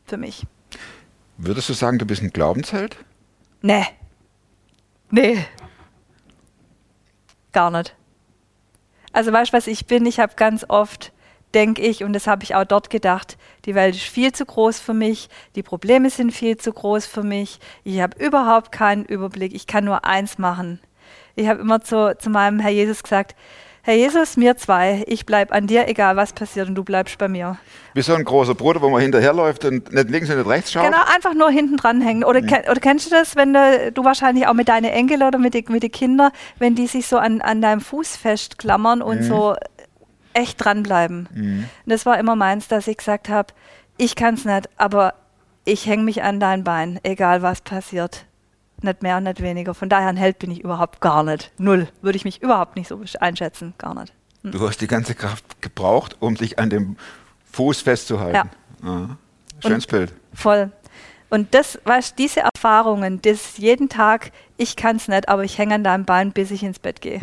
Für 0.04 0.18
mich. 0.18 0.46
Würdest 1.38 1.70
du 1.70 1.72
sagen, 1.72 1.98
du 1.98 2.04
bist 2.04 2.20
ein 2.22 2.28
Glaubensheld? 2.28 2.98
Nee. 3.62 3.86
Nee. 5.10 5.46
Gar 7.52 7.70
nicht. 7.70 7.94
Also 9.12 9.32
weißt 9.32 9.52
du, 9.52 9.56
was 9.56 9.66
ich 9.66 9.86
bin? 9.86 10.06
Ich 10.06 10.20
habe 10.20 10.34
ganz 10.36 10.64
oft, 10.68 11.12
denke 11.54 11.82
ich, 11.82 12.02
und 12.02 12.14
das 12.14 12.26
habe 12.26 12.44
ich 12.44 12.54
auch 12.54 12.64
dort 12.64 12.88
gedacht, 12.88 13.36
die 13.66 13.74
Welt 13.74 13.94
ist 13.94 14.04
viel 14.04 14.32
zu 14.32 14.46
groß 14.46 14.80
für 14.80 14.94
mich, 14.94 15.28
die 15.54 15.62
Probleme 15.62 16.08
sind 16.08 16.32
viel 16.32 16.56
zu 16.56 16.72
groß 16.72 17.04
für 17.06 17.22
mich, 17.22 17.60
ich 17.84 18.00
habe 18.00 18.24
überhaupt 18.24 18.72
keinen 18.72 19.04
Überblick, 19.04 19.54
ich 19.54 19.66
kann 19.66 19.84
nur 19.84 20.06
eins 20.06 20.38
machen. 20.38 20.80
Ich 21.34 21.48
habe 21.48 21.60
immer 21.60 21.82
zu, 21.82 22.16
zu 22.18 22.30
meinem 22.30 22.58
Herr 22.58 22.70
Jesus 22.70 23.02
gesagt, 23.02 23.36
Herr 23.84 23.94
Jesus, 23.94 24.36
mir 24.36 24.56
zwei, 24.56 25.02
ich 25.08 25.26
bleib 25.26 25.52
an 25.52 25.66
dir, 25.66 25.88
egal 25.88 26.14
was 26.16 26.32
passiert, 26.32 26.68
und 26.68 26.76
du 26.76 26.84
bleibst 26.84 27.18
bei 27.18 27.26
mir. 27.26 27.58
Wie 27.94 28.02
so 28.02 28.14
ein 28.14 28.22
großer 28.24 28.54
Bruder, 28.54 28.80
wo 28.80 28.88
man 28.88 29.00
hinterherläuft 29.00 29.64
und 29.64 29.92
nicht 29.92 30.08
links 30.08 30.30
und 30.30 30.36
nicht 30.36 30.46
rechts 30.48 30.70
schaut? 30.70 30.84
Genau, 30.84 31.02
einfach 31.12 31.34
nur 31.34 31.50
hinten 31.50 31.76
dran 31.78 32.00
hängen. 32.00 32.22
Oder, 32.22 32.42
ken- 32.42 32.70
oder 32.70 32.78
kennst 32.78 33.06
du 33.06 33.10
das, 33.10 33.34
wenn 33.34 33.52
du, 33.52 33.90
du 33.92 34.04
wahrscheinlich 34.04 34.46
auch 34.46 34.54
mit 34.54 34.68
deinen 34.68 34.84
Enkeln 34.84 35.24
oder 35.24 35.36
mit 35.38 35.54
den 35.54 35.64
mit 35.68 35.82
die 35.82 35.88
Kindern, 35.88 36.30
wenn 36.60 36.76
die 36.76 36.86
sich 36.86 37.08
so 37.08 37.18
an, 37.18 37.40
an 37.40 37.60
deinem 37.60 37.80
Fuß 37.80 38.16
festklammern 38.16 39.02
und 39.02 39.22
so 39.24 39.56
echt 40.32 40.64
dranbleiben. 40.64 41.28
Und 41.84 41.90
das 41.90 42.06
war 42.06 42.18
immer 42.20 42.36
meins, 42.36 42.68
dass 42.68 42.86
ich 42.86 42.96
gesagt 42.98 43.28
habe, 43.28 43.52
ich 43.98 44.14
kann 44.14 44.34
es 44.34 44.44
nicht, 44.44 44.68
aber 44.76 45.14
ich 45.64 45.86
hänge 45.86 46.04
mich 46.04 46.22
an 46.22 46.38
dein 46.38 46.62
Bein, 46.62 47.00
egal 47.02 47.42
was 47.42 47.60
passiert. 47.62 48.26
Nicht 48.82 49.02
mehr 49.02 49.16
und 49.18 49.24
nicht 49.24 49.40
weniger. 49.40 49.74
Von 49.74 49.88
daher 49.88 50.08
ein 50.08 50.16
Held 50.16 50.38
bin 50.38 50.50
ich 50.50 50.60
überhaupt 50.60 51.00
gar 51.00 51.22
nicht. 51.22 51.52
Null. 51.58 51.88
Würde 52.00 52.16
ich 52.16 52.24
mich 52.24 52.42
überhaupt 52.42 52.76
nicht 52.76 52.88
so 52.88 53.00
einschätzen. 53.20 53.74
Gar 53.78 53.94
nicht. 53.94 54.12
Du 54.42 54.66
hast 54.66 54.80
die 54.80 54.88
ganze 54.88 55.14
Kraft 55.14 55.62
gebraucht, 55.62 56.16
um 56.20 56.34
dich 56.34 56.58
an 56.58 56.68
dem 56.68 56.96
Fuß 57.52 57.82
festzuhalten. 57.82 58.50
Ja. 58.82 59.16
Schönes 59.62 59.84
Und 59.84 59.90
Bild. 59.90 60.12
Voll. 60.34 60.72
Und 61.30 61.54
das, 61.54 61.78
weißt, 61.84 62.18
diese 62.18 62.40
Erfahrungen, 62.40 63.22
das 63.22 63.56
jeden 63.56 63.88
Tag, 63.88 64.32
ich 64.56 64.76
kann 64.76 64.96
es 64.96 65.08
nicht, 65.08 65.28
aber 65.28 65.44
ich 65.44 65.56
hänge 65.56 65.76
an 65.76 65.84
deinem 65.84 66.04
Bein, 66.04 66.32
bis 66.32 66.50
ich 66.50 66.62
ins 66.62 66.78
Bett 66.78 67.00
gehe. 67.00 67.20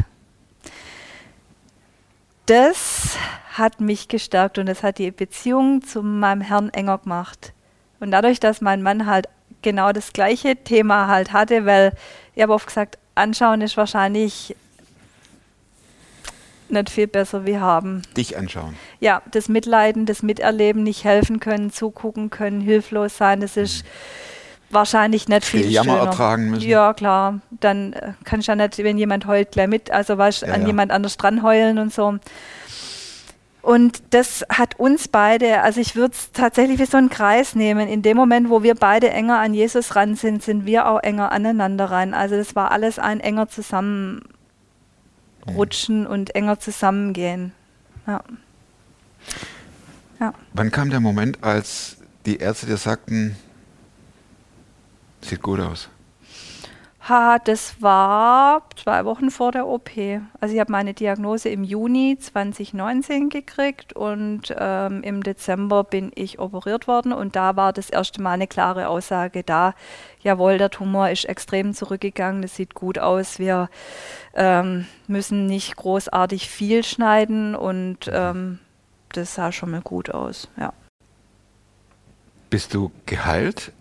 Das 2.45 3.17
hat 3.53 3.81
mich 3.81 4.07
gestärkt 4.07 4.57
und 4.57 4.65
das 4.65 4.81
hat 4.81 4.97
die 4.97 5.11
Beziehung 5.11 5.83
zu 5.83 6.01
meinem 6.01 6.41
Herrn 6.41 6.69
enger 6.69 6.97
gemacht. 6.97 7.53
Und 7.99 8.11
dadurch, 8.11 8.39
dass 8.39 8.61
mein 8.61 8.81
Mann 8.81 9.05
halt 9.05 9.27
genau 9.61 9.91
das 9.91 10.13
gleiche 10.13 10.55
Thema 10.55 11.07
halt 11.07 11.33
hatte, 11.33 11.65
weil 11.65 11.93
ich 12.35 12.41
habe 12.41 12.53
oft 12.53 12.67
gesagt, 12.67 12.97
anschauen 13.15 13.61
ist 13.61 13.77
wahrscheinlich 13.77 14.55
nicht 16.69 16.89
viel 16.91 17.07
besser 17.07 17.45
wie 17.45 17.57
haben. 17.57 18.03
Dich 18.15 18.37
anschauen. 18.37 18.75
Ja, 18.99 19.21
das 19.31 19.49
Mitleiden, 19.49 20.05
das 20.05 20.21
Miterleben, 20.21 20.83
nicht 20.83 21.03
helfen 21.03 21.39
können, 21.39 21.71
zugucken 21.71 22.29
können, 22.29 22.61
hilflos 22.61 23.17
sein, 23.17 23.41
das 23.41 23.57
ist 23.57 23.83
wahrscheinlich 24.69 25.27
nicht 25.27 25.45
viel 25.45 25.63
Viel 25.63 25.71
Jammer 25.71 25.93
schöner. 25.97 26.05
ertragen 26.11 26.49
müssen. 26.51 26.69
Ja, 26.69 26.93
klar. 26.93 27.39
Dann 27.49 27.93
äh, 27.93 28.13
kann 28.23 28.39
ich 28.39 28.45
ja 28.47 28.55
nicht, 28.55 28.77
wenn 28.77 28.99
jemand 28.99 29.25
heult, 29.25 29.51
gleich 29.51 29.67
mit, 29.67 29.89
also 29.89 30.15
weißt, 30.17 30.43
Ja, 30.43 30.53
an 30.53 30.61
ja. 30.61 30.67
jemand 30.67 30.91
anders 30.91 31.17
dran 31.17 31.41
heulen 31.41 31.79
und 31.79 31.91
so. 31.91 32.19
Und 33.69 34.01
das 34.09 34.43
hat 34.49 34.79
uns 34.79 35.07
beide, 35.07 35.61
also 35.61 35.79
ich 35.79 35.95
würde 35.95 36.15
es 36.15 36.31
tatsächlich 36.31 36.79
wie 36.79 36.85
so 36.85 36.97
einen 36.97 37.11
Kreis 37.11 37.53
nehmen. 37.53 37.87
In 37.87 38.01
dem 38.01 38.17
Moment, 38.17 38.49
wo 38.49 38.63
wir 38.63 38.73
beide 38.73 39.11
enger 39.11 39.37
an 39.37 39.53
Jesus 39.53 39.95
ran 39.95 40.15
sind, 40.15 40.41
sind 40.41 40.65
wir 40.65 40.87
auch 40.87 41.03
enger 41.03 41.31
aneinander 41.31 41.91
ran. 41.91 42.15
Also 42.15 42.35
das 42.35 42.55
war 42.55 42.71
alles 42.71 42.97
ein 42.97 43.19
enger 43.19 43.47
Zusammenrutschen 43.47 46.07
und 46.07 46.33
enger 46.33 46.59
Zusammengehen. 46.59 47.51
Ja. 48.07 48.23
Ja. 50.19 50.33
Wann 50.53 50.71
kam 50.71 50.89
der 50.89 50.99
Moment, 50.99 51.43
als 51.43 51.97
die 52.25 52.37
Ärzte 52.37 52.65
dir 52.65 52.77
sagten, 52.77 53.35
sieht 55.21 55.43
gut 55.43 55.59
aus? 55.59 55.89
Ha, 57.09 57.39
das 57.39 57.81
war 57.81 58.61
zwei 58.75 59.03
Wochen 59.03 59.31
vor 59.31 59.51
der 59.51 59.65
OP. 59.65 59.89
Also 60.39 60.53
ich 60.53 60.59
habe 60.59 60.71
meine 60.71 60.93
Diagnose 60.93 61.49
im 61.49 61.63
Juni 61.63 62.19
2019 62.19 63.29
gekriegt 63.29 63.93
und 63.93 64.53
ähm, 64.55 65.01
im 65.01 65.23
Dezember 65.23 65.83
bin 65.83 66.11
ich 66.13 66.37
operiert 66.37 66.87
worden 66.87 67.11
und 67.11 67.35
da 67.35 67.55
war 67.55 67.73
das 67.73 67.89
erste 67.89 68.21
Mal 68.21 68.33
eine 68.33 68.45
klare 68.45 68.89
Aussage 68.89 69.41
da. 69.41 69.73
Jawohl, 70.21 70.59
der 70.59 70.69
Tumor 70.69 71.09
ist 71.09 71.25
extrem 71.25 71.73
zurückgegangen, 71.73 72.43
das 72.43 72.55
sieht 72.55 72.75
gut 72.75 72.99
aus. 72.99 73.39
Wir 73.39 73.69
ähm, 74.35 74.85
müssen 75.07 75.47
nicht 75.47 75.77
großartig 75.77 76.47
viel 76.47 76.83
schneiden 76.83 77.55
und 77.55 78.07
ähm, 78.13 78.59
das 79.13 79.33
sah 79.33 79.51
schon 79.51 79.71
mal 79.71 79.81
gut 79.81 80.11
aus. 80.11 80.47
Ja. 80.57 80.73
Bist 82.51 82.75
du 82.75 82.91
geheilt? 83.07 83.71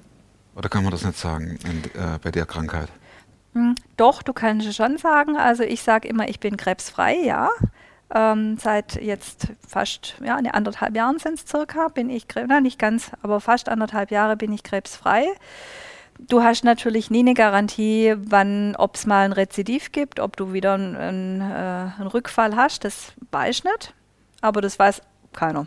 Oder 0.54 0.70
kann 0.70 0.82
man 0.82 0.92
das 0.92 1.04
nicht 1.04 1.18
sagen 1.18 1.58
in, 1.64 1.84
äh, 2.00 2.18
bei 2.22 2.30
der 2.30 2.46
Krankheit? 2.46 2.88
Hm, 3.58 3.74
Doch, 3.96 4.22
du 4.22 4.32
kannst 4.32 4.68
es 4.68 4.76
schon 4.76 4.98
sagen. 4.98 5.36
Also 5.36 5.64
ich 5.64 5.82
sage 5.82 6.06
immer, 6.06 6.28
ich 6.28 6.38
bin 6.38 6.56
krebsfrei, 6.56 7.16
ja. 7.16 7.50
Ähm, 8.14 8.56
seit 8.58 9.02
jetzt 9.02 9.48
fast 9.66 10.14
ja, 10.24 10.36
eine 10.36 10.54
anderthalb 10.54 10.94
Jahren 10.96 11.18
sind 11.18 11.34
es 11.34 11.46
circa, 11.46 11.88
bin 11.88 12.08
ich, 12.08 12.26
na, 12.46 12.60
nicht 12.60 12.78
ganz, 12.78 13.10
aber 13.20 13.40
fast 13.40 13.68
anderthalb 13.68 14.10
Jahre 14.12 14.36
bin 14.36 14.52
ich 14.52 14.62
krebsfrei. 14.62 15.26
Du 16.18 16.42
hast 16.42 16.64
natürlich 16.64 17.10
nie 17.10 17.20
eine 17.20 17.34
Garantie, 17.34 18.14
wann, 18.16 18.76
ob 18.76 18.94
es 18.94 19.06
mal 19.06 19.24
ein 19.24 19.32
Rezidiv 19.32 19.92
gibt, 19.92 20.20
ob 20.20 20.36
du 20.36 20.52
wieder 20.52 20.74
einen, 20.74 20.96
einen, 20.96 21.40
äh, 21.40 21.44
einen 21.98 22.06
Rückfall 22.06 22.56
hast, 22.56 22.84
das 22.84 23.12
weiß 23.32 23.58
ich 23.58 23.64
nicht. 23.64 23.92
Aber 24.40 24.60
das 24.60 24.78
weiß 24.78 25.02
keiner. 25.32 25.66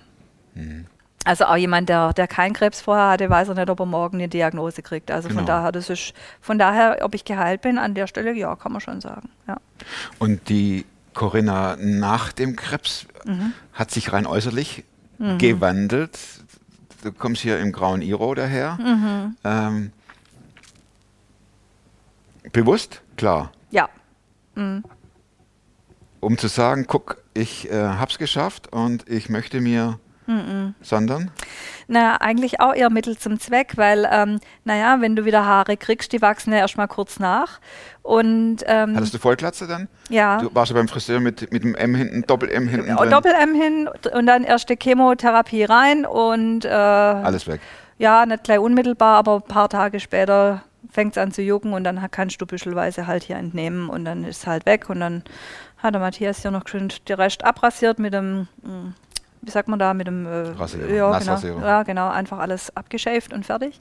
Also 1.26 1.45
auch 1.45 1.55
jemand, 1.55 1.88
der, 1.89 2.13
der 2.13 2.28
keinen 2.28 2.53
Krebs 2.53 2.82
vorher 2.82 3.09
hatte, 3.09 3.30
weiß 3.30 3.49
er 3.49 3.55
nicht, 3.55 3.69
ob 3.69 3.80
er 3.80 3.86
morgen 3.86 4.17
eine 4.17 4.28
Diagnose 4.28 4.82
kriegt. 4.82 5.11
Also 5.11 5.28
Genau. 5.30 5.39
von 5.41 5.45
daher, 5.47 5.72
das 5.72 5.89
ist 5.89 6.13
von 6.41 6.57
daher, 6.57 6.97
ob 7.01 7.13
ich 7.13 7.26
geheilt 7.26 7.61
bin, 7.61 7.78
an 7.78 7.93
der 7.93 8.07
Stelle, 8.07 8.34
ja, 8.34 8.55
kann 8.55 8.72
man 8.72 8.82
schon 8.82 9.01
sagen. 9.01 9.30
Ja. 9.47 9.57
Und 10.19 10.49
die 10.49 10.86
Corinna 11.13 11.76
nach 11.80 12.32
dem 12.32 12.55
Krebs 12.55 13.05
Mhm. 13.26 13.53
hat 13.74 13.91
sich 13.91 14.11
rein 14.13 14.26
äußerlich 14.26 14.84
gewandelt. 15.38 16.17
Du 17.03 17.11
kommst 17.11 17.41
hier 17.43 17.59
im 17.59 17.72
grauen 17.72 18.01
Iro 18.01 18.34
daher. 18.34 18.78
Mhm. 18.82 19.36
Ähm, 19.43 19.91
bewusst? 22.51 23.01
Klar. 23.17 23.51
ja. 23.69 23.89
Um 26.19 26.38
zu 26.38 26.47
sagen, 26.47 26.86
guck, 26.88 27.17
ich 27.34 27.69
äh, 27.72 27.76
hab's 27.76 28.17
geschafft 28.17 28.72
und 28.74 29.07
ich 29.09 29.30
möchte 29.30 29.59
mir 29.61 29.99
Mhm. 30.32 30.75
sondern 30.82 31.32
Naja, 31.88 32.17
eigentlich 32.21 32.59
auch 32.61 32.73
eher 32.73 32.89
Mittel 32.89 33.17
zum 33.17 33.39
Zweck, 33.39 33.73
weil, 33.75 34.07
ähm, 34.11 34.39
naja, 34.63 34.97
wenn 35.01 35.15
du 35.15 35.25
wieder 35.25 35.45
Haare 35.45 35.75
kriegst, 35.77 36.13
die 36.13 36.21
wachsen 36.21 36.53
ja 36.53 36.59
erstmal 36.59 36.88
kurz 36.88 37.19
nach. 37.19 37.59
Und 38.01 38.57
ähm, 38.65 38.95
hattest 38.95 39.13
du 39.13 39.17
Vollglatze 39.19 39.67
dann? 39.67 39.88
ja, 40.09 40.39
Du 40.41 40.49
warst 40.55 40.71
ja 40.71 40.77
beim 40.77 40.88
Friseur 40.88 41.19
mit, 41.19 41.51
mit 41.51 41.63
dem 41.63 41.75
M 41.75 41.93
hinten, 41.95 42.21
Doppel-M 42.23 42.67
hinten 42.67 42.88
Ja, 42.88 42.95
drin. 42.95 43.09
Doppel-M 43.09 43.53
hin 43.53 43.89
und 44.13 44.25
dann 44.25 44.43
erste 44.43 44.75
Chemotherapie 44.82 45.63
rein 45.65 46.05
und 46.05 46.65
äh, 46.65 46.69
Alles 46.69 47.45
weg. 47.47 47.59
ja, 47.97 48.25
nicht 48.25 48.43
gleich 48.45 48.59
unmittelbar, 48.59 49.17
aber 49.17 49.36
ein 49.36 49.41
paar 49.43 49.69
Tage 49.69 49.99
später 49.99 50.63
fängt 50.91 51.11
es 51.15 51.17
an 51.21 51.32
zu 51.32 51.41
jucken 51.41 51.73
und 51.73 51.84
dann 51.84 51.99
kannst 52.11 52.41
du 52.41 52.45
büschelweise 52.45 53.05
halt 53.07 53.23
hier 53.23 53.36
entnehmen 53.38 53.88
und 53.89 54.03
dann 54.05 54.23
ist 54.23 54.38
es 54.39 54.47
halt 54.47 54.65
weg 54.65 54.89
und 54.89 54.99
dann 54.99 55.23
hat 55.77 55.93
der 55.93 56.01
Matthias 56.01 56.41
hier 56.41 56.51
noch 56.51 56.67
schön 56.67 56.91
den 57.07 57.15
Rest 57.15 57.43
abrasiert 57.45 57.97
mit 57.99 58.13
dem, 58.13 58.47
mm, 58.63 58.93
wie 59.41 59.51
sagt 59.51 59.67
man 59.67 59.79
da, 59.79 59.93
mit 59.93 60.07
dem 60.07 60.25
äh, 60.25 60.53
ja, 60.95 61.17
genau, 61.17 61.61
ja, 61.61 61.83
genau, 61.83 62.09
einfach 62.09 62.39
alles 62.39 62.75
abgeschäft 62.75 63.33
und 63.33 63.45
fertig. 63.45 63.79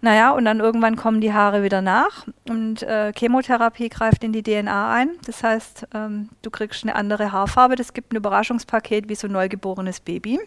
Naja, 0.00 0.32
und 0.32 0.44
dann 0.44 0.60
irgendwann 0.60 0.96
kommen 0.96 1.20
die 1.20 1.32
Haare 1.32 1.62
wieder 1.62 1.80
nach 1.80 2.26
und 2.48 2.82
äh, 2.82 3.12
Chemotherapie 3.16 3.88
greift 3.88 4.22
in 4.24 4.32
die 4.32 4.42
DNA 4.42 4.92
ein. 4.92 5.10
Das 5.26 5.42
heißt, 5.42 5.86
ähm, 5.94 6.28
du 6.42 6.50
kriegst 6.50 6.84
eine 6.84 6.94
andere 6.94 7.32
Haarfarbe. 7.32 7.76
Das 7.76 7.94
gibt 7.94 8.12
ein 8.12 8.16
Überraschungspaket 8.16 9.08
wie 9.08 9.14
so 9.14 9.28
ein 9.28 9.32
neugeborenes 9.32 10.00
Baby. 10.00 10.40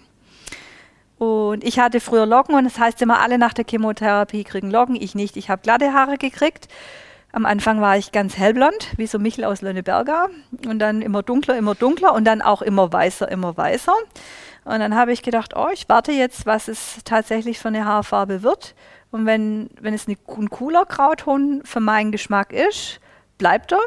Und 1.17 1.63
ich 1.63 1.79
hatte 1.79 1.99
früher 1.99 2.25
Locken 2.25 2.55
und 2.55 2.65
das 2.65 2.77
heißt 2.77 3.01
immer, 3.01 3.21
alle 3.21 3.37
nach 3.37 3.53
der 3.53 3.65
Chemotherapie 3.65 4.43
kriegen 4.43 4.69
Locken, 4.69 4.95
ich 4.95 5.15
nicht. 5.15 5.37
Ich 5.37 5.49
habe 5.49 5.61
glatte 5.61 5.93
Haare 5.93 6.17
gekriegt. 6.17 6.67
Am 7.35 7.45
Anfang 7.45 7.81
war 7.81 7.97
ich 7.97 8.13
ganz 8.13 8.37
hellblond, 8.37 8.93
wie 8.95 9.07
so 9.07 9.19
Michel 9.19 9.43
aus 9.43 9.61
Lönneberger. 9.61 10.29
Und 10.65 10.79
dann 10.79 11.01
immer 11.01 11.21
dunkler, 11.21 11.57
immer 11.57 11.75
dunkler 11.75 12.13
und 12.13 12.23
dann 12.23 12.41
auch 12.41 12.61
immer 12.61 12.93
weißer, 12.93 13.29
immer 13.29 13.57
weißer. 13.57 13.91
Und 14.63 14.79
dann 14.79 14.95
habe 14.95 15.11
ich 15.11 15.21
gedacht, 15.21 15.53
oh, 15.53 15.67
ich 15.73 15.89
warte 15.89 16.13
jetzt, 16.13 16.45
was 16.45 16.69
es 16.69 16.99
tatsächlich 17.03 17.59
für 17.59 17.67
eine 17.67 17.83
Haarfarbe 17.83 18.41
wird. 18.41 18.73
Und 19.11 19.25
wenn, 19.25 19.69
wenn 19.81 19.93
es 19.93 20.07
eine, 20.07 20.15
ein 20.37 20.49
cooler 20.49 20.85
Grauton 20.85 21.61
für 21.65 21.81
meinen 21.81 22.13
Geschmack 22.13 22.53
ist, 22.53 23.01
bleibt 23.37 23.73
er. 23.73 23.81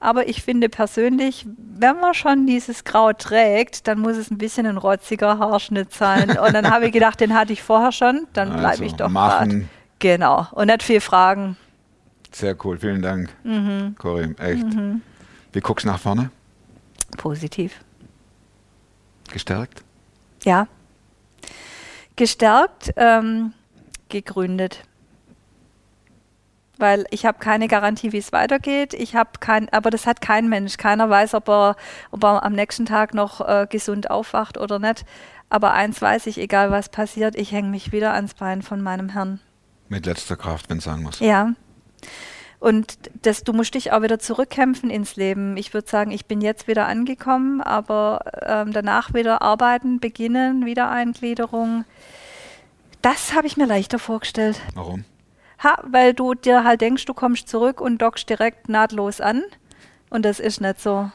Aber 0.00 0.28
ich 0.28 0.42
finde 0.42 0.68
persönlich, 0.68 1.46
wenn 1.56 2.00
man 2.00 2.14
schon 2.14 2.48
dieses 2.48 2.82
Grau 2.82 3.12
trägt, 3.12 3.86
dann 3.86 4.00
muss 4.00 4.16
es 4.16 4.32
ein 4.32 4.38
bisschen 4.38 4.66
ein 4.66 4.76
rotziger 4.76 5.38
Haarschnitt 5.38 5.92
sein. 5.92 6.36
Und 6.36 6.52
dann 6.52 6.68
habe 6.68 6.86
ich 6.86 6.92
gedacht, 6.92 7.20
den 7.20 7.32
hatte 7.32 7.52
ich 7.52 7.62
vorher 7.62 7.92
schon, 7.92 8.26
dann 8.32 8.50
bleibe 8.50 8.66
Also, 8.66 8.82
ich 8.82 8.94
doch 8.94 9.08
machen. 9.08 9.50
grad. 9.60 9.68
Genau. 10.00 10.48
Und 10.50 10.66
nicht 10.66 10.82
viel 10.82 11.00
fragen. 11.00 11.56
Sehr 12.32 12.56
cool, 12.64 12.78
vielen 12.78 13.02
Dank, 13.02 13.30
Mhm. 13.44 13.94
Corinne, 13.98 14.38
echt. 14.38 14.64
Wie 15.52 15.60
guckst 15.60 15.84
du 15.84 15.90
nach 15.90 16.00
vorne? 16.00 16.30
Positiv. 17.18 17.80
Gestärkt? 19.30 19.82
Ja. 20.44 20.66
Gestärkt, 22.16 22.92
ähm, 22.96 23.52
gegründet. 24.08 24.84
Weil 26.78 27.04
ich 27.10 27.26
habe 27.26 27.38
keine 27.38 27.68
Garantie, 27.68 28.12
wie 28.12 28.18
es 28.18 28.32
weitergeht. 28.32 28.92
Ich 28.94 29.14
habe 29.14 29.30
kein, 29.40 29.68
aber 29.72 29.90
das 29.90 30.06
hat 30.06 30.20
kein 30.20 30.48
Mensch. 30.48 30.78
Keiner 30.78 31.08
weiß, 31.08 31.34
ob 31.34 31.48
er, 31.48 31.76
ob 32.10 32.24
er 32.24 32.42
am 32.42 32.54
nächsten 32.54 32.86
Tag 32.86 33.14
noch 33.14 33.40
äh, 33.46 33.66
gesund 33.70 34.10
aufwacht 34.10 34.58
oder 34.58 34.78
nicht. 34.78 35.04
Aber 35.48 35.72
eins 35.74 36.00
weiß 36.02 36.26
ich, 36.26 36.38
egal 36.38 36.70
was 36.70 36.88
passiert, 36.88 37.36
ich 37.36 37.52
hänge 37.52 37.68
mich 37.68 37.92
wieder 37.92 38.14
ans 38.14 38.34
Bein 38.34 38.62
von 38.62 38.82
meinem 38.82 39.10
Herrn. 39.10 39.38
Mit 39.88 40.06
letzter 40.06 40.36
Kraft, 40.36 40.70
wenn 40.70 40.78
es 40.78 40.84
sein 40.84 41.02
muss. 41.02 41.20
Ja. 41.20 41.52
Und 42.62 42.96
das, 43.22 43.42
du 43.42 43.52
musst 43.52 43.74
dich 43.74 43.90
auch 43.90 44.02
wieder 44.02 44.20
zurückkämpfen 44.20 44.88
ins 44.88 45.16
Leben. 45.16 45.56
Ich 45.56 45.74
würde 45.74 45.90
sagen, 45.90 46.12
ich 46.12 46.26
bin 46.26 46.40
jetzt 46.40 46.68
wieder 46.68 46.86
angekommen, 46.86 47.60
aber 47.60 48.20
ähm, 48.40 48.72
danach 48.72 49.12
wieder 49.12 49.42
arbeiten, 49.42 49.98
beginnen, 49.98 50.64
Wiedereingliederung. 50.64 51.84
Das 53.02 53.34
habe 53.34 53.48
ich 53.48 53.56
mir 53.56 53.66
leichter 53.66 53.98
vorgestellt. 53.98 54.60
Warum? 54.74 55.04
Ha, 55.64 55.82
weil 55.82 56.14
du 56.14 56.34
dir 56.34 56.62
halt 56.62 56.82
denkst, 56.82 57.04
du 57.04 57.14
kommst 57.14 57.48
zurück 57.48 57.80
und 57.80 57.98
dockst 57.98 58.30
direkt 58.30 58.68
nahtlos 58.68 59.20
an. 59.20 59.42
Und 60.08 60.24
das 60.24 60.38
ist 60.38 60.60
nicht 60.60 60.80
so. 60.80 61.10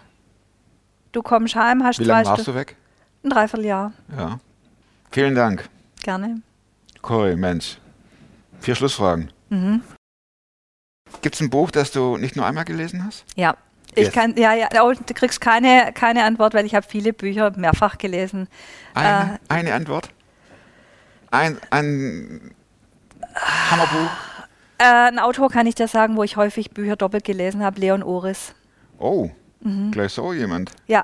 Du 1.13 1.21
kommst 1.21 1.55
heim, 1.55 1.81
hast 1.81 1.99
Wie 1.99 2.03
lange 2.03 2.25
warst 2.25 2.45
du 2.45 2.55
weg? 2.55 2.75
Ein 3.23 3.29
Dreivierteljahr. 3.29 3.93
Ja. 4.17 4.39
Vielen 5.11 5.35
Dank, 5.35 5.69
Gerne. 6.03 6.41
Cory, 7.01 7.37
Mensch. 7.37 7.77
Vier 8.59 8.75
Schlussfragen. 8.75 9.31
Mhm. 9.47 9.81
Gibt 11.21 11.35
es 11.35 11.41
ein 11.41 11.49
Buch, 11.49 11.71
das 11.71 11.91
du 11.91 12.17
nicht 12.17 12.35
nur 12.35 12.45
einmal 12.45 12.65
gelesen 12.65 13.03
hast? 13.05 13.25
Ja. 13.35 13.55
Ich 13.95 14.05
Jetzt. 14.05 14.13
kann, 14.13 14.35
ja, 14.37 14.53
ja, 14.53 14.67
du 14.69 15.13
kriegst 15.15 15.41
keine, 15.41 15.91
keine 15.93 16.23
Antwort, 16.23 16.53
weil 16.53 16.65
ich 16.65 16.75
habe 16.75 16.85
viele 16.87 17.13
Bücher 17.13 17.51
mehrfach 17.57 17.97
gelesen. 17.97 18.47
Eine, 18.93 19.39
eine 19.49 19.73
Antwort? 19.73 20.09
Ein, 21.31 21.57
ein 21.71 22.51
Hammerbuch? 23.71 24.09
Äh, 24.77 24.83
ein 24.83 25.19
Autor 25.19 25.49
kann 25.49 25.65
ich 25.65 25.73
dir 25.75 25.87
sagen, 25.87 26.15
wo 26.15 26.23
ich 26.23 26.37
häufig 26.37 26.71
Bücher 26.71 26.95
doppelt 26.95 27.23
gelesen 27.23 27.63
habe, 27.63 27.79
Leon 27.79 28.03
Oris. 28.03 28.53
Oh, 28.99 29.29
Mhm. 29.61 29.89
gleich 29.91 30.13
so 30.13 30.33
jemand. 30.33 30.71
Ja, 30.85 31.03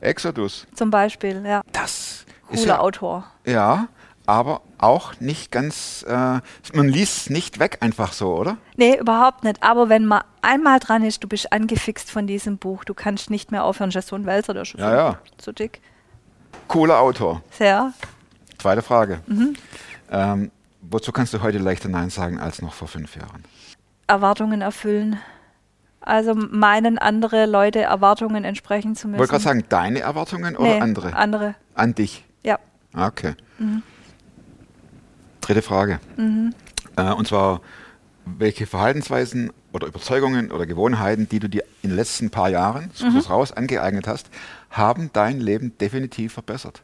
Exodus. 0.00 0.66
zum 0.74 0.90
Beispiel, 0.90 1.44
ja. 1.46 1.62
Das 1.70 2.24
ist 2.50 2.62
Cooler 2.62 2.66
ja, 2.74 2.80
Autor. 2.80 3.24
Ja, 3.46 3.86
aber 4.26 4.62
auch 4.78 5.20
nicht 5.20 5.50
ganz, 5.52 6.04
äh, 6.08 6.12
man 6.72 6.88
liest 6.88 7.16
es 7.18 7.30
nicht 7.30 7.58
weg 7.58 7.78
einfach 7.80 8.12
so, 8.12 8.34
oder? 8.34 8.56
Nee, 8.76 8.98
überhaupt 8.98 9.44
nicht. 9.44 9.62
Aber 9.62 9.88
wenn 9.88 10.06
man 10.06 10.22
einmal 10.42 10.78
dran 10.80 11.02
ist, 11.04 11.22
du 11.22 11.28
bist 11.28 11.52
angefixt 11.52 12.10
von 12.10 12.26
diesem 12.26 12.58
Buch, 12.58 12.84
du 12.84 12.94
kannst 12.94 13.30
nicht 13.30 13.50
mehr 13.52 13.64
aufhören. 13.64 13.90
Ein 13.94 14.26
Wälzer, 14.26 14.52
der 14.54 14.62
ist 14.62 14.68
schon 14.68 14.80
Ja, 14.80 14.90
so, 14.90 14.96
ja. 14.96 15.18
so 15.40 15.52
dick. 15.52 15.80
Cooler 16.68 16.98
Autor. 17.00 17.42
Sehr. 17.50 17.92
Zweite 18.58 18.82
Frage. 18.82 19.20
Mhm. 19.26 19.54
Ähm, 20.10 20.50
wozu 20.80 21.12
kannst 21.12 21.34
du 21.34 21.42
heute 21.42 21.58
leichter 21.58 21.88
Nein 21.88 22.10
sagen 22.10 22.38
als 22.38 22.62
noch 22.62 22.72
vor 22.72 22.88
fünf 22.88 23.16
Jahren? 23.16 23.44
Erwartungen 24.06 24.60
erfüllen. 24.62 25.18
Also 26.00 26.34
meinen 26.34 26.98
andere 26.98 27.46
Leute 27.46 27.80
Erwartungen 27.80 28.44
entsprechen 28.44 28.94
zu 28.94 29.06
Ich 29.08 29.12
müssen. 29.12 29.18
wollte 29.20 29.30
gerade 29.32 29.44
sagen, 29.44 29.64
deine 29.70 30.00
Erwartungen 30.00 30.56
oder 30.56 30.74
Nee, 30.74 30.80
andere? 30.80 31.14
Andere, 31.16 31.54
An 31.74 31.94
dich. 31.94 32.24
ja. 32.42 32.58
Okay. 32.96 33.34
Dritte 35.44 35.62
Frage. 35.62 36.00
Äh, 36.96 37.12
und 37.12 37.28
zwar, 37.28 37.60
welche 38.24 38.66
Verhaltensweisen 38.66 39.52
oder 39.72 39.86
Überzeugungen 39.86 40.50
oder 40.50 40.64
Gewohnheiten, 40.64 41.28
die 41.28 41.38
du 41.38 41.48
dir 41.48 41.64
in 41.82 41.90
den 41.90 41.96
letzten 41.96 42.30
paar 42.30 42.48
Jahren, 42.48 42.90
such 42.94 43.14
es 43.14 43.28
raus, 43.28 43.52
angeeignet 43.52 44.06
hast, 44.06 44.30
haben 44.70 45.10
dein 45.12 45.40
Leben 45.40 45.76
definitiv 45.78 46.32
verbessert? 46.32 46.82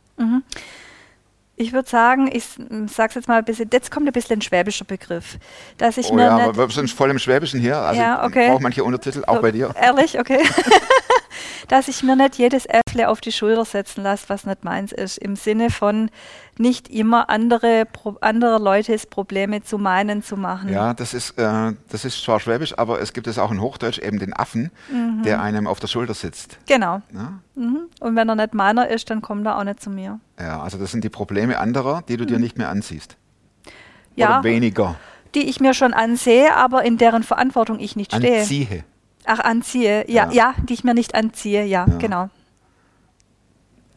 Ich 1.56 1.72
würde 1.72 1.88
sagen, 1.88 2.28
ich 2.32 2.44
sage 2.86 3.08
es 3.11 3.14
jetzt 3.14 3.28
mal 3.28 3.38
ein 3.38 3.44
bisschen, 3.44 3.70
jetzt 3.72 3.90
kommt 3.90 4.06
ein 4.06 4.12
bisschen 4.12 4.38
ein 4.38 4.42
schwäbischer 4.42 4.84
Begriff. 4.84 5.38
Dass 5.78 5.96
ich 5.96 6.11
oh 6.11 6.14
mir 6.14 6.24
ja, 6.24 6.38
aber 6.38 6.56
wir 6.56 6.68
sind 6.74 6.90
voll 6.90 7.11
im 7.11 7.18
Schwäbischen 7.18 7.61
hier. 7.61 7.78
Also 7.78 8.00
Ja, 8.00 8.24
okay. 8.24 8.48
brauche 8.48 8.62
manche 8.62 8.84
Untertitel, 8.84 9.24
auch 9.26 9.36
So, 9.36 9.42
bei 9.42 9.52
dir. 9.52 9.74
Ehrlich, 9.80 10.18
okay. 10.18 10.42
dass 11.68 11.88
ich 11.88 12.02
mir 12.02 12.16
nicht 12.16 12.36
jedes 12.36 12.66
Äffle 12.66 13.08
auf 13.08 13.20
die 13.20 13.32
Schulter 13.32 13.64
setzen 13.64 14.02
lasse, 14.02 14.24
was 14.28 14.44
nicht 14.46 14.64
meins 14.64 14.92
ist. 14.92 15.18
Im 15.18 15.36
Sinne 15.36 15.70
von 15.70 16.10
nicht 16.58 16.88
immer 16.88 17.30
andere, 17.30 17.86
Pro 17.90 18.16
andere 18.20 18.58
Leutes 18.58 19.06
Probleme 19.06 19.62
zu 19.62 19.78
meinen 19.78 20.22
zu 20.22 20.36
machen. 20.36 20.68
Ja, 20.70 20.92
das 20.94 21.14
ist, 21.14 21.38
äh, 21.38 21.72
das 21.88 22.04
ist 22.04 22.22
zwar 22.22 22.38
Schwäbisch, 22.40 22.76
aber 22.78 23.00
es 23.00 23.12
gibt 23.12 23.26
es 23.26 23.38
auch 23.38 23.50
in 23.50 23.60
Hochdeutsch 23.60 23.98
eben 23.98 24.18
den 24.18 24.34
Affen, 24.36 24.70
Mhm. 24.90 25.22
der 25.22 25.40
einem 25.40 25.66
auf 25.66 25.80
der 25.80 25.86
Schulter 25.88 26.14
sitzt. 26.14 26.58
Genau. 26.66 27.00
Ja? 27.14 27.38
Mhm. 27.54 27.86
Und 28.00 28.16
wenn 28.16 28.28
er 28.28 28.34
nicht 28.36 28.54
meiner 28.54 28.88
ist, 28.88 29.08
dann 29.10 29.22
kommt 29.22 29.46
er 29.46 29.58
auch 29.58 29.64
nicht 29.64 29.80
zu 29.80 29.90
mir. 29.90 30.20
ja, 30.38 30.60
also 30.60 30.76
das 30.78 30.90
sind 30.90 31.02
die 31.04 31.08
Probleme 31.08 31.58
anderer, 31.58 32.02
die 32.08 32.16
du 32.16 32.26
dir 32.26 32.38
nicht 32.38 32.58
mehr 32.58 32.68
ansiehst. 32.68 33.16
Mhm. 33.16 33.70
Ja, 34.16 34.40
Oder 34.40 34.44
weniger 34.44 34.96
die 35.36 35.48
ich 35.48 35.60
mir 35.60 35.74
schon 35.74 35.94
ansehe, 35.94 36.56
aber 36.56 36.82
in 36.84 36.98
deren 36.98 37.22
Verantwortung 37.22 37.78
ich 37.78 37.94
nicht 37.94 38.12
stehe. 38.12 38.40
anziehe. 38.40 38.84
Ach, 39.32 39.38
anziehe. 39.40 40.04
Ja, 40.10 40.26
Ja. 40.26 40.32
ja, 40.32 40.54
die 40.64 40.74
ich 40.74 40.82
mir 40.82 40.94
nicht 40.94 41.14
anziehe. 41.14 41.64
Ja, 41.64 41.86
Ja. 41.88 41.96
genau. 41.98 42.30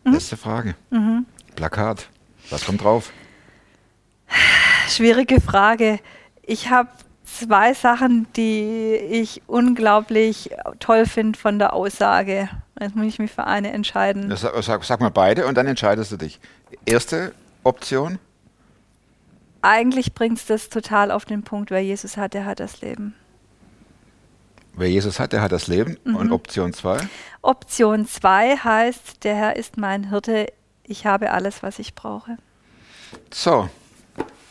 Letzte 0.05 0.38
Frage. 0.38 0.75
Mhm. 0.91 1.25
Plakat. 1.55 2.07
Was 2.49 2.65
kommt 2.65 2.84
drauf? 2.84 3.11
Schwierige 4.88 5.39
Frage. 5.41 5.99
Ich 6.43 6.69
habe 6.69 6.89
zwei 7.23 7.73
Sachen, 7.73 8.27
die 8.36 8.95
ich 8.95 9.41
unglaublich 9.47 10.51
toll 10.79 11.05
finde 11.05 11.39
von 11.39 11.57
der 11.57 11.73
Aussage. 11.73 12.49
Jetzt 12.79 12.95
muss 12.95 13.05
ich 13.07 13.17
mich 13.19 13.31
für 13.31 13.45
eine 13.45 13.71
entscheiden. 13.71 14.36
Sag, 14.36 14.61
sag, 14.63 14.84
sag 14.84 14.99
mal 14.99 15.09
beide 15.09 15.47
und 15.47 15.55
dann 15.55 15.67
entscheidest 15.67 16.11
du 16.11 16.17
dich. 16.17 16.39
Erste 16.86 17.34
Option, 17.63 18.19
Eigentlich 19.65 20.13
bringt 20.13 20.39
es 20.39 20.45
das 20.45 20.67
total 20.67 21.09
auf 21.09 21.23
den 21.23 21.43
Punkt, 21.43 21.71
wer 21.71 21.81
Jesus 21.81 22.17
hat, 22.17 22.34
der 22.34 22.43
hat 22.43 22.59
das 22.59 22.81
Leben. 22.81 23.15
Wer 24.76 24.89
Jesus 24.89 25.19
hat, 25.19 25.34
der 25.34 25.41
hat 25.41 25.51
das 25.51 25.67
Leben. 25.67 25.97
Mhm. 26.03 26.15
Und 26.15 26.32
Option 26.32 26.74
zwei, 26.74 26.97
Option 27.41 28.07
2 28.07 28.57
heißt, 28.57 29.24
der 29.24 29.36
Herr 29.36 29.55
ist 29.57 29.78
mein 29.78 30.09
Hirte, 30.09 30.47
ich 30.84 31.05
habe 31.05 31.32
alles, 31.32 31.61
was 31.63 31.80
ich 31.80 31.93
brauche. 31.95 32.38
so, 33.34 33.69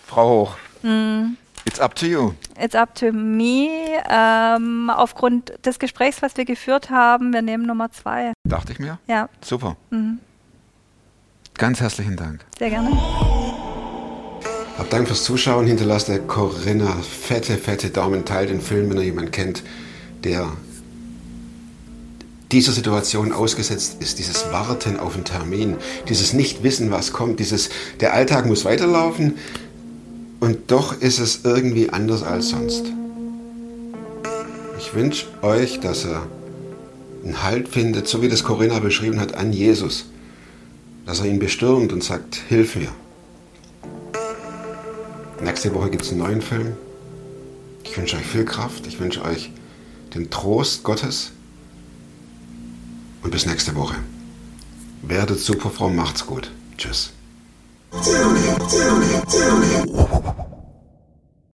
Frau 0.07 0.29
Hoch, 0.47 0.57
Mhm. 0.83 1.37
it's 1.65 1.81
up 1.81 1.95
to 1.95 2.07
you. 2.07 2.33
It's 2.61 2.75
up 2.75 2.95
to 2.97 3.13
me. 3.13 3.69
Ähm, 4.11 4.91
aufgrund 4.91 5.53
des 5.65 5.79
Gesprächs, 5.79 6.21
was 6.23 6.37
wir 6.37 6.45
geführt 6.45 6.91
haben, 6.91 7.33
wir 7.33 7.41
nehmen 7.43 7.65
Nummer 7.67 7.91
2. 7.91 8.33
Dachte 8.47 8.73
ich 8.73 8.79
mir. 8.79 8.99
Ja, 9.07 9.29
Super. 9.43 9.77
Mhm. 9.91 10.19
Ganz 11.55 11.81
herzlichen 11.81 12.17
Dank. 12.17 12.45
sehr 12.59 12.71
gerne. 12.71 12.91
Hab 14.79 14.89
Dank 14.91 15.07
fürs 15.07 15.23
Zuschauen. 15.25 15.67
Hinterlasst 15.67 16.09
der 16.09 16.19
Corinna 16.21 16.91
fette, 17.03 17.57
fette 17.59 17.91
Daumen. 17.91 18.25
Teilt 18.25 18.51
den 18.51 18.61
Film, 18.61 18.89
wenn 18.91 18.97
ihr 18.99 19.05
jemanden 19.05 19.31
kennt, 19.31 19.63
der 20.25 20.53
dieser 22.53 22.73
Situation 22.73 23.33
ausgesetzt 23.33 23.97
ist. 24.01 24.19
Dieses 24.19 24.53
Warten 24.53 24.99
auf 24.99 25.15
einen 25.15 25.25
Termin, 25.25 25.77
dieses 26.09 26.35
Nicht-Wissen, 26.35 26.91
was 26.91 27.13
kommt, 27.13 27.41
dieses, 27.41 27.71
der 28.01 28.13
Alltag 28.13 28.47
muss 28.47 28.65
weiterlaufen 28.65 29.35
und 30.41 30.71
doch 30.71 31.01
ist 31.01 31.19
es 31.19 31.41
irgendwie 31.45 31.91
anders 31.91 32.23
als 32.23 32.51
sonst. 32.51 32.85
Ich 34.79 34.95
wünsche 34.95 35.27
euch, 35.43 35.81
dass 35.81 36.05
ihr 36.05 36.27
einen 37.25 37.43
Halt 37.43 37.69
findet, 37.69 38.09
so 38.09 38.21
wie 38.21 38.29
das 38.29 38.45
Corinna 38.45 38.81
beschrieben 38.81 39.21
hat, 39.21 39.35
an 39.35 39.53
Jesus. 39.53 40.07
Dass 41.07 41.21
er 41.21 41.27
ihn 41.27 41.39
bestürmt 41.39 41.93
und 41.93 42.03
sagt, 42.03 42.41
hilf 42.49 42.77
mir. 42.77 42.89
Nächste 45.43 45.75
Woche 45.75 45.91
gibt 45.91 46.05
es 46.05 46.11
einen 46.11 46.19
neuen 46.19 46.43
Film. 46.43 46.73
Ich 47.85 47.97
wünsche 47.97 48.17
euch 48.17 48.27
viel 48.27 48.45
Kraft. 48.45 48.87
Ich 48.87 49.01
wünsche 49.01 49.23
euch 49.23 49.51
den 50.15 50.31
Trost 50.31 50.83
Gottes. 50.83 51.33
Und 53.23 53.31
bis 53.31 53.47
nächste 53.47 53.75
Woche. 53.77 53.97
Werdet 55.03 55.41
super 55.41 55.71
fromm, 55.71 55.97
macht's 55.97 56.27
gut. 56.27 56.51
Tschüss. 56.77 57.13